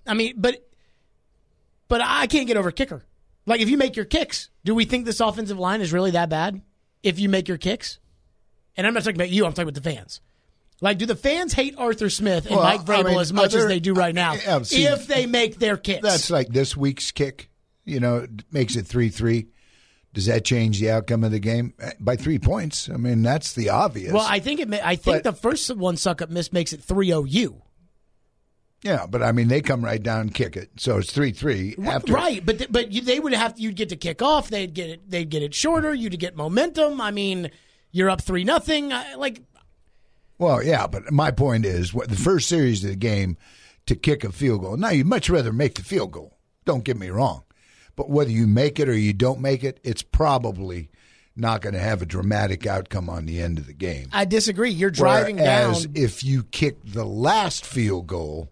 I 0.06 0.14
mean, 0.14 0.34
but 0.36 0.58
but 1.88 2.02
I 2.04 2.28
can't 2.28 2.48
get 2.48 2.58
over 2.58 2.70
kicker. 2.72 3.02
Like 3.46 3.62
if 3.62 3.70
you 3.70 3.78
make 3.78 3.96
your 3.96 4.04
kicks, 4.04 4.50
do 4.66 4.76
we 4.76 4.84
think 4.84 5.06
this 5.06 5.22
offensive 5.22 5.58
line 5.58 5.80
is 5.80 5.94
really 5.94 6.12
that 6.12 6.28
bad? 6.28 6.62
If 7.04 7.20
you 7.20 7.30
make 7.30 7.48
your 7.48 7.58
kicks, 7.58 8.00
and 8.78 8.86
I'm 8.88 8.94
not 8.94 9.04
talking 9.04 9.16
about 9.18 9.30
you. 9.30 9.46
I'm 9.46 9.54
talking 9.54 9.70
about 9.70 9.82
the 9.82 9.90
fans. 9.90 10.22
Like, 10.84 10.98
do 10.98 11.06
the 11.06 11.16
fans 11.16 11.54
hate 11.54 11.76
Arthur 11.78 12.10
Smith 12.10 12.48
and 12.48 12.56
Well, 12.56 12.64
Mike 12.64 12.82
I 12.82 12.84
Vrabel 12.84 13.06
mean, 13.06 13.20
as 13.20 13.32
much 13.32 13.54
as 13.54 13.68
they 13.68 13.80
do 13.80 13.94
right 13.94 14.16
now? 14.16 14.36
Um, 14.48 14.64
see, 14.64 14.86
if 14.86 15.06
they 15.08 15.28
make 15.28 15.60
their 15.60 15.78
kicks, 15.78 16.02
That's 16.02 16.30
like 16.32 16.48
this 16.50 16.76
week's 16.76 17.12
kick. 17.12 17.50
You 17.86 18.00
know, 18.00 18.28
makes 18.52 18.76
it 18.76 18.88
three 18.88 19.10
three. 19.10 19.48
Does 20.14 20.26
that 20.26 20.44
change 20.44 20.80
the 20.80 20.92
outcome 20.92 21.24
of 21.24 21.32
the 21.32 21.40
game 21.40 21.74
by 22.00 22.16
three 22.16 22.38
points? 22.40 22.90
I 22.90 22.98
mean, 22.98 23.22
that's 23.22 23.54
the 23.54 23.70
obvious. 23.70 24.12
Well, 24.12 24.26
I 24.28 24.40
think 24.40 24.60
it. 24.60 24.68
ma- 24.70 24.78
I 24.84 24.96
think 24.96 25.18
But- 25.18 25.24
the 25.24 25.34
first 25.34 25.74
one 25.76 25.96
Succop 25.96 26.30
miss 26.30 26.52
makes 26.52 26.74
it 26.74 26.82
3-0-U. 26.86 27.62
Yeah, 28.84 29.06
but 29.06 29.22
I 29.22 29.32
mean, 29.32 29.48
they 29.48 29.62
come 29.62 29.84
right 29.84 30.02
down 30.02 30.22
and 30.22 30.34
kick 30.34 30.58
it, 30.58 30.72
so 30.78 30.98
it's 30.98 31.12
three 31.12 31.32
three 31.32 31.76
after. 31.84 32.14
right, 32.14 32.44
but 32.44 32.58
th- 32.58 32.72
but 32.72 32.92
you, 32.92 33.02
they 33.02 33.20
would 33.20 33.34
have 33.34 33.60
you'd 33.60 33.76
get 33.76 33.90
to 33.90 33.96
kick 33.96 34.22
off. 34.22 34.50
They'd 34.50 34.74
get 34.74 34.90
it. 34.90 35.10
They'd 35.10 35.30
get 35.30 35.44
it 35.44 35.54
shorter. 35.54 35.94
You'd 35.94 36.20
get 36.20 36.36
momentum. 36.36 37.00
I 37.00 37.12
mean, 37.12 37.52
you're 37.92 38.10
up 38.10 38.22
three 38.22 38.44
nothing. 38.44 38.90
Like 38.90 39.42
Well, 40.40 40.64
yeah, 40.64 40.88
but 40.88 41.12
my 41.12 41.32
point 41.32 41.66
is, 41.66 41.94
what 41.94 42.10
the 42.10 42.16
first 42.16 42.50
series 42.50 42.84
of 42.84 42.90
the 42.90 42.96
game 42.96 43.38
to 43.86 43.96
kick 43.96 44.24
a 44.24 44.32
field 44.32 44.62
goal. 44.62 44.78
Now, 44.78 44.90
you'd 44.90 45.08
much 45.08 45.30
rather 45.30 45.54
make 45.54 45.76
the 45.76 45.84
field 45.84 46.12
goal. 46.12 46.38
Don't 46.66 46.84
get 46.84 46.98
me 46.98 47.10
wrong, 47.10 47.44
but 47.96 48.10
whether 48.10 48.32
you 48.32 48.48
make 48.48 48.80
it 48.80 48.90
or 48.90 48.96
you 48.96 49.14
don't 49.14 49.42
make 49.42 49.64
it, 49.64 49.80
it's 49.84 50.04
probably 50.04 50.90
not 51.36 51.62
going 51.62 51.74
to 51.74 51.80
have 51.80 52.02
a 52.02 52.06
dramatic 52.06 52.66
outcome 52.68 53.10
on 53.10 53.26
the 53.26 53.42
end 53.42 53.58
of 53.58 53.68
the 53.68 53.74
game. 53.74 54.10
I 54.12 54.26
disagree. 54.26 54.72
You're 54.72 54.92
driving 54.92 55.38
Whereas 55.38 55.86
down. 55.86 55.94
if 55.96 56.24
you 56.24 56.44
kick 56.44 56.78
the 56.84 57.06
last 57.06 57.66
field 57.66 58.08
goal 58.08 58.50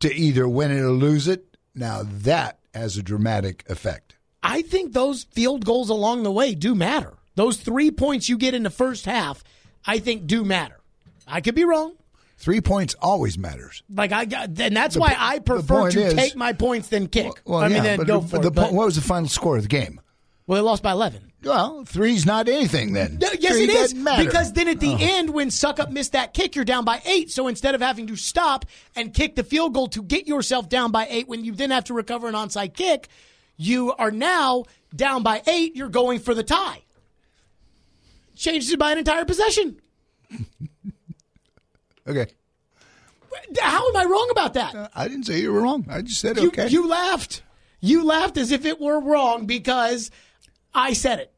to 0.00 0.12
either 0.14 0.48
win 0.48 0.70
it 0.70 0.80
or 0.80 0.90
lose 0.90 1.28
it, 1.28 1.56
now 1.74 2.02
that 2.04 2.58
has 2.74 2.96
a 2.96 3.02
dramatic 3.02 3.64
effect. 3.68 4.16
I 4.42 4.62
think 4.62 4.92
those 4.92 5.24
field 5.24 5.64
goals 5.64 5.88
along 5.88 6.22
the 6.22 6.32
way 6.32 6.54
do 6.54 6.74
matter. 6.74 7.14
Those 7.34 7.56
three 7.56 7.90
points 7.90 8.28
you 8.28 8.36
get 8.36 8.54
in 8.54 8.62
the 8.62 8.70
first 8.70 9.06
half, 9.06 9.42
I 9.86 9.98
think, 9.98 10.26
do 10.26 10.44
matter. 10.44 10.80
I 11.26 11.40
could 11.40 11.54
be 11.54 11.64
wrong. 11.64 11.94
Three 12.36 12.60
points 12.60 12.94
always 13.00 13.38
matters. 13.38 13.82
Like 13.88 14.12
I 14.12 14.24
got, 14.26 14.58
and 14.60 14.76
that's 14.76 14.94
The 14.94 15.00
why 15.00 15.16
I 15.18 15.38
prefer 15.38 15.90
to 15.90 16.00
is- 16.06 16.14
take 16.14 16.36
my 16.36 16.52
points 16.52 16.88
than 16.88 17.06
kick. 17.06 17.32
Well, 17.46 17.60
I 17.60 17.68
mean, 17.68 17.76
yeah, 17.78 17.82
then 17.96 18.00
go 18.00 18.20
for 18.20 18.38
the 18.38 18.48
it. 18.48 18.54
but- 18.54 18.72
what 18.72 18.84
was 18.86 18.96
the 18.96 19.00
final 19.00 19.28
score 19.28 19.56
of 19.56 19.62
the 19.62 19.68
game? 19.68 20.00
Well, 20.46 20.56
they 20.62 20.66
lost 20.66 20.82
by 20.82 20.92
eleven. 20.92 21.32
Well, 21.42 21.84
three's 21.84 22.24
not 22.26 22.48
anything 22.48 22.92
then. 22.92 23.18
No, 23.20 23.28
yes, 23.38 23.52
Three 23.54 23.64
it 23.64 23.70
is 23.70 23.94
matter. 23.94 24.24
because 24.24 24.52
then 24.52 24.68
at 24.68 24.80
the 24.80 24.92
Oh. 24.92 24.98
end, 24.98 25.30
when 25.30 25.48
Succop 25.48 25.90
missed 25.90 26.12
that 26.12 26.32
kick, 26.34 26.54
you're 26.56 26.64
down 26.64 26.84
by 26.84 27.02
eight. 27.06 27.30
So 27.30 27.48
instead 27.48 27.74
of 27.74 27.80
having 27.80 28.06
to 28.08 28.16
stop 28.16 28.64
and 28.96 29.12
kick 29.12 29.36
the 29.36 29.44
field 29.44 29.74
goal 29.74 29.88
to 29.88 30.02
get 30.02 30.26
yourself 30.26 30.68
down 30.68 30.90
by 30.90 31.06
eight, 31.10 31.28
when 31.28 31.44
you 31.44 31.52
then 31.54 31.70
have 31.70 31.84
to 31.84 31.94
recover 31.94 32.28
an 32.28 32.34
onside 32.34 32.74
kick, 32.74 33.08
you 33.56 33.92
are 33.94 34.10
now 34.10 34.64
down 34.94 35.22
by 35.22 35.42
eight. 35.46 35.76
You're 35.76 35.88
going 35.90 36.18
for 36.18 36.34
the 36.34 36.42
tie. 36.42 36.82
Changes 38.36 38.70
it 38.72 38.78
by 38.78 38.92
an 38.92 38.98
entire 38.98 39.24
possession. 39.24 39.80
Okay. 42.06 42.26
How 43.60 43.88
am 43.88 43.96
I 43.96 44.04
wrong 44.04 44.28
about 44.30 44.54
that? 44.54 44.74
Uh, 44.74 44.88
I 44.94 45.08
didn't 45.08 45.24
say 45.24 45.40
you 45.40 45.52
were 45.52 45.62
wrong. 45.62 45.86
I 45.88 46.02
just 46.02 46.20
said 46.20 46.36
You, 46.36 46.48
okay. 46.48 46.68
you 46.68 46.86
laughed. 46.86 47.42
You 47.80 48.04
laughed 48.04 48.36
as 48.36 48.50
if 48.52 48.64
it 48.66 48.78
were 48.80 49.00
wrong 49.00 49.46
because 49.46 50.10
I 50.74 50.92
said 50.92 51.20
it. 51.20 51.30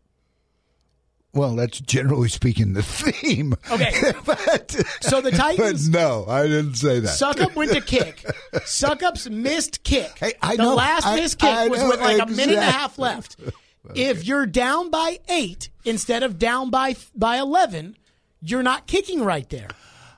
well, 1.34 1.54
that's 1.56 1.80
generally 1.80 2.28
speaking 2.28 2.72
the 2.72 2.82
theme. 2.82 3.54
Okay. 3.70 4.12
but, 4.24 4.70
So 5.00 5.20
the 5.20 5.30
but 5.32 5.36
Titans. 5.36 5.88
no, 5.88 6.24
I 6.26 6.44
didn't 6.46 6.74
say 6.76 7.00
that. 7.00 7.08
Succop 7.10 7.54
went 7.54 7.72
to 7.72 7.80
kick. 7.82 8.24
Succop's 8.64 9.28
missed 9.28 9.82
kick. 9.84 10.10
Hey, 10.18 10.32
I 10.40 10.56
the 10.56 10.62
know. 10.62 10.74
last 10.74 11.06
I- 11.06 11.16
missed 11.16 11.38
kick 11.38 11.50
I 11.50 11.68
was 11.68 11.80
know 11.80 11.88
with 11.90 12.00
like 12.00 12.22
a 12.22 12.26
minute 12.26 12.56
and 12.56 12.64
a 12.68 12.70
half 12.70 12.98
left. 12.98 13.36
If 13.94 14.24
you're 14.26 14.46
down 14.46 14.90
by 14.90 15.20
eight 15.28 15.70
instead 15.84 16.24
of 16.24 16.40
down 16.40 16.70
by 16.70 16.96
by 17.14 17.36
eleven, 17.36 17.96
you're 18.40 18.64
not 18.64 18.88
kicking 18.88 19.22
right 19.22 19.48
there. 19.48 19.68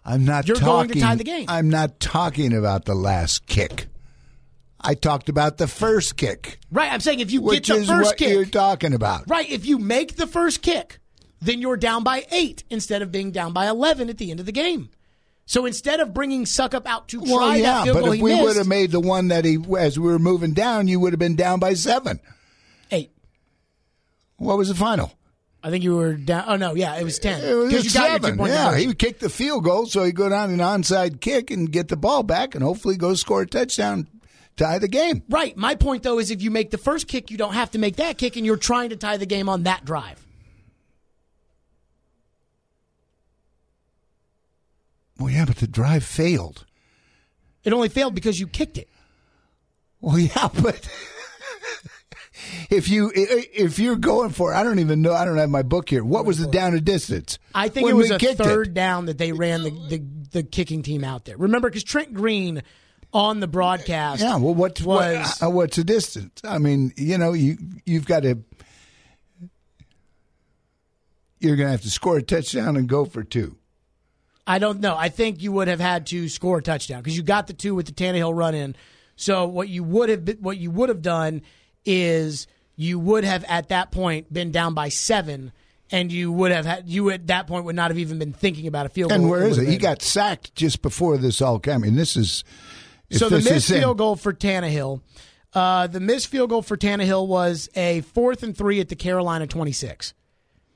I'm 0.06 0.24
not 0.24 0.48
You're 0.48 0.56
going 0.56 0.88
to 0.88 0.98
tie 0.98 1.16
the 1.16 1.24
game. 1.24 1.44
I'm 1.48 1.68
not 1.68 2.00
talking 2.00 2.56
about 2.56 2.86
the 2.86 2.94
last 2.94 3.44
kick. 3.46 3.88
I 4.80 4.94
talked 4.94 5.28
about 5.28 5.58
the 5.58 5.66
first 5.66 6.16
kick, 6.16 6.60
Right. 6.70 6.92
I'm 6.92 7.00
saying 7.00 7.20
if 7.20 7.30
you 7.32 7.40
get 7.50 7.64
the 7.66 7.84
first 7.84 8.16
kick, 8.16 8.28
you're 8.30 8.44
talking 8.44 8.94
about. 8.94 9.28
right, 9.28 9.48
if 9.50 9.66
you 9.66 9.78
make 9.78 10.16
the 10.16 10.26
first 10.26 10.62
kick, 10.62 11.00
then 11.40 11.60
you're 11.60 11.76
down 11.76 12.04
by 12.04 12.26
eight 12.30 12.62
instead 12.70 13.02
of 13.02 13.10
being 13.12 13.30
down 13.32 13.52
by 13.52 13.68
11 13.68 14.08
at 14.08 14.18
the 14.18 14.30
end 14.30 14.40
of 14.40 14.46
the 14.46 14.52
game. 14.52 14.90
So 15.46 15.64
instead 15.66 15.98
of 16.00 16.12
bringing 16.12 16.44
Succop 16.44 16.86
out 16.86 17.08
to 17.08 17.20
try 17.22 17.30
Well, 17.32 17.48
that 17.48 17.58
yeah, 17.58 17.82
field 17.84 17.94
but 17.96 18.00
goal 18.04 18.12
if 18.12 18.16
he 18.18 18.22
we 18.22 18.40
would 18.40 18.56
have 18.56 18.66
made 18.68 18.90
the 18.92 19.00
one 19.00 19.28
that 19.28 19.44
he, 19.44 19.58
as 19.78 19.98
we 19.98 20.06
were 20.12 20.18
moving 20.18 20.52
down, 20.52 20.88
you 20.88 21.00
would 21.00 21.12
have 21.12 21.18
been 21.20 21.36
down 21.36 21.58
by 21.58 21.74
seven. 21.74 22.20
eight. 22.90 23.10
What 24.36 24.58
was 24.58 24.68
the 24.68 24.74
final? 24.74 25.12
I 25.62 25.70
think 25.70 25.82
you 25.82 25.96
were 25.96 26.14
down. 26.14 26.44
Oh 26.46 26.56
no, 26.56 26.74
yeah, 26.74 26.94
it 26.96 27.02
was 27.02 27.18
ten. 27.18 27.42
It 27.42 27.52
was 27.52 27.72
you 27.72 27.90
seven. 27.90 28.38
Yeah, 28.38 28.76
he 28.76 28.86
would 28.86 28.98
kick 28.98 29.18
the 29.18 29.28
field 29.28 29.64
goal, 29.64 29.86
so 29.86 30.04
he'd 30.04 30.14
go 30.14 30.28
down 30.28 30.50
an 30.50 30.58
onside 30.60 31.20
kick 31.20 31.50
and 31.50 31.70
get 31.72 31.88
the 31.88 31.96
ball 31.96 32.22
back, 32.22 32.54
and 32.54 32.62
hopefully 32.62 32.96
go 32.96 33.14
score 33.14 33.42
a 33.42 33.46
touchdown, 33.46 34.06
tie 34.59 34.78
the 34.78 34.88
game. 34.88 35.22
Right. 35.28 35.56
My 35.56 35.74
point 35.74 36.02
though 36.02 36.18
is 36.18 36.30
if 36.30 36.42
you 36.42 36.50
make 36.50 36.70
the 36.70 36.78
first 36.78 37.09
kick, 37.09 37.30
you 37.30 37.38
don't 37.38 37.54
have 37.54 37.70
to 37.70 37.78
make 37.78 37.96
that 37.96 38.18
kick, 38.18 38.36
and 38.36 38.44
you're 38.44 38.56
trying 38.56 38.90
to 38.90 38.96
tie 38.96 39.16
the 39.16 39.26
game 39.26 39.48
on 39.48 39.62
that 39.62 39.84
drive. 39.84 40.24
Well, 45.18 45.30
yeah, 45.30 45.44
but 45.46 45.56
the 45.56 45.66
drive 45.66 46.04
failed. 46.04 46.64
It 47.64 47.72
only 47.72 47.88
failed 47.88 48.14
because 48.14 48.38
you 48.38 48.46
kicked 48.46 48.78
it. 48.78 48.88
Well, 50.00 50.18
yeah, 50.18 50.48
but 50.62 50.88
if 52.70 52.88
you 52.88 53.11
if 53.14 53.78
you're 53.78 53.96
going 53.96 54.30
for, 54.30 54.54
I 54.54 54.62
don't 54.62 54.78
even 54.78 55.02
know. 55.02 55.12
I 55.12 55.24
don't 55.24 55.36
have 55.38 55.50
my 55.50 55.62
book 55.62 55.90
here. 55.90 56.04
What 56.04 56.24
was 56.24 56.38
the 56.38 56.46
down 56.46 56.74
and 56.74 56.84
distance? 56.84 57.38
I 57.54 57.68
think 57.68 57.86
When 57.86 57.94
it 57.94 57.98
was 57.98 58.11
a 58.11 58.18
kicked 58.18 58.40
it? 58.40 58.44
third 58.44 58.74
down 58.74 59.06
that 59.06 59.18
they 59.18 59.32
ran 59.32 59.64
the, 59.64 59.70
the, 59.70 60.04
the 60.30 60.42
kicking 60.44 60.82
team 60.82 61.02
out 61.02 61.24
there. 61.24 61.36
Remember, 61.36 61.68
because 61.68 61.84
Trent 61.84 62.14
Green 62.14 62.62
on 63.12 63.40
the 63.40 63.48
broadcast, 63.48 64.22
Yeah. 64.22 64.36
Well, 64.36 64.54
what 64.54 64.80
was 64.80 64.86
what, 64.86 65.42
uh, 65.42 65.50
what's 65.50 65.76
the 65.76 65.84
distance? 65.84 66.40
I 66.44 66.59
mean, 66.59 66.92
you 66.96 67.18
know, 67.18 67.32
you 67.32 67.56
you've 67.84 68.06
got 68.06 68.22
to. 68.24 68.38
You're 71.40 71.56
going 71.56 71.68
to 71.68 71.72
have 71.72 71.82
to 71.82 71.90
score 71.90 72.16
a 72.16 72.22
touchdown 72.22 72.76
and 72.76 72.88
go 72.88 73.04
for 73.04 73.22
two. 73.22 73.56
I 74.44 74.59
don't 74.59 74.80
know. 74.80 74.96
I 74.96 75.09
think 75.09 75.42
you 75.42 75.52
would 75.52 75.68
have 75.68 75.78
had 75.78 76.06
to 76.06 76.28
score 76.28 76.59
a 76.59 76.62
touchdown 76.62 77.00
because 77.00 77.16
you 77.16 77.22
got 77.22 77.46
the 77.46 77.52
two 77.52 77.74
with 77.74 77.86
the 77.86 77.92
Tannehill 77.92 78.36
run 78.36 78.54
in. 78.54 78.74
So 79.14 79.46
what 79.46 79.68
you 79.68 79.84
would 79.84 80.09
have 80.09 80.24
been, 80.24 80.38
what 80.38 80.56
you 80.56 80.70
would 80.70 80.88
have 80.88 81.02
done 81.02 81.42
is 81.84 82.46
you 82.74 82.98
would 82.98 83.24
have 83.24 83.44
at 83.44 83.68
that 83.68 83.92
point 83.92 84.32
been 84.32 84.50
down 84.50 84.74
by 84.74 84.88
seven, 84.88 85.52
and 85.90 86.11
you 86.11 86.32
would 86.32 86.50
have 86.50 86.66
had 86.66 86.88
you 86.88 87.11
at 87.11 87.26
that 87.28 87.46
point 87.46 87.66
would 87.66 87.76
not 87.76 87.90
have 87.90 87.98
even 87.98 88.18
been 88.18 88.32
thinking 88.32 88.66
about 88.66 88.86
a 88.86 88.88
field 88.88 89.11
goal. 89.11 89.20
And 89.20 89.30
where 89.30 89.46
is 89.46 89.59
it? 89.59 89.68
He 89.68 89.76
got 89.76 90.02
sacked 90.02 90.54
just 90.54 90.82
before 90.82 91.18
this 91.18 91.40
all 91.40 91.59
came. 91.59 91.74
I 91.74 91.78
mean, 91.78 91.94
this 91.94 92.16
is. 92.16 92.42
So 93.11 93.28
the 93.28 93.40
missed 93.40 93.68
field 93.70 93.98
goal 93.98 94.16
for 94.16 94.32
Tannehill, 94.32 95.00
uh, 95.54 95.86
the 95.86 96.00
missed 96.00 96.26
field 96.28 96.50
goal 96.50 96.62
for 96.62 96.76
Tannehill 96.76 97.26
was 97.26 97.68
a 97.74 98.02
fourth 98.02 98.42
and 98.42 98.56
three 98.56 98.80
at 98.80 98.88
the 98.88 98.96
Carolina 98.96 99.46
twenty 99.46 99.72
six. 99.72 100.14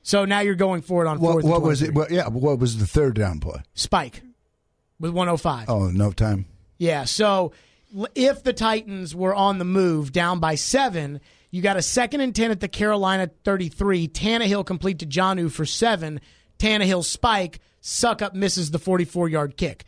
So 0.01 0.25
now 0.25 0.41
you're 0.41 0.55
going 0.55 0.81
for 0.81 1.05
it 1.05 1.07
on 1.07 1.19
What, 1.19 1.31
fourth. 1.33 1.45
what 1.45 1.55
and 1.57 1.63
was 1.65 1.81
it? 1.81 1.93
23. 1.93 1.99
What, 2.01 2.11
yeah, 2.11 2.27
what 2.27 2.59
was 2.59 2.77
the 2.77 2.85
third 2.87 3.15
down 3.15 3.39
play? 3.39 3.61
Spike 3.73 4.21
with 4.99 5.11
one 5.11 5.27
hundred 5.27 5.37
five. 5.37 5.69
Oh, 5.69 5.89
no 5.89 6.11
time. 6.11 6.45
Yeah. 6.77 7.05
So 7.05 7.53
if 8.15 8.43
the 8.43 8.51
Titans 8.53 9.15
were 9.15 9.33
on 9.33 9.59
the 9.59 9.65
move 9.65 10.11
down 10.11 10.39
by 10.39 10.55
seven, 10.55 11.21
you 11.51 11.61
got 11.61 11.77
a 11.77 11.81
second 11.81 12.19
and 12.21 12.35
10 12.35 12.51
at 12.51 12.59
the 12.59 12.67
Carolina 12.67 13.29
33. 13.45 14.07
Tannehill 14.09 14.65
complete 14.65 14.99
to 14.99 15.05
Jonnu 15.05 15.51
for 15.51 15.65
seven. 15.65 16.19
Tannehill 16.59 17.03
spike. 17.05 17.59
Succop 17.81 18.33
misses 18.33 18.71
the 18.71 18.79
44 18.79 19.29
yard 19.29 19.55
kick. 19.55 19.85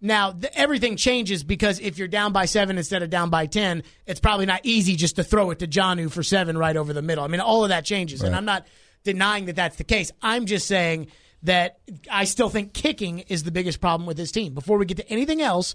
Now, 0.00 0.32
th- 0.32 0.52
everything 0.56 0.96
changes 0.96 1.44
because 1.44 1.78
if 1.78 1.98
you're 1.98 2.08
down 2.08 2.32
by 2.32 2.46
seven 2.46 2.78
instead 2.78 3.02
of 3.02 3.10
down 3.10 3.28
by 3.28 3.46
10, 3.46 3.82
it's 4.06 4.20
probably 4.20 4.46
not 4.46 4.60
easy 4.64 4.96
just 4.96 5.16
to 5.16 5.24
throw 5.24 5.50
it 5.50 5.58
to 5.58 5.66
Jonnu 5.66 6.10
for 6.10 6.22
seven 6.22 6.56
right 6.56 6.76
over 6.76 6.92
the 6.92 7.02
middle. 7.02 7.22
I 7.22 7.28
mean, 7.28 7.40
all 7.40 7.64
of 7.64 7.68
that 7.68 7.84
changes. 7.84 8.22
And 8.22 8.34
I'm 8.34 8.44
not 8.46 8.66
denying 9.04 9.46
that 9.46 9.56
that's 9.56 9.76
the 9.76 9.84
case. 9.84 10.10
I'm 10.22 10.46
just 10.46 10.66
saying 10.66 11.08
that 11.42 11.78
I 12.10 12.24
still 12.24 12.48
think 12.48 12.72
kicking 12.72 13.20
is 13.20 13.44
the 13.44 13.50
biggest 13.50 13.80
problem 13.80 14.06
with 14.06 14.16
this 14.16 14.32
team. 14.32 14.54
Before 14.54 14.78
we 14.78 14.86
get 14.86 14.98
to 14.98 15.08
anything 15.08 15.40
else, 15.42 15.74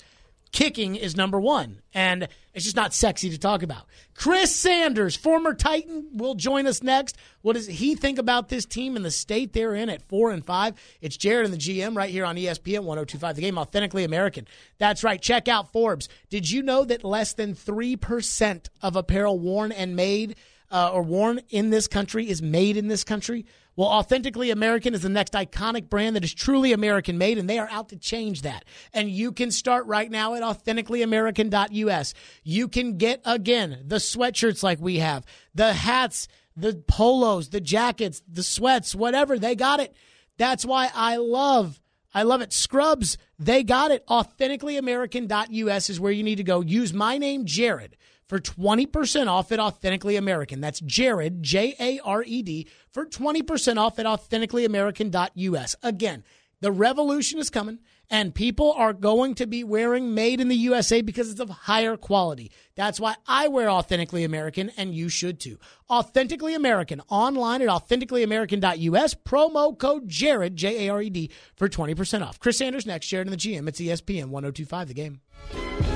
kicking 0.52 0.96
is 0.96 1.16
number 1.16 1.40
one. 1.40 1.82
And 1.94 2.28
it's 2.54 2.64
just 2.64 2.76
not 2.76 2.94
sexy 2.94 3.30
to 3.30 3.38
talk 3.38 3.64
about. 3.64 3.86
Chris 4.14 4.56
Sanders, 4.56 5.16
former 5.16 5.54
Titan, 5.54 6.08
will 6.14 6.36
join 6.36 6.68
us 6.68 6.82
next. 6.82 7.18
What 7.42 7.54
does 7.54 7.68
he 7.68 7.96
think 7.96 8.18
about 8.18 8.50
this 8.50 8.66
team 8.66 8.96
and 8.96 9.04
the 9.04 9.12
state 9.12 9.54
they're 9.54 9.76
in 9.76 9.90
at 9.90 10.02
four 10.02 10.32
and 10.32 10.46
five? 10.46 10.76
It's 11.02 11.18
Jared 11.18 11.46
and 11.46 11.54
the 11.54 11.58
GM 11.58 11.96
right 11.96 12.10
here 12.10 12.26
on 12.26 12.36
ESPN 12.36 12.84
1025, 12.84 13.36
the 13.36 13.42
game 13.42 13.58
authentically 13.58 14.04
American. 14.04 14.48
That's 14.78 15.04
right. 15.04 15.22
Check 15.22 15.48
out 15.48 15.72
Forbes. 15.72 16.08
Did 16.30 16.50
you 16.50 16.64
know 16.64 16.86
that 16.86 17.04
less 17.04 17.34
than 17.34 17.56
3% 17.56 18.68
of 18.82 18.96
apparel 18.96 19.38
worn 19.38 19.72
and 19.72 19.96
made 19.96 20.36
uh, 20.72 20.92
or 20.92 21.04
worn 21.04 21.42
in 21.50 21.70
this 21.70 21.88
country 21.88 22.30
is 22.30 22.42
made 22.42 22.78
in 22.78 22.88
this 22.88 23.04
country? 23.04 23.46
Well, 23.76 23.90
Authentically 23.90 24.52
American 24.52 24.94
is 24.94 25.02
the 25.02 25.10
next 25.10 25.34
iconic 25.34 25.90
brand 25.90 26.16
that 26.16 26.24
is 26.24 26.34
truly 26.34 26.72
American 26.72 27.18
made, 27.18 27.38
and 27.38 27.50
they 27.50 27.60
are 27.60 27.68
out 27.70 27.90
to 27.90 27.98
change 27.98 28.44
that. 28.44 28.64
And 28.94 29.10
you 29.10 29.32
can 29.32 29.52
start 29.52 29.86
right 29.86 30.10
now 30.10 30.34
at 30.34 30.44
authenticallyamerican.us. 30.44 32.14
You 32.44 32.68
can 32.68 32.98
get, 32.98 33.22
again, 33.26 33.84
the 33.86 33.98
sweatshirts 33.98 34.64
like 34.64 34.80
we 34.80 35.00
have, 35.00 35.26
the 35.54 35.74
hats, 35.74 36.28
the 36.56 36.82
polos, 36.88 37.50
the 37.50 37.60
jackets, 37.60 38.22
the 38.28 38.44
sweats, 38.44 38.96
whatever. 38.96 39.38
They 39.38 39.56
got 39.56 39.82
it. 39.82 39.94
That's 40.38 40.66
why 40.66 40.90
I 40.94 41.18
love 41.18 41.80
I 42.16 42.24
love 42.24 42.40
it. 42.40 42.54
Scrubs, 42.54 43.18
they 43.38 43.62
got 43.62 43.92
it. 43.92 44.08
AuthenticallyAmerican.us 44.08 45.90
is 45.90 46.00
where 46.00 46.14
you 46.14 46.24
need 46.24 46.38
to 46.38 46.46
go. 46.46 46.62
Use 46.62 46.94
my 46.94 47.18
name, 47.18 47.44
Jared, 47.44 47.98
for 48.28 48.40
20% 48.40 49.28
off 49.28 49.52
at 49.52 49.60
Authentically 49.60 50.16
American. 50.16 50.62
That's 50.62 50.80
Jared, 50.82 51.44
J 51.44 51.76
A 51.80 52.00
R 52.00 52.24
E 52.24 52.42
D, 52.42 52.68
for 52.92 53.06
20% 53.06 53.78
off 53.78 54.00
at 54.00 54.06
AuthenticallyAmerican.us. 54.06 55.76
Again, 55.84 56.24
the 56.62 56.72
revolution 56.72 57.40
is 57.40 57.50
coming, 57.50 57.80
and 58.10 58.34
people 58.34 58.72
are 58.74 58.94
going 58.94 59.36
to 59.36 59.46
be 59.46 59.64
wearing 59.64 60.14
made 60.14 60.40
in 60.40 60.48
the 60.48 60.56
USA 60.56 61.02
because 61.02 61.30
it's 61.30 61.40
of 61.40 61.50
higher 61.50 61.98
quality. 61.98 62.52
That's 62.76 63.00
why 63.00 63.16
I 63.28 63.48
wear 63.50 63.70
Authentically 63.70 64.24
American, 64.24 64.72
and 64.78 64.96
you 64.96 65.10
should 65.10 65.40
too. 65.40 65.60
Authentically 65.90 66.56
American, 66.56 67.02
online 67.10 67.62
at 67.62 67.68
authenticallyamerican.us, 67.68 69.16
promo 69.16 69.78
code 69.78 70.08
Jared, 70.08 70.56
J 70.56 70.88
A 70.88 70.92
R 70.92 71.02
E 71.02 71.10
D, 71.10 71.32
for 71.56 71.70
20% 71.70 72.26
off. 72.26 72.40
Chris 72.40 72.58
Sanders 72.58 72.86
next, 72.86 73.08
Jared 73.08 73.28
in 73.28 73.32
the 73.32 73.38
GM. 73.38 73.68
It's 73.68 73.80
ESPN 73.82 74.30
1025, 74.30 74.88
the 74.88 74.94
game. 74.94 75.95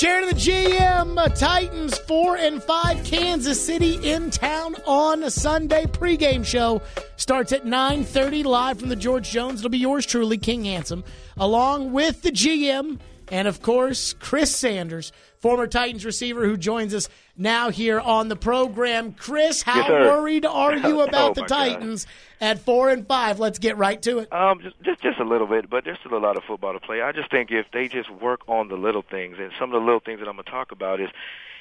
Jared 0.00 0.24
of 0.24 0.30
the 0.30 0.34
GM, 0.34 1.18
uh, 1.18 1.28
Titans 1.28 1.98
four 1.98 2.34
and 2.38 2.62
five, 2.62 3.04
Kansas 3.04 3.62
City 3.62 3.96
in 4.10 4.30
town 4.30 4.74
on 4.86 5.22
a 5.22 5.30
Sunday 5.30 5.84
pregame 5.84 6.42
show 6.42 6.80
starts 7.16 7.52
at 7.52 7.66
nine 7.66 8.04
thirty 8.04 8.42
live 8.42 8.80
from 8.80 8.88
the 8.88 8.96
George 8.96 9.30
Jones. 9.30 9.60
It'll 9.60 9.68
be 9.68 9.76
yours 9.76 10.06
truly, 10.06 10.38
King 10.38 10.64
Handsome, 10.64 11.04
along 11.36 11.92
with 11.92 12.22
the 12.22 12.30
GM 12.30 12.98
and 13.30 13.46
of 13.46 13.60
course 13.60 14.14
Chris 14.14 14.56
Sanders, 14.56 15.12
former 15.38 15.66
Titans 15.66 16.06
receiver 16.06 16.46
who 16.46 16.56
joins 16.56 16.94
us 16.94 17.10
now 17.40 17.70
here 17.70 17.98
on 17.98 18.28
the 18.28 18.36
program. 18.36 19.12
Chris, 19.12 19.62
how 19.62 19.76
Yes, 19.88 19.90
worried 19.90 20.44
are 20.46 20.76
you 20.76 21.00
about 21.08 21.30
Oh, 21.30 21.34
the 21.34 21.40
my 21.42 21.46
God. 21.48 21.56
Titans 21.56 22.06
at 22.40 22.58
four 22.60 22.90
and 22.90 23.06
five? 23.06 23.40
Let's 23.40 23.58
get 23.58 23.76
right 23.76 24.00
to 24.02 24.18
it. 24.20 24.32
Um, 24.32 24.60
just, 24.60 24.80
just 24.82 25.00
just 25.02 25.18
a 25.18 25.24
little 25.24 25.46
bit, 25.46 25.68
but 25.70 25.84
there's 25.84 25.98
still 25.98 26.16
a 26.16 26.18
lot 26.18 26.36
of 26.36 26.44
football 26.44 26.72
to 26.74 26.80
play. 26.80 27.00
I 27.02 27.12
just 27.12 27.30
think 27.30 27.50
if 27.50 27.66
they 27.72 27.88
just 27.88 28.10
work 28.10 28.42
on 28.48 28.68
the 28.68 28.76
little 28.76 29.02
things, 29.02 29.38
and 29.40 29.50
some 29.58 29.70
of 29.74 29.80
the 29.80 29.84
little 29.84 30.00
things 30.00 30.20
that 30.20 30.28
I'm 30.28 30.36
gonna 30.36 30.44
talk 30.44 30.70
about 30.72 31.00
is 31.00 31.10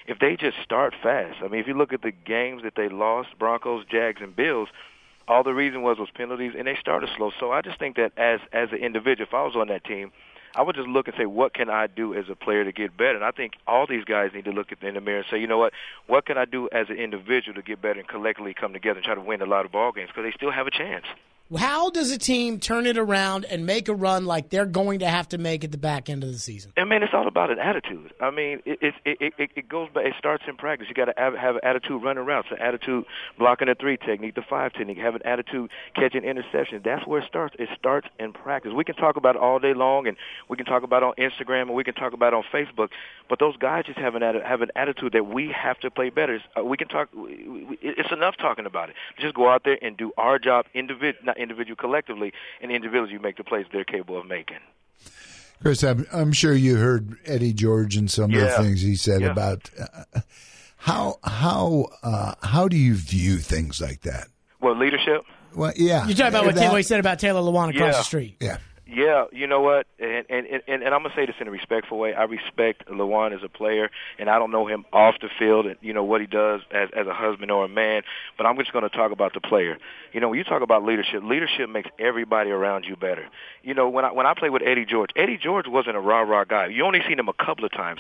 if 0.08 0.20
they 0.20 0.36
just 0.36 0.58
start 0.64 0.94
fast. 1.02 1.38
I 1.44 1.48
mean, 1.48 1.60
if 1.62 1.68
you 1.68 1.74
look 1.76 1.94
at 1.94 2.02
the 2.02 2.12
games 2.12 2.64
that 2.64 2.76
they 2.76 2.90
lost, 2.90 3.30
Broncos, 3.40 3.86
Jags, 3.86 4.22
and 4.22 4.36
Bills, 4.36 4.70
all 5.28 5.44
the 5.44 5.54
reason 5.54 5.82
was 5.84 5.98
was 6.00 6.10
penalties, 6.10 6.54
and 6.58 6.68
they 6.68 6.76
started 6.76 7.10
slow. 7.16 7.32
So 7.40 7.52
I 7.52 7.62
just 7.62 7.78
think 7.80 7.96
that 7.98 8.12
as 8.18 8.40
as 8.52 8.72
an 8.72 8.80
individual, 8.80 9.28
if 9.28 9.34
I 9.34 9.44
was 9.44 9.56
on 9.56 9.68
that 9.68 9.84
team, 9.84 10.12
I 10.56 10.62
would 10.62 10.76
just 10.76 10.88
look 10.88 11.08
and 11.08 11.16
say, 11.18 11.26
what 11.26 11.54
can 11.54 11.70
I 11.70 11.88
do 11.88 12.14
as 12.14 12.26
a 12.30 12.36
player 12.36 12.64
to 12.64 12.72
get 12.72 12.98
better? 12.98 13.16
And 13.16 13.24
I 13.24 13.32
think 13.32 13.54
all 13.68 13.86
these 13.88 14.04
guys 14.04 14.32
need 14.34 14.46
to 14.46 14.52
look 14.52 14.72
at 14.72 14.82
in 14.84 14.96
the 14.96 15.02
mirror 15.02 15.20
and 15.20 15.28
say, 15.30 15.40
you 15.40 15.48
know 15.48 15.58
what, 15.58 15.74
what 16.08 16.26
can 16.26 16.38
I 16.38 16.46
do 16.46 16.70
as 16.72 16.90
an 16.90 16.98
individual 16.98 17.56
to 17.56 17.62
get 17.62 17.82
better 17.82 18.00
and 18.00 18.08
collectively 18.08 18.54
come 18.54 18.74
together 18.74 18.98
and 18.98 19.06
try 19.06 19.16
to 19.16 19.22
win 19.22 19.42
a 19.42 19.46
lot 19.46 19.66
of 19.66 19.72
ball 19.72 19.92
games 19.92 20.10
because 20.10 20.24
they 20.24 20.36
still 20.36 20.52
have 20.52 20.68
a 20.68 20.72
chance. 20.72 21.06
How 21.58 21.90
does 21.90 22.12
a 22.12 22.18
team 22.20 22.60
turn 22.60 22.86
it 22.86 22.98
around 22.98 23.46
and 23.46 23.66
make 23.66 23.88
a 23.88 23.94
run 23.96 24.26
like 24.28 24.50
they're 24.52 24.68
going 24.68 25.00
to 25.00 25.08
have 25.08 25.30
to 25.30 25.40
make 25.40 25.64
at 25.64 25.72
the 25.72 25.80
back 25.80 26.08
end 26.08 26.24
of 26.24 26.32
the 26.32 26.38
season? 26.38 26.72
I 26.78 26.84
mean, 26.84 27.02
it's 27.02 27.14
all 27.14 27.28
about 27.28 27.50
an 27.50 27.58
attitude. 27.58 28.14
I 28.22 28.30
mean, 28.30 28.62
it 28.66 28.94
it 29.04 29.34
it, 29.40 29.50
it, 29.56 29.68
goes 29.70 29.90
back. 29.90 30.06
It 30.06 30.14
starts 30.20 30.44
in 30.48 30.58
practice. 30.58 30.88
You 30.90 30.94
got 30.94 31.06
to 31.06 31.14
have, 31.18 31.34
have 31.34 31.56
an 31.56 31.62
attitude 31.64 32.04
running 32.04 32.24
routes, 32.24 32.50
an 32.52 32.60
attitude 32.60 33.06
blocking 33.40 33.68
the 33.68 33.74
three 33.74 33.98
technique, 33.98 34.36
the 34.36 34.44
five 34.48 34.74
technique, 34.74 35.00
have 35.00 35.16
an 35.16 35.24
attitude 35.26 35.72
catching 35.96 36.22
interceptions. 36.22 36.84
That's 36.84 37.08
where 37.08 37.22
it 37.22 37.28
starts. 37.28 37.56
It 37.58 37.70
starts 37.80 38.08
in 38.20 38.32
practice. 38.32 38.72
We 38.76 38.84
can 38.84 38.96
talk 38.96 39.18
about 39.18 39.36
it 39.36 39.42
all 39.42 39.58
day 39.58 39.74
long, 39.74 40.06
and 40.08 40.18
we 40.50 40.56
can 40.56 40.68
talk 40.68 40.84
about 40.84 41.02
it 41.02 41.06
on 41.08 41.14
Instagram, 41.18 41.64
and 41.64 41.74
we 41.74 41.84
can 41.84 41.96
talk 41.96 42.14
about 42.14 42.34
it 42.34 42.36
on 42.36 42.44
Facebook. 42.54 42.90
But 43.28 43.40
those 43.40 43.58
guys 43.58 43.86
just 43.86 43.98
have 43.98 44.14
an 44.14 44.22
have 44.22 44.62
an 44.62 44.70
attitude 44.76 45.14
that 45.14 45.26
we 45.26 45.52
have 45.52 45.80
to 45.80 45.90
play 45.90 46.12
better. 46.12 46.40
Uh, 46.56 46.64
We 46.64 46.78
can 46.78 46.90
talk. 46.90 47.10
It's 47.16 48.12
enough 48.12 48.38
talking 48.38 48.68
about 48.68 48.90
it. 48.90 48.96
Just 49.20 49.34
go 49.34 49.50
out 49.50 49.64
there 49.64 49.80
and 49.82 49.98
do 49.98 50.12
our 50.16 50.38
job, 50.38 50.66
individual, 50.76 51.26
not 51.26 51.39
individual, 51.40 51.76
collectively, 51.76 52.34
and 52.62 52.72
individually 52.72 53.14
you 53.14 53.20
make 53.20 53.38
the 53.38 53.44
plays 53.44 53.66
they're 53.72 53.84
capable 53.86 54.20
of 54.20 54.28
making. 54.28 54.58
Chris, 55.62 55.84
I'm, 55.84 56.06
I'm 56.14 56.32
sure 56.32 56.54
you 56.54 56.78
heard 56.78 57.18
Eddie 57.26 57.54
George 57.54 57.96
and 57.98 58.10
some 58.10 58.34
of 58.34 58.40
the 58.40 58.50
things 58.52 58.82
he 58.82 58.96
said 58.96 59.22
Yeah. 59.22 59.32
about 59.32 59.70
uh, 59.80 60.22
how 60.78 61.20
how 61.24 61.88
uh, 62.02 62.36
how 62.42 62.68
do 62.70 62.78
you 62.78 62.94
view 62.96 63.38
things 63.38 63.82
like 63.82 64.02
that? 64.02 64.28
Well, 64.62 64.76
leadership. 64.78 65.24
Well, 65.56 65.74
yeah, 65.76 66.06
You're 66.06 66.16
talking 66.16 66.28
about 66.28 66.46
what, 66.46 66.56
That- 66.56 66.70
what 66.72 66.78
he 66.78 66.84
said 66.84 67.00
about 67.00 67.18
Taylor 67.20 67.42
Lewan 67.42 67.70
across 67.70 67.94
Yeah. 67.94 67.98
the 67.98 68.04
street. 68.04 68.38
Yeah, 68.40 68.58
Yeah, 68.92 69.26
you 69.32 69.46
know 69.46 69.62
what, 69.62 69.86
and 70.00 70.26
and 70.30 70.48
and, 70.48 70.82
and 70.82 70.96
I'm 70.96 71.04
gonna 71.04 71.14
say 71.16 71.28
this 71.28 71.36
in 71.40 71.48
a 71.48 71.52
respectful 71.52 72.00
way. 72.00 72.16
I 72.16 72.24
respect 72.24 72.88
Lewan 72.88 73.36
as 73.36 73.44
a 73.44 73.50
player, 73.50 73.92
and 74.18 74.32
I 74.32 74.40
don't 74.40 74.50
know 74.50 74.66
him 74.66 74.84
off 74.92 75.16
the 75.22 75.30
field, 75.38 75.68
and 75.68 75.76
you 75.82 75.94
know 75.94 76.04
what 76.04 76.22
he 76.22 76.28
does 76.28 76.62
as 76.72 76.90
as 76.96 77.06
a 77.06 77.14
husband 77.14 77.52
or 77.52 77.66
a 77.66 77.70
man. 77.70 78.02
But 78.36 78.48
I'm 78.48 78.58
just 78.58 78.74
gonna 78.74 78.90
talk 78.90 79.12
about 79.12 79.36
the 79.36 79.42
player. 79.42 79.78
You 80.12 80.20
know, 80.22 80.30
when 80.30 80.40
you 80.40 80.44
talk 80.44 80.64
about 80.64 80.84
leadership, 80.84 81.22
leadership 81.24 81.70
makes 81.70 81.90
everybody 82.00 82.50
around 82.50 82.86
you 82.86 82.96
better. 82.96 83.28
You 83.62 83.76
know, 83.76 83.90
when 83.90 84.06
I 84.06 84.12
when 84.12 84.26
I 84.26 84.34
played 84.34 84.50
with 84.52 84.64
Eddie 84.66 84.86
George, 84.86 85.12
Eddie 85.16 85.38
George 85.38 85.68
wasn't 85.68 85.96
a 85.96 86.00
rah 86.00 86.22
rah 86.22 86.46
guy. 86.46 86.68
You 86.68 86.84
only 86.84 87.02
seen 87.08 87.20
him 87.20 87.30
a 87.30 87.34
couple 87.34 87.66
of 87.66 87.72
times. 87.72 88.00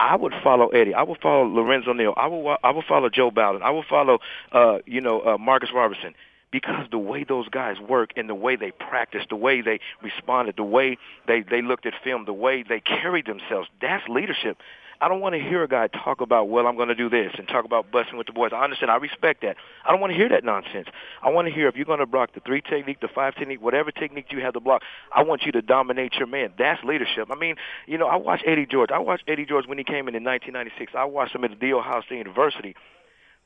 I 0.00 0.16
would 0.16 0.32
follow 0.42 0.66
Eddie. 0.70 0.94
I 0.94 1.04
would 1.04 1.20
follow 1.20 1.44
Lorenzo 1.44 1.92
Neal. 1.92 2.14
I 2.16 2.26
would 2.26 2.56
I 2.64 2.72
would 2.72 2.86
follow 2.86 3.08
Joe 3.08 3.30
Bowden. 3.30 3.62
I 3.62 3.70
would 3.70 3.84
follow 3.84 4.18
uh, 4.50 4.78
you 4.84 5.00
know 5.00 5.20
uh, 5.20 5.38
Marcus 5.38 5.70
Robertson 5.72 6.14
because 6.54 6.86
the 6.92 6.98
way 6.98 7.24
those 7.24 7.48
guys 7.48 7.80
work 7.80 8.10
and 8.14 8.28
the 8.28 8.34
way 8.34 8.54
they 8.54 8.70
practice, 8.70 9.22
the 9.28 9.34
way 9.34 9.60
they 9.60 9.80
responded, 10.00 10.54
the 10.56 10.62
way 10.62 10.96
they 11.26 11.42
they 11.42 11.62
looked 11.62 11.84
at 11.84 11.94
film, 12.04 12.26
the 12.26 12.32
way 12.32 12.62
they 12.62 12.78
carried 12.78 13.26
themselves, 13.26 13.68
that's 13.80 14.08
leadership. 14.08 14.56
I 15.00 15.08
don't 15.08 15.20
want 15.20 15.34
to 15.34 15.40
hear 15.40 15.64
a 15.64 15.68
guy 15.68 15.88
talk 15.88 16.20
about, 16.20 16.48
well, 16.48 16.68
I'm 16.68 16.76
going 16.76 16.88
to 16.88 16.94
do 16.94 17.10
this 17.10 17.32
and 17.36 17.48
talk 17.48 17.64
about 17.64 17.90
busting 17.90 18.16
with 18.16 18.28
the 18.28 18.32
boys. 18.32 18.52
I 18.54 18.62
understand. 18.62 18.92
I 18.92 18.96
respect 18.96 19.42
that. 19.42 19.56
I 19.84 19.90
don't 19.90 20.00
want 20.00 20.12
to 20.12 20.16
hear 20.16 20.28
that 20.28 20.44
nonsense. 20.44 20.86
I 21.24 21.30
want 21.30 21.48
to 21.48 21.52
hear 21.52 21.66
if 21.66 21.74
you're 21.74 21.84
going 21.84 21.98
to 21.98 22.06
block 22.06 22.32
the 22.34 22.40
three 22.40 22.60
technique, 22.60 23.00
the 23.00 23.08
five 23.12 23.34
technique, 23.34 23.60
whatever 23.60 23.90
technique 23.90 24.26
you 24.30 24.40
have 24.40 24.54
to 24.54 24.60
block, 24.60 24.82
I 25.12 25.24
want 25.24 25.42
you 25.42 25.50
to 25.52 25.60
dominate 25.60 26.14
your 26.14 26.28
man. 26.28 26.52
That's 26.56 26.82
leadership. 26.84 27.30
I 27.32 27.34
mean, 27.34 27.56
you 27.88 27.98
know, 27.98 28.06
I 28.06 28.14
watched 28.14 28.44
Eddie 28.46 28.66
George. 28.66 28.90
I 28.92 29.00
watched 29.00 29.24
Eddie 29.26 29.44
George 29.44 29.66
when 29.66 29.78
he 29.78 29.84
came 29.84 30.06
in 30.06 30.14
in 30.14 30.22
1996. 30.22 30.92
I 30.96 31.04
watched 31.04 31.34
him 31.34 31.42
at 31.42 31.58
the 31.58 31.72
Ohio 31.72 32.00
State 32.02 32.18
University. 32.18 32.76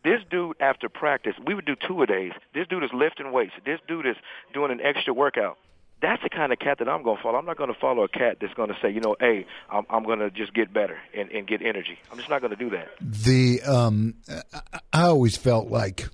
This 0.04 0.20
dude, 0.30 0.56
after 0.60 0.88
practice, 0.88 1.34
we 1.44 1.54
would 1.54 1.64
do 1.66 1.74
two 1.86 2.02
a 2.02 2.06
days. 2.06 2.32
This 2.54 2.66
dude 2.68 2.84
is 2.84 2.90
lifting 2.94 3.32
weights. 3.32 3.52
This 3.64 3.80
dude 3.88 4.06
is 4.06 4.16
doing 4.54 4.70
an 4.70 4.80
extra 4.80 5.12
workout. 5.12 5.58
That's 6.00 6.22
the 6.22 6.28
kind 6.28 6.52
of 6.52 6.60
cat 6.60 6.78
that 6.78 6.88
I'm 6.88 7.02
going 7.02 7.16
to 7.16 7.22
follow. 7.22 7.38
I'm 7.38 7.44
not 7.44 7.56
going 7.56 7.72
to 7.74 7.78
follow 7.80 8.04
a 8.04 8.08
cat 8.08 8.36
that's 8.40 8.54
going 8.54 8.68
to 8.68 8.76
say, 8.80 8.90
you 8.90 9.00
know, 9.00 9.16
hey, 9.18 9.46
I'm, 9.68 9.84
I'm 9.90 10.04
going 10.04 10.20
to 10.20 10.30
just 10.30 10.54
get 10.54 10.72
better 10.72 10.96
and, 11.16 11.28
and 11.32 11.44
get 11.44 11.60
energy. 11.60 11.98
I'm 12.12 12.18
just 12.18 12.30
not 12.30 12.40
going 12.40 12.52
to 12.52 12.56
do 12.56 12.70
that. 12.70 12.88
the 13.00 13.60
um, 13.62 14.14
I- 14.52 14.78
I 14.92 15.02
always 15.06 15.36
felt 15.36 15.66
like 15.68 16.08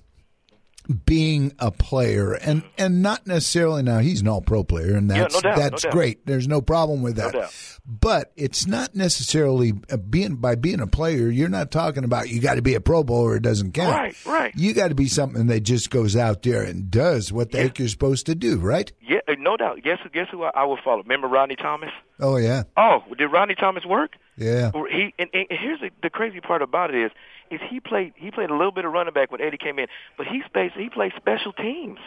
being 1.05 1.51
a 1.59 1.71
player 1.71 2.33
and 2.33 2.63
and 2.77 3.01
not 3.01 3.25
necessarily 3.27 3.81
now 3.83 3.99
he's 3.99 4.21
an 4.21 4.27
all 4.27 4.41
pro 4.41 4.63
player 4.63 4.95
and 4.95 5.09
Yeah, 5.09 5.19
that's 5.23 5.35
no 5.35 5.41
doubt, 5.41 5.57
that's 5.57 5.83
doubt. 5.83 5.91
great 5.91 6.25
there's 6.25 6.47
no 6.47 6.61
problem 6.61 7.01
with 7.01 7.15
that 7.15 7.33
doubt. 7.33 7.53
but 7.85 8.31
it's 8.35 8.67
not 8.67 8.93
necessarily 8.95 9.73
uh, 9.91 9.97
being 9.97 10.35
by 10.35 10.55
being 10.55 10.79
a 10.79 10.87
player 10.87 11.29
you're 11.29 11.49
not 11.49 11.71
talking 11.71 12.03
about 12.03 12.29
you 12.29 12.39
got 12.41 12.55
to 12.55 12.61
be 12.61 12.75
a 12.75 12.81
pro 12.81 13.03
bowler 13.03 13.31
or 13.31 13.35
it 13.37 13.43
doesn't 13.43 13.71
count 13.73 13.95
Right, 13.95 14.25
right. 14.25 14.53
you 14.55 14.73
got 14.73 14.89
to 14.89 14.95
be 14.95 15.07
something 15.07 15.47
that 15.47 15.61
just 15.61 15.89
goes 15.89 16.15
out 16.15 16.43
there 16.43 16.61
and 16.63 16.91
does 16.91 17.31
what 17.31 17.51
the 17.51 17.57
heck 17.59 17.79
you're 17.79 17.87
supposed 17.87 18.25
to 18.27 18.35
do 18.35 18.57
right 18.57 18.91
Yeah, 19.01 19.19
uh, 19.27 19.35
no 19.39 19.57
doubt. 19.57 19.81
Guess 19.83 19.99
guess 20.13 20.27
who 20.31 20.43
I, 20.43 20.51
I 20.55 20.65
would 20.65 20.79
follow? 20.83 21.01
Remember 21.03 21.27
Rodney 21.27 21.55
Thomas? 21.55 21.89
oh 22.19 22.37
yeah 22.37 22.63
Oh, 22.77 23.03
did 23.17 23.27
Rodney 23.27 23.55
Thomas 23.55 23.85
work? 23.85 24.11
yeah 24.37 24.71
He 24.91 25.13
and, 25.17 25.29
and 25.33 25.47
here's 25.49 25.79
the, 25.79 25.89
the 26.03 26.09
crazy 26.09 26.39
part 26.41 26.61
about 26.61 26.93
it 26.93 27.05
is, 27.05 27.11
is 27.51 27.61
he 27.69 27.79
played 27.79 28.13
he 28.15 28.31
played 28.31 28.49
a 28.49 28.55
little 28.55 28.71
bit 28.71 28.85
of 28.85 28.91
running 28.91 29.13
back 29.13 29.31
when 29.31 29.41
Eddie 29.41 29.57
came 29.57 29.79
in, 29.79 29.87
but 30.17 30.27
he 30.27 30.43
he 30.77 30.89
played 30.89 31.13
special 31.17 31.53
teams. 31.53 31.99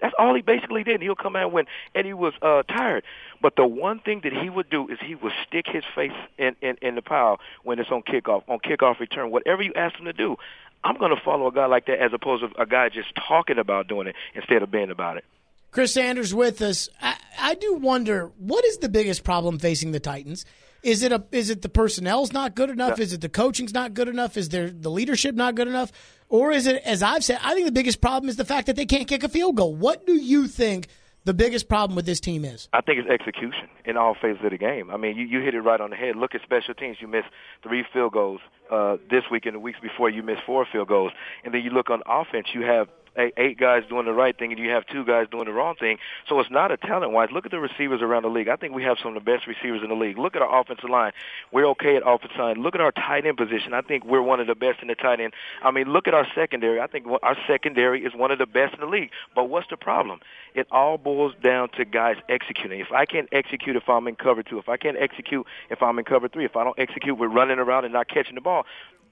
That's 0.00 0.14
all 0.18 0.34
he 0.34 0.42
basically 0.42 0.84
did. 0.84 1.00
He'll 1.00 1.14
come 1.14 1.36
out 1.36 1.52
when 1.52 1.64
Eddie 1.94 2.12
was 2.12 2.34
uh, 2.42 2.62
tired. 2.64 3.04
But 3.40 3.56
the 3.56 3.64
one 3.64 4.00
thing 4.00 4.20
that 4.24 4.32
he 4.32 4.50
would 4.50 4.68
do 4.68 4.88
is 4.88 4.98
he 5.00 5.14
would 5.14 5.32
stick 5.46 5.66
his 5.66 5.84
face 5.94 6.12
in, 6.36 6.56
in, 6.60 6.76
in 6.82 6.94
the 6.94 7.00
pile 7.00 7.40
when 7.62 7.78
it's 7.78 7.90
on 7.90 8.02
kickoff, 8.02 8.42
on 8.48 8.58
kickoff 8.58 8.98
return, 8.98 9.30
whatever 9.30 9.62
you 9.62 9.72
ask 9.74 9.96
him 9.96 10.04
to 10.04 10.12
do. 10.12 10.36
I'm 10.82 10.98
going 10.98 11.14
to 11.14 11.22
follow 11.24 11.46
a 11.46 11.52
guy 11.52 11.66
like 11.66 11.86
that 11.86 12.00
as 12.00 12.12
opposed 12.12 12.42
to 12.42 12.60
a 12.60 12.66
guy 12.66 12.90
just 12.90 13.14
talking 13.14 13.58
about 13.58 13.88
doing 13.88 14.06
it 14.06 14.16
instead 14.34 14.62
of 14.62 14.70
being 14.70 14.90
about 14.90 15.16
it. 15.16 15.24
Chris 15.70 15.94
Sanders 15.94 16.34
with 16.34 16.60
us. 16.60 16.88
I, 17.00 17.16
I 17.38 17.54
do 17.54 17.74
wonder 17.74 18.30
what 18.38 18.64
is 18.64 18.78
the 18.78 18.88
biggest 18.88 19.24
problem 19.24 19.58
facing 19.58 19.92
the 19.92 20.00
Titans. 20.00 20.44
Is 20.84 21.02
it 21.02 21.12
a 21.12 21.24
is 21.32 21.50
it 21.50 21.62
the 21.62 21.68
personnel's 21.68 22.32
not 22.32 22.54
good 22.54 22.70
enough? 22.70 23.00
Is 23.00 23.12
it 23.12 23.20
the 23.22 23.28
coaching's 23.28 23.72
not 23.72 23.94
good 23.94 24.08
enough? 24.08 24.36
Is 24.36 24.50
there 24.50 24.70
the 24.70 24.90
leadership 24.90 25.34
not 25.34 25.54
good 25.54 25.66
enough? 25.66 25.90
Or 26.28 26.52
is 26.52 26.66
it 26.66 26.82
as 26.84 27.02
I've 27.02 27.24
said, 27.24 27.38
I 27.42 27.54
think 27.54 27.66
the 27.66 27.72
biggest 27.72 28.00
problem 28.00 28.28
is 28.28 28.36
the 28.36 28.44
fact 28.44 28.66
that 28.66 28.76
they 28.76 28.86
can't 28.86 29.08
kick 29.08 29.24
a 29.24 29.28
field 29.28 29.56
goal. 29.56 29.74
What 29.74 30.06
do 30.06 30.14
you 30.14 30.46
think 30.46 30.88
the 31.24 31.32
biggest 31.32 31.68
problem 31.68 31.96
with 31.96 32.04
this 32.04 32.20
team 32.20 32.44
is? 32.44 32.68
I 32.72 32.82
think 32.82 32.98
it's 32.98 33.08
execution 33.08 33.68
in 33.86 33.96
all 33.96 34.14
phases 34.20 34.44
of 34.44 34.50
the 34.50 34.58
game. 34.58 34.90
I 34.90 34.98
mean, 34.98 35.16
you, 35.16 35.24
you 35.24 35.40
hit 35.40 35.54
it 35.54 35.62
right 35.62 35.80
on 35.80 35.90
the 35.90 35.96
head. 35.96 36.16
Look 36.16 36.34
at 36.34 36.42
special 36.42 36.74
teams. 36.74 36.98
You 37.00 37.08
missed 37.08 37.28
three 37.62 37.84
field 37.92 38.12
goals 38.12 38.40
uh, 38.70 38.98
this 39.10 39.24
week 39.30 39.46
and 39.46 39.54
the 39.54 39.60
weeks 39.60 39.78
before 39.80 40.10
you 40.10 40.22
missed 40.22 40.42
four 40.44 40.66
field 40.70 40.88
goals. 40.88 41.12
And 41.44 41.54
then 41.54 41.62
you 41.62 41.70
look 41.70 41.88
on 41.88 42.02
offense, 42.06 42.48
you 42.52 42.62
have 42.62 42.88
eight, 43.16 43.58
guys 43.58 43.82
doing 43.88 44.06
the 44.06 44.12
right 44.12 44.36
thing 44.36 44.52
and 44.52 44.60
you 44.60 44.70
have 44.70 44.86
two 44.86 45.04
guys 45.04 45.26
doing 45.30 45.46
the 45.46 45.52
wrong 45.52 45.74
thing. 45.76 45.98
So 46.28 46.38
it's 46.40 46.50
not 46.50 46.70
a 46.70 46.76
talent 46.76 47.12
wise. 47.12 47.28
Look 47.32 47.44
at 47.44 47.50
the 47.50 47.60
receivers 47.60 48.02
around 48.02 48.22
the 48.22 48.28
league. 48.28 48.48
I 48.48 48.56
think 48.56 48.74
we 48.74 48.82
have 48.82 48.96
some 49.02 49.16
of 49.16 49.24
the 49.24 49.30
best 49.30 49.46
receivers 49.46 49.82
in 49.82 49.88
the 49.88 49.94
league. 49.94 50.18
Look 50.18 50.36
at 50.36 50.42
our 50.42 50.60
offensive 50.60 50.90
line. 50.90 51.12
We're 51.52 51.66
okay 51.70 51.96
at 51.96 52.02
offensive 52.06 52.38
line. 52.38 52.62
Look 52.62 52.74
at 52.74 52.80
our 52.80 52.92
tight 52.92 53.26
end 53.26 53.36
position. 53.36 53.74
I 53.74 53.82
think 53.82 54.04
we're 54.04 54.22
one 54.22 54.40
of 54.40 54.46
the 54.46 54.54
best 54.54 54.80
in 54.82 54.88
the 54.88 54.94
tight 54.94 55.20
end. 55.20 55.34
I 55.62 55.70
mean, 55.70 55.92
look 55.92 56.08
at 56.08 56.14
our 56.14 56.26
secondary. 56.34 56.80
I 56.80 56.86
think 56.86 57.06
our 57.22 57.36
secondary 57.46 58.04
is 58.04 58.14
one 58.14 58.30
of 58.30 58.38
the 58.38 58.46
best 58.46 58.74
in 58.74 58.80
the 58.80 58.86
league. 58.86 59.10
But 59.34 59.44
what's 59.44 59.68
the 59.68 59.76
problem? 59.76 60.20
It 60.54 60.66
all 60.70 60.98
boils 60.98 61.34
down 61.42 61.68
to 61.70 61.84
guys 61.84 62.16
executing. 62.28 62.80
If 62.80 62.92
I 62.92 63.06
can't 63.06 63.28
execute 63.32 63.76
if 63.76 63.88
I'm 63.88 64.06
in 64.08 64.16
cover 64.16 64.42
two, 64.42 64.58
if 64.58 64.68
I 64.68 64.76
can't 64.76 64.96
execute 64.98 65.46
if 65.70 65.82
I'm 65.82 65.98
in 65.98 66.04
cover 66.04 66.28
three, 66.28 66.44
if 66.44 66.56
I 66.56 66.64
don't 66.64 66.78
execute 66.78 67.18
with 67.18 67.30
running 67.32 67.58
around 67.58 67.84
and 67.84 67.92
not 67.92 68.08
catching 68.08 68.34
the 68.34 68.40
ball, 68.40 68.64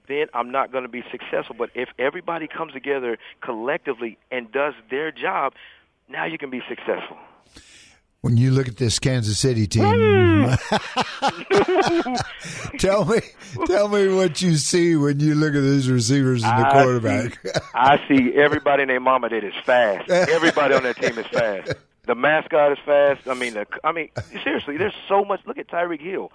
then 0.07 0.27
I'm 0.33 0.51
not 0.51 0.71
going 0.71 0.83
to 0.83 0.89
be 0.89 1.03
successful. 1.11 1.55
But 1.57 1.69
if 1.75 1.89
everybody 1.97 2.47
comes 2.47 2.73
together 2.73 3.17
collectively 3.41 4.17
and 4.31 4.51
does 4.51 4.73
their 4.89 5.11
job, 5.11 5.53
now 6.09 6.25
you 6.25 6.37
can 6.37 6.49
be 6.49 6.61
successful. 6.67 7.17
when 8.21 8.37
you 8.37 8.51
look 8.51 8.67
at 8.67 8.77
this 8.77 8.99
Kansas 8.99 9.39
City 9.39 9.67
team, 9.67 9.83
hmm. 9.85 10.53
tell 12.77 13.05
me, 13.05 13.19
tell 13.65 13.87
me 13.87 14.07
what 14.13 14.41
you 14.41 14.55
see 14.55 14.95
when 14.95 15.19
you 15.19 15.35
look 15.35 15.55
at 15.55 15.61
these 15.61 15.89
receivers 15.89 16.43
and 16.43 16.63
the 16.63 16.67
I 16.67 16.71
quarterback. 16.71 17.41
See, 17.41 17.51
I 17.73 18.07
see 18.07 18.33
everybody 18.35 18.83
and 18.83 18.89
their 18.89 18.99
mama 18.99 19.29
that 19.29 19.43
is 19.43 19.53
fast. 19.65 20.09
Everybody 20.09 20.73
on 20.73 20.83
that 20.83 20.97
team 20.97 21.17
is 21.17 21.27
fast. 21.27 21.73
The 22.05 22.15
mascot 22.15 22.73
is 22.73 22.79
fast. 22.85 23.27
I 23.27 23.33
mean, 23.33 23.53
the, 23.53 23.65
I 23.83 23.93
mean, 23.93 24.09
seriously, 24.43 24.77
there's 24.77 24.95
so 25.07 25.23
much. 25.23 25.39
Look 25.45 25.57
at 25.57 25.67
Tyreek 25.67 26.01
Hill. 26.01 26.31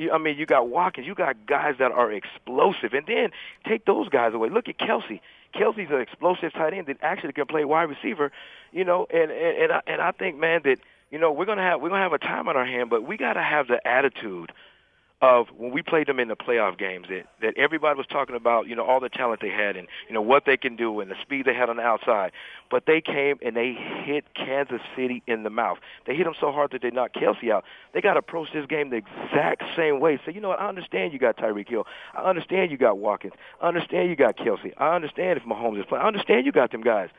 You, 0.00 0.12
I 0.12 0.16
mean, 0.18 0.38
you 0.38 0.46
got 0.46 0.68
Watkins. 0.68 1.06
You 1.06 1.14
got 1.14 1.46
guys 1.46 1.74
that 1.78 1.92
are 1.92 2.10
explosive, 2.10 2.94
and 2.94 3.06
then 3.06 3.32
take 3.66 3.84
those 3.84 4.08
guys 4.08 4.32
away. 4.32 4.48
Look 4.48 4.66
at 4.70 4.78
Kelce. 4.78 5.20
Kelce's 5.54 5.90
an 5.90 6.00
explosive 6.00 6.54
tight 6.54 6.72
end 6.72 6.86
that 6.86 6.96
actually 7.02 7.34
can 7.34 7.44
play 7.44 7.66
wide 7.66 7.90
receiver. 7.90 8.32
You 8.72 8.84
know, 8.84 9.06
and 9.12 9.30
and 9.30 9.58
and 9.58 9.72
I, 9.72 9.82
and 9.86 10.00
I 10.00 10.12
think, 10.12 10.38
man, 10.38 10.62
that 10.64 10.78
you 11.10 11.18
know 11.18 11.30
we're 11.32 11.44
gonna 11.44 11.60
have 11.60 11.82
we're 11.82 11.90
gonna 11.90 12.02
have 12.02 12.14
a 12.14 12.18
time 12.18 12.48
on 12.48 12.56
our 12.56 12.64
hand, 12.64 12.88
but 12.88 13.02
we 13.02 13.18
got 13.18 13.34
to 13.34 13.42
have 13.42 13.68
the 13.68 13.86
attitude 13.86 14.52
of 15.22 15.48
when 15.56 15.70
we 15.70 15.82
played 15.82 16.06
them 16.06 16.18
in 16.18 16.28
the 16.28 16.36
playoff 16.36 16.78
games 16.78 17.06
that 17.10 17.26
that 17.42 17.56
everybody 17.58 17.96
was 17.96 18.06
talking 18.06 18.36
about, 18.36 18.66
you 18.66 18.74
know, 18.74 18.84
all 18.84 19.00
the 19.00 19.08
talent 19.08 19.40
they 19.42 19.50
had 19.50 19.76
and 19.76 19.86
you 20.08 20.14
know 20.14 20.22
what 20.22 20.46
they 20.46 20.56
can 20.56 20.76
do 20.76 21.00
and 21.00 21.10
the 21.10 21.16
speed 21.20 21.44
they 21.44 21.54
had 21.54 21.68
on 21.68 21.76
the 21.76 21.82
outside. 21.82 22.32
But 22.70 22.86
they 22.86 23.00
came 23.00 23.38
and 23.44 23.54
they 23.56 23.72
hit 23.72 24.24
Kansas 24.34 24.80
City 24.96 25.22
in 25.26 25.42
the 25.42 25.50
mouth. 25.50 25.78
They 26.06 26.14
hit 26.14 26.24
them 26.24 26.34
so 26.40 26.52
hard 26.52 26.70
that 26.72 26.82
they 26.82 26.90
knocked 26.90 27.16
Kelce 27.16 27.50
out. 27.50 27.64
They 27.92 28.00
got 28.00 28.14
to 28.14 28.20
approach 28.20 28.48
this 28.54 28.66
game 28.66 28.90
the 28.90 28.96
exact 28.96 29.62
same 29.76 30.00
way. 30.00 30.18
So 30.24 30.30
you 30.30 30.40
know 30.40 30.48
what? 30.48 30.60
I 30.60 30.68
understand 30.68 31.12
you 31.12 31.18
got 31.18 31.36
Tyreek 31.36 31.68
Hill. 31.68 31.86
I 32.14 32.22
understand 32.22 32.70
you 32.70 32.78
got 32.78 32.98
Watkins. 32.98 33.34
I 33.60 33.68
understand 33.68 34.08
you 34.08 34.16
got 34.16 34.38
Kelce. 34.38 34.72
I 34.78 34.94
understand 34.94 35.38
if 35.38 35.44
Mahomes 35.44 35.80
is 35.80 35.86
playing. 35.86 36.02
I 36.02 36.06
understand 36.06 36.46
you 36.46 36.52
got 36.52 36.72
them 36.72 36.82
guys. 36.82 37.10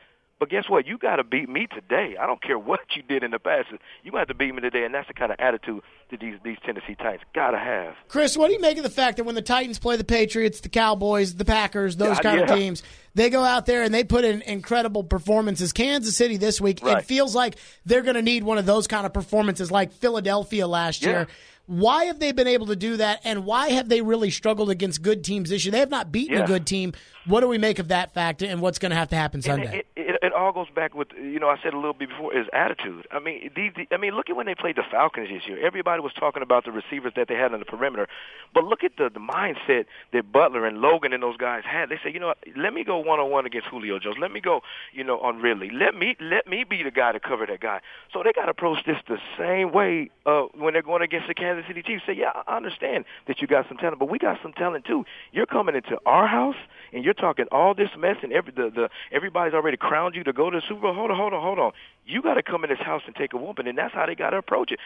But 0.42 0.48
guess 0.50 0.64
what? 0.68 0.88
You 0.88 0.98
got 0.98 1.16
to 1.16 1.22
beat 1.22 1.48
me 1.48 1.68
today. 1.72 2.16
I 2.20 2.26
don't 2.26 2.42
care 2.42 2.58
what 2.58 2.80
you 2.96 3.02
did 3.04 3.22
in 3.22 3.30
the 3.30 3.38
past. 3.38 3.68
You 4.02 4.10
got 4.10 4.26
to 4.26 4.34
beat 4.34 4.52
me 4.52 4.60
today, 4.60 4.84
and 4.84 4.92
that's 4.92 5.06
the 5.06 5.14
kind 5.14 5.30
of 5.30 5.36
attitude 5.38 5.82
that 6.10 6.18
these 6.18 6.34
these 6.42 6.56
Tennessee 6.66 6.96
Titans 6.96 7.22
got 7.32 7.52
to 7.52 7.58
have. 7.60 7.94
Chris, 8.08 8.36
what 8.36 8.48
do 8.48 8.54
you 8.54 8.60
make 8.60 8.76
of 8.76 8.82
the 8.82 8.90
fact 8.90 9.18
that 9.18 9.22
when 9.24 9.36
the 9.36 9.40
Titans 9.40 9.78
play 9.78 9.94
the 9.96 10.02
Patriots, 10.02 10.58
the 10.58 10.68
Cowboys, 10.68 11.36
the 11.36 11.44
Packers, 11.44 11.94
those 11.96 12.16
Yeah, 12.16 12.22
kind 12.22 12.40
of 12.40 12.48
teams, 12.58 12.82
they 13.14 13.30
go 13.30 13.44
out 13.44 13.66
there 13.66 13.84
and 13.84 13.94
they 13.94 14.02
put 14.02 14.24
in 14.24 14.42
incredible 14.42 15.04
performances. 15.04 15.72
Kansas 15.72 16.16
City 16.16 16.38
this 16.38 16.60
week, 16.60 16.80
it 16.84 17.04
feels 17.04 17.36
like 17.36 17.54
they're 17.86 18.02
going 18.02 18.16
to 18.16 18.22
need 18.22 18.42
one 18.42 18.58
of 18.58 18.66
those 18.66 18.88
kind 18.88 19.06
of 19.06 19.12
performances 19.12 19.70
like 19.70 19.92
Philadelphia 19.92 20.66
last 20.66 21.02
Yeah. 21.02 21.08
year. 21.10 21.28
Why 21.66 22.06
have 22.06 22.18
they 22.18 22.32
been 22.32 22.48
able 22.48 22.66
to 22.66 22.76
do 22.76 22.96
that, 22.96 23.20
and 23.22 23.46
why 23.46 23.68
have 23.68 23.88
they 23.88 24.02
really 24.02 24.30
struggled 24.30 24.68
against 24.68 25.00
good 25.00 25.22
teams 25.22 25.48
this 25.48 25.64
year? 25.64 25.70
They 25.70 25.78
have 25.78 25.90
not 25.90 26.10
beaten 26.10 26.36
a 26.36 26.44
good 26.44 26.66
team. 26.66 26.92
What 27.24 27.40
do 27.40 27.46
we 27.48 27.56
make 27.56 27.78
of 27.78 27.88
that 27.88 28.12
fact, 28.12 28.42
and 28.42 28.60
what's 28.60 28.80
going 28.80 28.90
to 28.90 28.96
have 28.96 29.10
to 29.10 29.16
happen 29.16 29.42
Sunday? 29.42 29.78
It, 29.78 29.86
it, 29.94 30.16
it 30.20 30.21
all 30.42 30.52
goes 30.52 30.68
back 30.74 30.94
with 30.94 31.08
you 31.16 31.38
know 31.38 31.48
I 31.48 31.56
said 31.62 31.72
a 31.72 31.76
little 31.76 31.92
bit 31.92 32.08
before 32.08 32.36
is 32.36 32.46
attitude. 32.52 33.06
I 33.10 33.18
mean, 33.18 33.50
these, 33.54 33.72
I 33.90 33.96
mean, 33.96 34.14
look 34.14 34.28
at 34.28 34.36
when 34.36 34.46
they 34.46 34.54
played 34.54 34.76
the 34.76 34.82
Falcons 34.90 35.28
this 35.28 35.46
year. 35.46 35.64
Everybody 35.64 36.02
was 36.02 36.12
talking 36.12 36.42
about 36.42 36.64
the 36.64 36.72
receivers 36.72 37.12
that 37.16 37.28
they 37.28 37.34
had 37.34 37.52
on 37.52 37.60
the 37.60 37.64
perimeter, 37.64 38.08
but 38.54 38.64
look 38.64 38.84
at 38.84 38.96
the 38.96 39.08
the 39.08 39.20
mindset 39.20 39.86
that 40.12 40.32
Butler 40.32 40.66
and 40.66 40.78
Logan 40.80 41.12
and 41.12 41.22
those 41.22 41.36
guys 41.36 41.62
had. 41.64 41.88
They 41.88 41.98
said, 42.02 42.14
you 42.14 42.20
know, 42.20 42.28
what, 42.28 42.38
let 42.56 42.74
me 42.74 42.84
go 42.84 42.98
one 42.98 43.20
on 43.20 43.30
one 43.30 43.46
against 43.46 43.68
Julio 43.68 43.98
Jones. 43.98 44.16
Let 44.20 44.32
me 44.32 44.40
go, 44.40 44.62
you 44.92 45.04
know, 45.04 45.18
on 45.20 45.38
Ridley. 45.40 45.70
Let 45.70 45.94
me 45.94 46.16
let 46.20 46.46
me 46.46 46.64
be 46.64 46.82
the 46.82 46.90
guy 46.90 47.12
to 47.12 47.20
cover 47.20 47.46
that 47.46 47.60
guy. 47.60 47.80
So 48.12 48.22
they 48.22 48.32
got 48.32 48.46
to 48.46 48.50
approach 48.50 48.84
this 48.84 48.96
the 49.08 49.18
same 49.38 49.72
way 49.72 50.10
uh, 50.26 50.42
when 50.54 50.72
they're 50.74 50.82
going 50.82 51.02
against 51.02 51.28
the 51.28 51.34
Kansas 51.34 51.66
City 51.66 51.82
Chiefs. 51.82 52.02
Say, 52.06 52.14
yeah, 52.14 52.32
I 52.46 52.56
understand 52.56 53.04
that 53.26 53.40
you 53.40 53.46
got 53.46 53.68
some 53.68 53.76
talent, 53.76 53.98
but 53.98 54.10
we 54.10 54.18
got 54.18 54.38
some 54.42 54.52
talent 54.52 54.84
too. 54.84 55.04
You're 55.32 55.46
coming 55.46 55.74
into 55.74 55.98
our 56.06 56.26
house 56.26 56.56
and 56.92 57.04
you're 57.04 57.14
talking 57.14 57.46
all 57.50 57.74
this 57.74 57.90
mess 57.96 58.16
and 58.22 58.32
every 58.32 58.52
the, 58.52 58.70
the 58.70 58.90
everybody's 59.10 59.54
already 59.54 59.76
crowned 59.76 60.14
you 60.14 60.24
to 60.32 60.36
go 60.36 60.50
to 60.50 60.58
the 60.58 60.62
Super 60.68 60.82
Bowl. 60.82 60.94
Hold 60.94 61.10
on, 61.10 61.16
hold 61.16 61.32
on, 61.32 61.42
hold 61.42 61.58
on. 61.58 61.72
You 62.04 62.22
got 62.22 62.34
to 62.34 62.42
come 62.42 62.64
in 62.64 62.70
this 62.70 62.80
house 62.80 63.02
and 63.06 63.14
take 63.14 63.32
a 63.32 63.36
whooping, 63.36 63.66
and 63.66 63.76
that's 63.76 63.94
how 63.94 64.06
they 64.06 64.14
got 64.14 64.30
to 64.30 64.38
approach 64.38 64.72
it. 64.72 64.78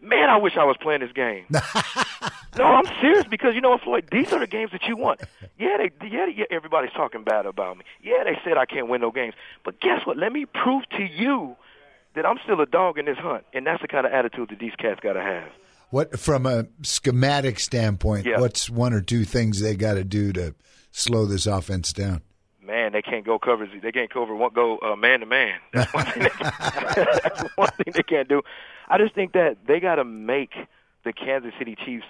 Man, 0.00 0.28
I 0.28 0.36
wish 0.36 0.56
I 0.56 0.64
was 0.64 0.76
playing 0.80 1.00
this 1.00 1.12
game. 1.12 1.44
no, 1.50 2.64
I'm 2.64 2.86
serious 3.00 3.24
because 3.24 3.54
you 3.54 3.60
know 3.60 3.70
what, 3.70 3.82
Floyd? 3.82 4.08
These 4.12 4.32
are 4.32 4.38
the 4.38 4.46
games 4.46 4.70
that 4.72 4.84
you 4.86 4.96
want. 4.96 5.20
Yeah, 5.58 5.76
they, 5.78 6.06
yeah, 6.06 6.26
yeah, 6.26 6.44
everybody's 6.50 6.92
talking 6.92 7.24
bad 7.24 7.46
about 7.46 7.78
me. 7.78 7.84
Yeah, 8.00 8.22
they 8.24 8.38
said 8.44 8.56
I 8.56 8.66
can't 8.66 8.88
win 8.88 9.00
no 9.00 9.10
games, 9.10 9.34
but 9.64 9.80
guess 9.80 10.06
what? 10.06 10.16
Let 10.16 10.32
me 10.32 10.44
prove 10.46 10.84
to 10.90 11.02
you 11.02 11.56
that 12.14 12.24
I'm 12.24 12.36
still 12.44 12.60
a 12.60 12.66
dog 12.66 12.98
in 12.98 13.06
this 13.06 13.18
hunt, 13.18 13.44
and 13.52 13.66
that's 13.66 13.82
the 13.82 13.88
kind 13.88 14.06
of 14.06 14.12
attitude 14.12 14.50
that 14.50 14.60
these 14.60 14.74
cats 14.78 15.00
got 15.00 15.14
to 15.14 15.20
have. 15.20 15.48
What 15.90 16.18
from 16.18 16.46
a 16.46 16.66
schematic 16.82 17.58
standpoint? 17.58 18.26
Yeah. 18.26 18.38
What's 18.40 18.68
one 18.70 18.92
or 18.92 19.00
two 19.00 19.24
things 19.24 19.60
they 19.60 19.74
got 19.74 19.94
to 19.94 20.04
do 20.04 20.32
to 20.34 20.54
slow 20.92 21.26
this 21.26 21.46
offense 21.46 21.92
down? 21.92 22.22
Man, 22.68 22.92
they 22.92 23.02
can't 23.02 23.24
go 23.24 23.38
cover. 23.38 23.66
They 23.66 23.90
can't 23.90 24.12
cover 24.12 24.36
one 24.36 24.52
go 24.54 24.78
uh, 24.78 24.94
man 24.94 25.20
to 25.20 25.26
man. 25.26 25.58
That's 25.72 25.92
one 25.92 26.04
thing. 26.04 26.22
They, 26.22 26.30
that's 26.38 27.42
one 27.56 27.70
thing 27.70 27.92
they 27.94 28.02
can't 28.02 28.28
do. 28.28 28.42
I 28.88 28.98
just 28.98 29.14
think 29.14 29.32
that 29.32 29.56
they 29.66 29.80
got 29.80 29.96
to 29.96 30.04
make 30.04 30.54
the 31.04 31.12
Kansas 31.12 31.52
City 31.58 31.76
Chiefs 31.84 32.06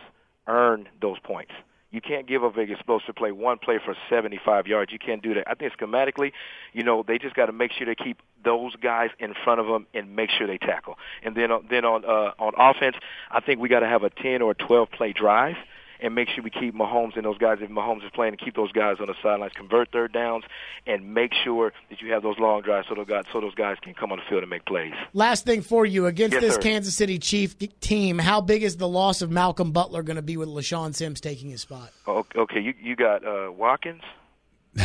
earn 0.46 0.88
those 1.00 1.18
points. 1.20 1.52
You 1.90 2.02
can't 2.02 2.26
give 2.26 2.44
up 2.44 2.52
a 2.52 2.56
big 2.56 2.70
explosive 2.70 3.14
play, 3.14 3.32
one 3.32 3.56
play 3.58 3.78
for 3.82 3.96
75 4.10 4.66
yards. 4.66 4.92
You 4.92 4.98
can't 4.98 5.22
do 5.22 5.32
that. 5.34 5.48
I 5.48 5.54
think 5.54 5.72
schematically, 5.72 6.32
you 6.74 6.82
know, 6.82 7.02
they 7.06 7.18
just 7.18 7.34
got 7.34 7.46
to 7.46 7.52
make 7.52 7.72
sure 7.72 7.86
they 7.86 7.94
keep 7.94 8.20
those 8.44 8.76
guys 8.76 9.08
in 9.18 9.32
front 9.42 9.60
of 9.60 9.66
them 9.66 9.86
and 9.94 10.14
make 10.14 10.28
sure 10.30 10.46
they 10.46 10.58
tackle. 10.58 10.98
And 11.22 11.34
then, 11.34 11.50
then 11.70 11.86
on 11.86 12.04
uh, 12.04 12.32
on 12.38 12.52
offense, 12.58 12.96
I 13.30 13.40
think 13.40 13.60
we 13.60 13.70
got 13.70 13.80
to 13.80 13.86
have 13.86 14.02
a 14.02 14.10
10 14.10 14.42
or 14.42 14.52
12 14.52 14.90
play 14.90 15.14
drive 15.14 15.56
and 16.00 16.14
make 16.14 16.28
sure 16.28 16.42
we 16.44 16.50
keep 16.50 16.74
Mahomes 16.74 17.16
and 17.16 17.24
those 17.24 17.38
guys, 17.38 17.58
if 17.60 17.70
Mahomes 17.70 18.04
is 18.04 18.10
playing, 18.14 18.32
and 18.34 18.40
keep 18.40 18.54
those 18.54 18.72
guys 18.72 18.96
on 19.00 19.06
the 19.06 19.14
sidelines, 19.22 19.52
convert 19.54 19.90
third 19.90 20.12
downs, 20.12 20.44
and 20.86 21.14
make 21.14 21.32
sure 21.44 21.72
that 21.90 22.00
you 22.00 22.12
have 22.12 22.22
those 22.22 22.38
long 22.38 22.62
drives 22.62 22.86
so 22.88 22.94
those 22.94 23.06
guys, 23.06 23.24
so 23.32 23.40
those 23.40 23.54
guys 23.54 23.76
can 23.82 23.94
come 23.94 24.12
on 24.12 24.18
the 24.18 24.24
field 24.28 24.42
and 24.42 24.50
make 24.50 24.64
plays. 24.64 24.92
Last 25.12 25.44
thing 25.44 25.62
for 25.62 25.84
you 25.84 26.06
against 26.06 26.34
Yes, 26.34 26.42
this 26.42 26.54
sir. 26.54 26.60
Kansas 26.60 26.94
City 26.94 27.18
Chief 27.18 27.56
team, 27.80 28.18
how 28.18 28.40
big 28.40 28.62
is 28.62 28.76
the 28.76 28.88
loss 28.88 29.22
of 29.22 29.30
Malcolm 29.30 29.72
Butler 29.72 30.02
going 30.02 30.16
to 30.16 30.22
be 30.22 30.36
with 30.36 30.48
LeShaun 30.48 30.94
Sims 30.94 31.20
taking 31.20 31.50
his 31.50 31.60
spot? 31.62 31.90
Okay, 32.06 32.60
you 32.60 32.74
you 32.80 32.94
got 32.96 33.26
uh, 33.26 33.50
Watkins, 33.52 34.02
you 34.76 34.82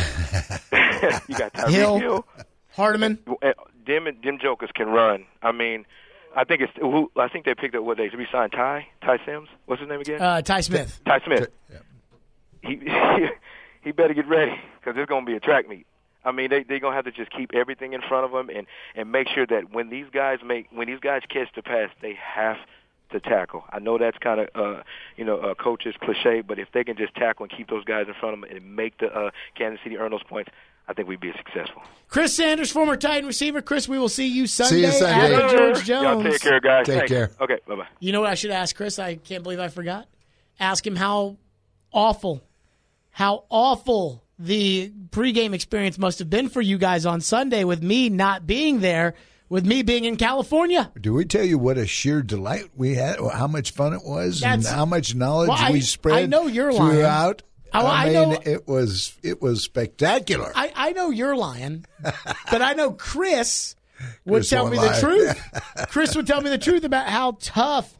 got 1.36 1.52
Tyreek 1.52 1.70
Hill. 1.70 1.98
Hill. 1.98 2.26
Hardman. 2.72 3.18
Them 3.86 4.06
and 4.06 4.22
them 4.22 4.38
jokers 4.40 4.70
can 4.74 4.88
run. 4.88 5.26
I 5.42 5.52
mean, 5.52 5.84
I 6.36 6.44
think 6.44 6.62
it's 6.62 6.72
who 6.80 7.10
I 7.16 7.28
think 7.28 7.44
they 7.44 7.54
picked 7.54 7.74
up 7.74 7.84
what 7.84 7.96
they 7.96 8.10
we 8.16 8.26
signed 8.30 8.52
Ty 8.52 8.88
Ty 9.02 9.18
Sims. 9.24 9.48
What's 9.66 9.80
his 9.80 9.88
name 9.88 10.00
again? 10.00 10.20
Uh, 10.20 10.42
Ty 10.42 10.60
Smith. 10.60 11.00
Ty 11.04 11.20
Smith. 11.24 11.48
Yeah. 11.72 11.78
He 12.62 12.80
he 13.82 13.92
better 13.92 14.14
get 14.14 14.26
ready 14.26 14.54
because 14.80 14.98
it's 14.98 15.08
going 15.08 15.24
to 15.24 15.30
be 15.30 15.36
a 15.36 15.40
track 15.40 15.68
meet. 15.68 15.86
I 16.24 16.32
mean, 16.32 16.50
they 16.50 16.62
they're 16.62 16.80
gonna 16.80 16.96
have 16.96 17.04
to 17.04 17.12
just 17.12 17.30
keep 17.30 17.54
everything 17.54 17.92
in 17.92 18.00
front 18.00 18.24
of 18.24 18.32
them 18.32 18.54
and 18.54 18.66
and 18.94 19.12
make 19.12 19.28
sure 19.28 19.46
that 19.46 19.72
when 19.72 19.90
these 19.90 20.06
guys 20.12 20.38
make 20.44 20.66
when 20.70 20.86
these 20.86 21.00
guys 21.00 21.22
catch 21.28 21.48
the 21.54 21.62
pass, 21.62 21.90
they 22.00 22.14
have 22.14 22.56
to 23.10 23.20
tackle. 23.20 23.64
I 23.70 23.78
know 23.78 23.98
that's 23.98 24.18
kind 24.18 24.40
of 24.40 24.48
uh, 24.54 24.82
you 25.16 25.24
know 25.24 25.38
uh, 25.38 25.54
coach's 25.54 25.94
cliche, 26.00 26.40
but 26.40 26.58
if 26.58 26.68
they 26.72 26.82
can 26.82 26.96
just 26.96 27.14
tackle 27.14 27.44
and 27.44 27.52
keep 27.52 27.68
those 27.68 27.84
guys 27.84 28.06
in 28.08 28.14
front 28.14 28.34
of 28.34 28.40
them 28.40 28.50
and 28.50 28.74
make 28.76 28.98
the 28.98 29.14
uh, 29.14 29.30
Kansas 29.54 29.80
City 29.84 29.98
earn 29.98 30.10
those 30.12 30.22
points, 30.22 30.50
I 30.86 30.92
think 30.92 31.08
we'd 31.08 31.20
be 31.20 31.32
successful. 31.36 31.82
Chris 32.08 32.36
Sanders, 32.36 32.70
former 32.70 32.96
Titan 32.96 33.26
receiver. 33.26 33.62
Chris, 33.62 33.88
we 33.88 33.98
will 33.98 34.08
see 34.10 34.26
you 34.28 34.46
Sunday, 34.46 34.74
See 34.76 34.80
you 34.86 34.92
Sunday. 34.92 35.34
at 35.34 35.50
the 35.50 35.56
George 35.56 35.88
Y'all 35.88 36.02
Jones. 36.22 36.30
take 36.32 36.40
care, 36.42 36.60
guys. 36.60 36.86
Take 36.86 36.96
Thanks. 36.98 37.10
care. 37.10 37.30
Okay, 37.40 37.58
bye 37.66 37.74
bye. 37.76 37.86
You 38.00 38.12
know 38.12 38.20
what 38.20 38.30
I 38.30 38.34
should 38.34 38.50
ask 38.50 38.76
Chris? 38.76 38.98
I 38.98 39.16
can't 39.16 39.42
believe 39.42 39.60
I 39.60 39.68
forgot. 39.68 40.06
Ask 40.60 40.86
him 40.86 40.94
how 40.96 41.36
awful, 41.92 42.42
how 43.10 43.44
awful 43.48 44.22
the 44.38 44.92
pregame 45.10 45.54
experience 45.54 45.96
must 45.98 46.18
have 46.18 46.28
been 46.28 46.48
for 46.48 46.60
you 46.60 46.76
guys 46.76 47.06
on 47.06 47.20
Sunday 47.20 47.64
with 47.64 47.82
me 47.82 48.08
not 48.10 48.46
being 48.46 48.80
there, 48.80 49.14
with 49.48 49.64
me 49.64 49.82
being 49.82 50.04
in 50.04 50.16
California. 50.16 50.92
Do 51.00 51.14
we 51.14 51.24
tell 51.24 51.44
you 51.44 51.56
what 51.58 51.78
a 51.78 51.86
sheer 51.86 52.20
delight 52.22 52.66
we 52.76 52.94
had? 52.94 53.18
or 53.18 53.30
How 53.30 53.46
much 53.46 53.70
fun 53.72 53.92
it 53.94 54.02
was, 54.04 54.40
That's- 54.40 54.66
and 54.66 54.76
how 54.76 54.84
much 54.84 55.14
knowledge 55.14 55.48
Well, 55.48 55.58
I- 55.58 55.70
we 55.72 55.80
spread? 55.80 56.16
I 56.22 56.26
know 56.26 56.46
you're 56.46 56.72
lying. 56.72 57.04
Throughout. 57.80 57.92
I- 57.92 58.02
I 58.02 58.04
mean, 58.12 58.30
know- 58.30 58.40
it 58.44 58.66
was 58.68 59.16
it 59.22 59.40
was 59.42 59.62
spectacular. 59.62 60.52
I, 60.54 60.72
I 60.74 60.92
know 60.92 61.10
you're 61.10 61.36
lying, 61.36 61.84
but 62.50 62.62
I 62.62 62.72
know 62.74 62.92
Chris 62.92 63.76
would 64.24 64.38
Chris 64.40 64.50
tell 64.50 64.68
me 64.68 64.76
the 64.78 64.96
truth. 65.00 65.88
Chris 65.90 66.16
would 66.16 66.26
tell 66.26 66.40
me 66.40 66.50
the 66.50 66.58
truth 66.58 66.84
about 66.84 67.06
how 67.08 67.36
tough. 67.40 67.96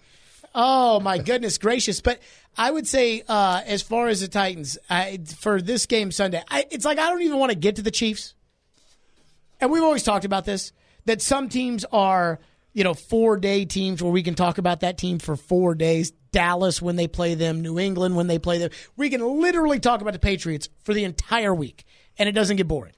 Oh 0.54 1.00
my 1.00 1.18
goodness 1.18 1.58
gracious! 1.58 2.00
But 2.00 2.20
I 2.56 2.70
would 2.70 2.86
say, 2.86 3.22
uh, 3.28 3.62
as 3.66 3.82
far 3.82 4.06
as 4.08 4.20
the 4.20 4.28
Titans 4.28 4.78
I, 4.88 5.18
for 5.38 5.60
this 5.60 5.86
game 5.86 6.12
Sunday, 6.12 6.42
I, 6.48 6.66
it's 6.70 6.84
like 6.84 6.98
I 6.98 7.08
don't 7.10 7.22
even 7.22 7.38
want 7.38 7.50
to 7.50 7.58
get 7.58 7.76
to 7.76 7.82
the 7.82 7.90
Chiefs. 7.90 8.34
And 9.60 9.70
we've 9.70 9.82
always 9.82 10.02
talked 10.02 10.24
about 10.24 10.44
this 10.44 10.72
that 11.06 11.20
some 11.22 11.48
teams 11.48 11.84
are, 11.92 12.38
you 12.72 12.84
know, 12.84 12.94
four 12.94 13.36
day 13.36 13.64
teams 13.64 14.02
where 14.02 14.12
we 14.12 14.22
can 14.22 14.34
talk 14.34 14.58
about 14.58 14.80
that 14.80 14.98
team 14.98 15.18
for 15.18 15.36
four 15.36 15.74
days. 15.74 16.12
Dallas 16.34 16.82
when 16.82 16.96
they 16.96 17.06
play 17.06 17.34
them, 17.34 17.62
New 17.62 17.78
England 17.78 18.16
when 18.16 18.26
they 18.26 18.40
play 18.40 18.58
them. 18.58 18.70
We 18.96 19.08
can 19.08 19.40
literally 19.40 19.78
talk 19.78 20.00
about 20.00 20.12
the 20.12 20.18
Patriots 20.18 20.68
for 20.82 20.92
the 20.92 21.04
entire 21.04 21.54
week, 21.54 21.84
and 22.18 22.28
it 22.28 22.32
doesn't 22.32 22.56
get 22.56 22.66
boring. 22.66 22.92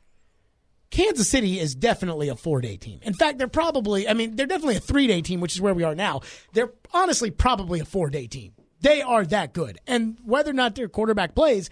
Kansas 0.91 1.28
City 1.28 1.61
is 1.61 1.74
definitely 1.74 2.30
a 2.30 2.34
four 2.34 2.62
day 2.62 2.78
team. 2.78 3.01
In 3.03 3.12
fact, 3.12 3.37
they're 3.37 3.49
probably, 3.49 4.09
I 4.09 4.14
mean, 4.14 4.37
they're 4.37 4.47
definitely 4.47 4.76
a 4.76 4.80
three 4.80 5.07
day 5.07 5.20
team, 5.20 5.41
which 5.41 5.55
is 5.55 5.61
where 5.61 5.74
we 5.74 5.84
are 5.84 5.95
now. 5.95 6.22
They're 6.55 6.72
honestly 6.95 7.30
probably 7.30 7.80
a 7.80 7.84
four 7.84 8.09
day 8.09 8.26
team. 8.26 8.55
They 8.80 9.03
are 9.03 9.26
that 9.26 9.53
good. 9.53 9.78
And 9.87 10.16
whether 10.24 10.51
or 10.51 10.55
not 10.55 10.74
their 10.74 10.89
quarterback 10.89 11.34
plays, 11.34 11.68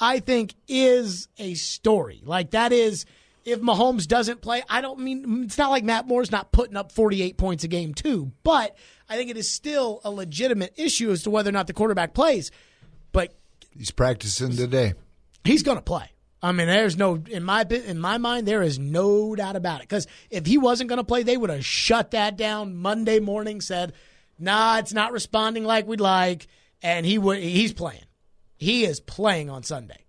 I 0.00 0.18
think 0.18 0.54
is 0.66 1.28
a 1.38 1.54
story. 1.54 2.22
Like 2.24 2.50
that 2.50 2.72
is, 2.72 3.06
if 3.44 3.60
Mahomes 3.60 4.06
doesn't 4.06 4.40
play, 4.40 4.62
I 4.68 4.80
don't 4.80 5.00
mean, 5.00 5.44
it's 5.44 5.58
not 5.58 5.70
like 5.70 5.84
Matt 5.84 6.06
Moore's 6.06 6.30
not 6.32 6.52
putting 6.52 6.76
up 6.76 6.92
48 6.92 7.36
points 7.36 7.64
a 7.64 7.68
game 7.68 7.94
too, 7.94 8.32
but 8.42 8.76
I 9.08 9.16
think 9.16 9.30
it 9.30 9.36
is 9.36 9.50
still 9.50 10.00
a 10.04 10.10
legitimate 10.10 10.72
issue 10.76 11.10
as 11.10 11.22
to 11.24 11.30
whether 11.30 11.50
or 11.50 11.52
not 11.52 11.66
the 11.66 11.72
quarterback 11.72 12.14
plays. 12.14 12.50
But 13.12 13.34
He's 13.76 13.90
practicing 13.90 14.52
today. 14.56 14.94
he's 15.44 15.62
going 15.62 15.78
to 15.78 15.82
play. 15.82 16.10
I 16.42 16.52
mean, 16.52 16.66
there's 16.66 16.96
no 16.98 17.22
in 17.30 17.42
my 17.42 17.62
in 17.62 17.98
my 17.98 18.18
mind 18.18 18.46
there 18.46 18.62
is 18.62 18.78
no 18.78 19.34
doubt 19.34 19.56
about 19.56 19.80
it. 19.80 19.88
Because 19.88 20.06
if 20.30 20.44
he 20.46 20.58
wasn't 20.58 20.88
going 20.88 20.98
to 20.98 21.04
play, 21.04 21.22
they 21.22 21.36
would 21.38 21.48
have 21.50 21.64
shut 21.64 22.10
that 22.10 22.36
down 22.36 22.76
Monday 22.76 23.18
morning. 23.18 23.62
Said, 23.62 23.94
"Nah, 24.38 24.76
it's 24.78 24.92
not 24.92 25.12
responding 25.12 25.64
like 25.64 25.86
we'd 25.86 26.00
like," 26.00 26.46
and 26.82 27.06
he 27.06 27.16
would. 27.16 27.38
He's 27.38 27.72
playing. 27.72 28.04
He 28.58 28.84
is 28.84 29.00
playing 29.00 29.48
on 29.48 29.62
Sunday, 29.62 30.03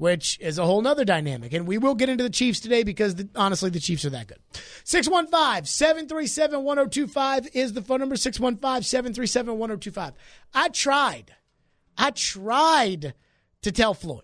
which 0.00 0.38
is 0.40 0.56
a 0.56 0.64
whole 0.64 0.80
nother 0.80 1.04
dynamic. 1.04 1.52
And 1.52 1.66
we 1.66 1.76
will 1.76 1.94
get 1.94 2.08
into 2.08 2.24
the 2.24 2.30
Chiefs 2.30 2.58
today 2.58 2.84
because 2.84 3.16
the, 3.16 3.28
honestly, 3.36 3.68
the 3.68 3.78
Chiefs 3.78 4.06
are 4.06 4.10
that 4.10 4.28
good. 4.28 4.38
615 4.84 5.66
737 5.66 6.64
1025 6.64 7.48
is 7.52 7.74
the 7.74 7.82
phone 7.82 8.00
number 8.00 8.16
615 8.16 8.82
737 8.82 9.58
1025. 9.58 10.14
I 10.54 10.68
tried. 10.70 11.34
I 11.98 12.12
tried 12.12 13.12
to 13.60 13.72
tell 13.72 13.92
Floyd 13.92 14.22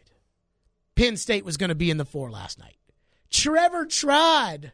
Penn 0.94 1.18
State 1.18 1.44
was 1.44 1.58
going 1.58 1.68
to 1.68 1.74
be 1.74 1.90
in 1.90 1.98
the 1.98 2.06
four 2.06 2.30
last 2.30 2.58
night. 2.58 2.78
Trevor 3.28 3.84
tried. 3.84 4.72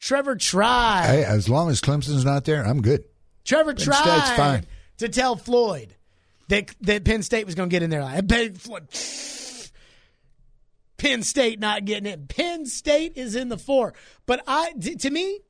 Trevor 0.00 0.36
tried. 0.36 1.08
Hey, 1.08 1.24
as 1.24 1.50
long 1.50 1.68
as 1.68 1.82
Clemson's 1.82 2.24
not 2.24 2.46
there, 2.46 2.64
I'm 2.64 2.80
good. 2.80 3.04
Trevor 3.44 3.74
Penn 3.74 3.84
tried 3.84 4.66
to 4.96 5.10
tell 5.10 5.36
Floyd 5.36 5.94
that 6.48 6.74
that 6.80 7.04
Penn 7.04 7.22
State 7.22 7.44
was 7.44 7.54
going 7.54 7.68
to 7.68 7.74
get 7.74 7.82
in 7.82 7.90
there. 7.90 8.02
I 8.02 8.22
bet 8.22 8.56
Floyd. 8.56 8.88
Penn 11.02 11.24
State 11.24 11.58
not 11.58 11.84
getting 11.84 12.10
in. 12.10 12.28
Penn 12.28 12.64
State 12.64 13.14
is 13.16 13.34
in 13.34 13.48
the 13.48 13.58
four. 13.58 13.92
But 14.24 14.40
I, 14.46 14.70
to 15.00 15.10
me, 15.10 15.40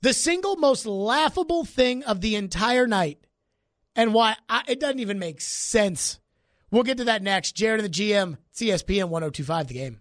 the 0.00 0.14
single 0.14 0.56
most 0.56 0.86
laughable 0.86 1.66
thing 1.66 2.02
of 2.04 2.22
the 2.22 2.36
entire 2.36 2.86
night, 2.86 3.18
and 3.94 4.14
why 4.14 4.34
I, 4.48 4.62
it 4.66 4.80
doesn't 4.80 5.00
even 5.00 5.18
make 5.18 5.42
sense. 5.42 6.20
We'll 6.70 6.84
get 6.84 6.96
to 6.96 7.04
that 7.04 7.22
next. 7.22 7.52
Jared 7.52 7.84
and 7.84 7.92
the 7.92 8.12
GM, 8.12 8.38
ESPN 8.54 9.10
1025, 9.10 9.68
the 9.68 9.74
game. 9.74 10.00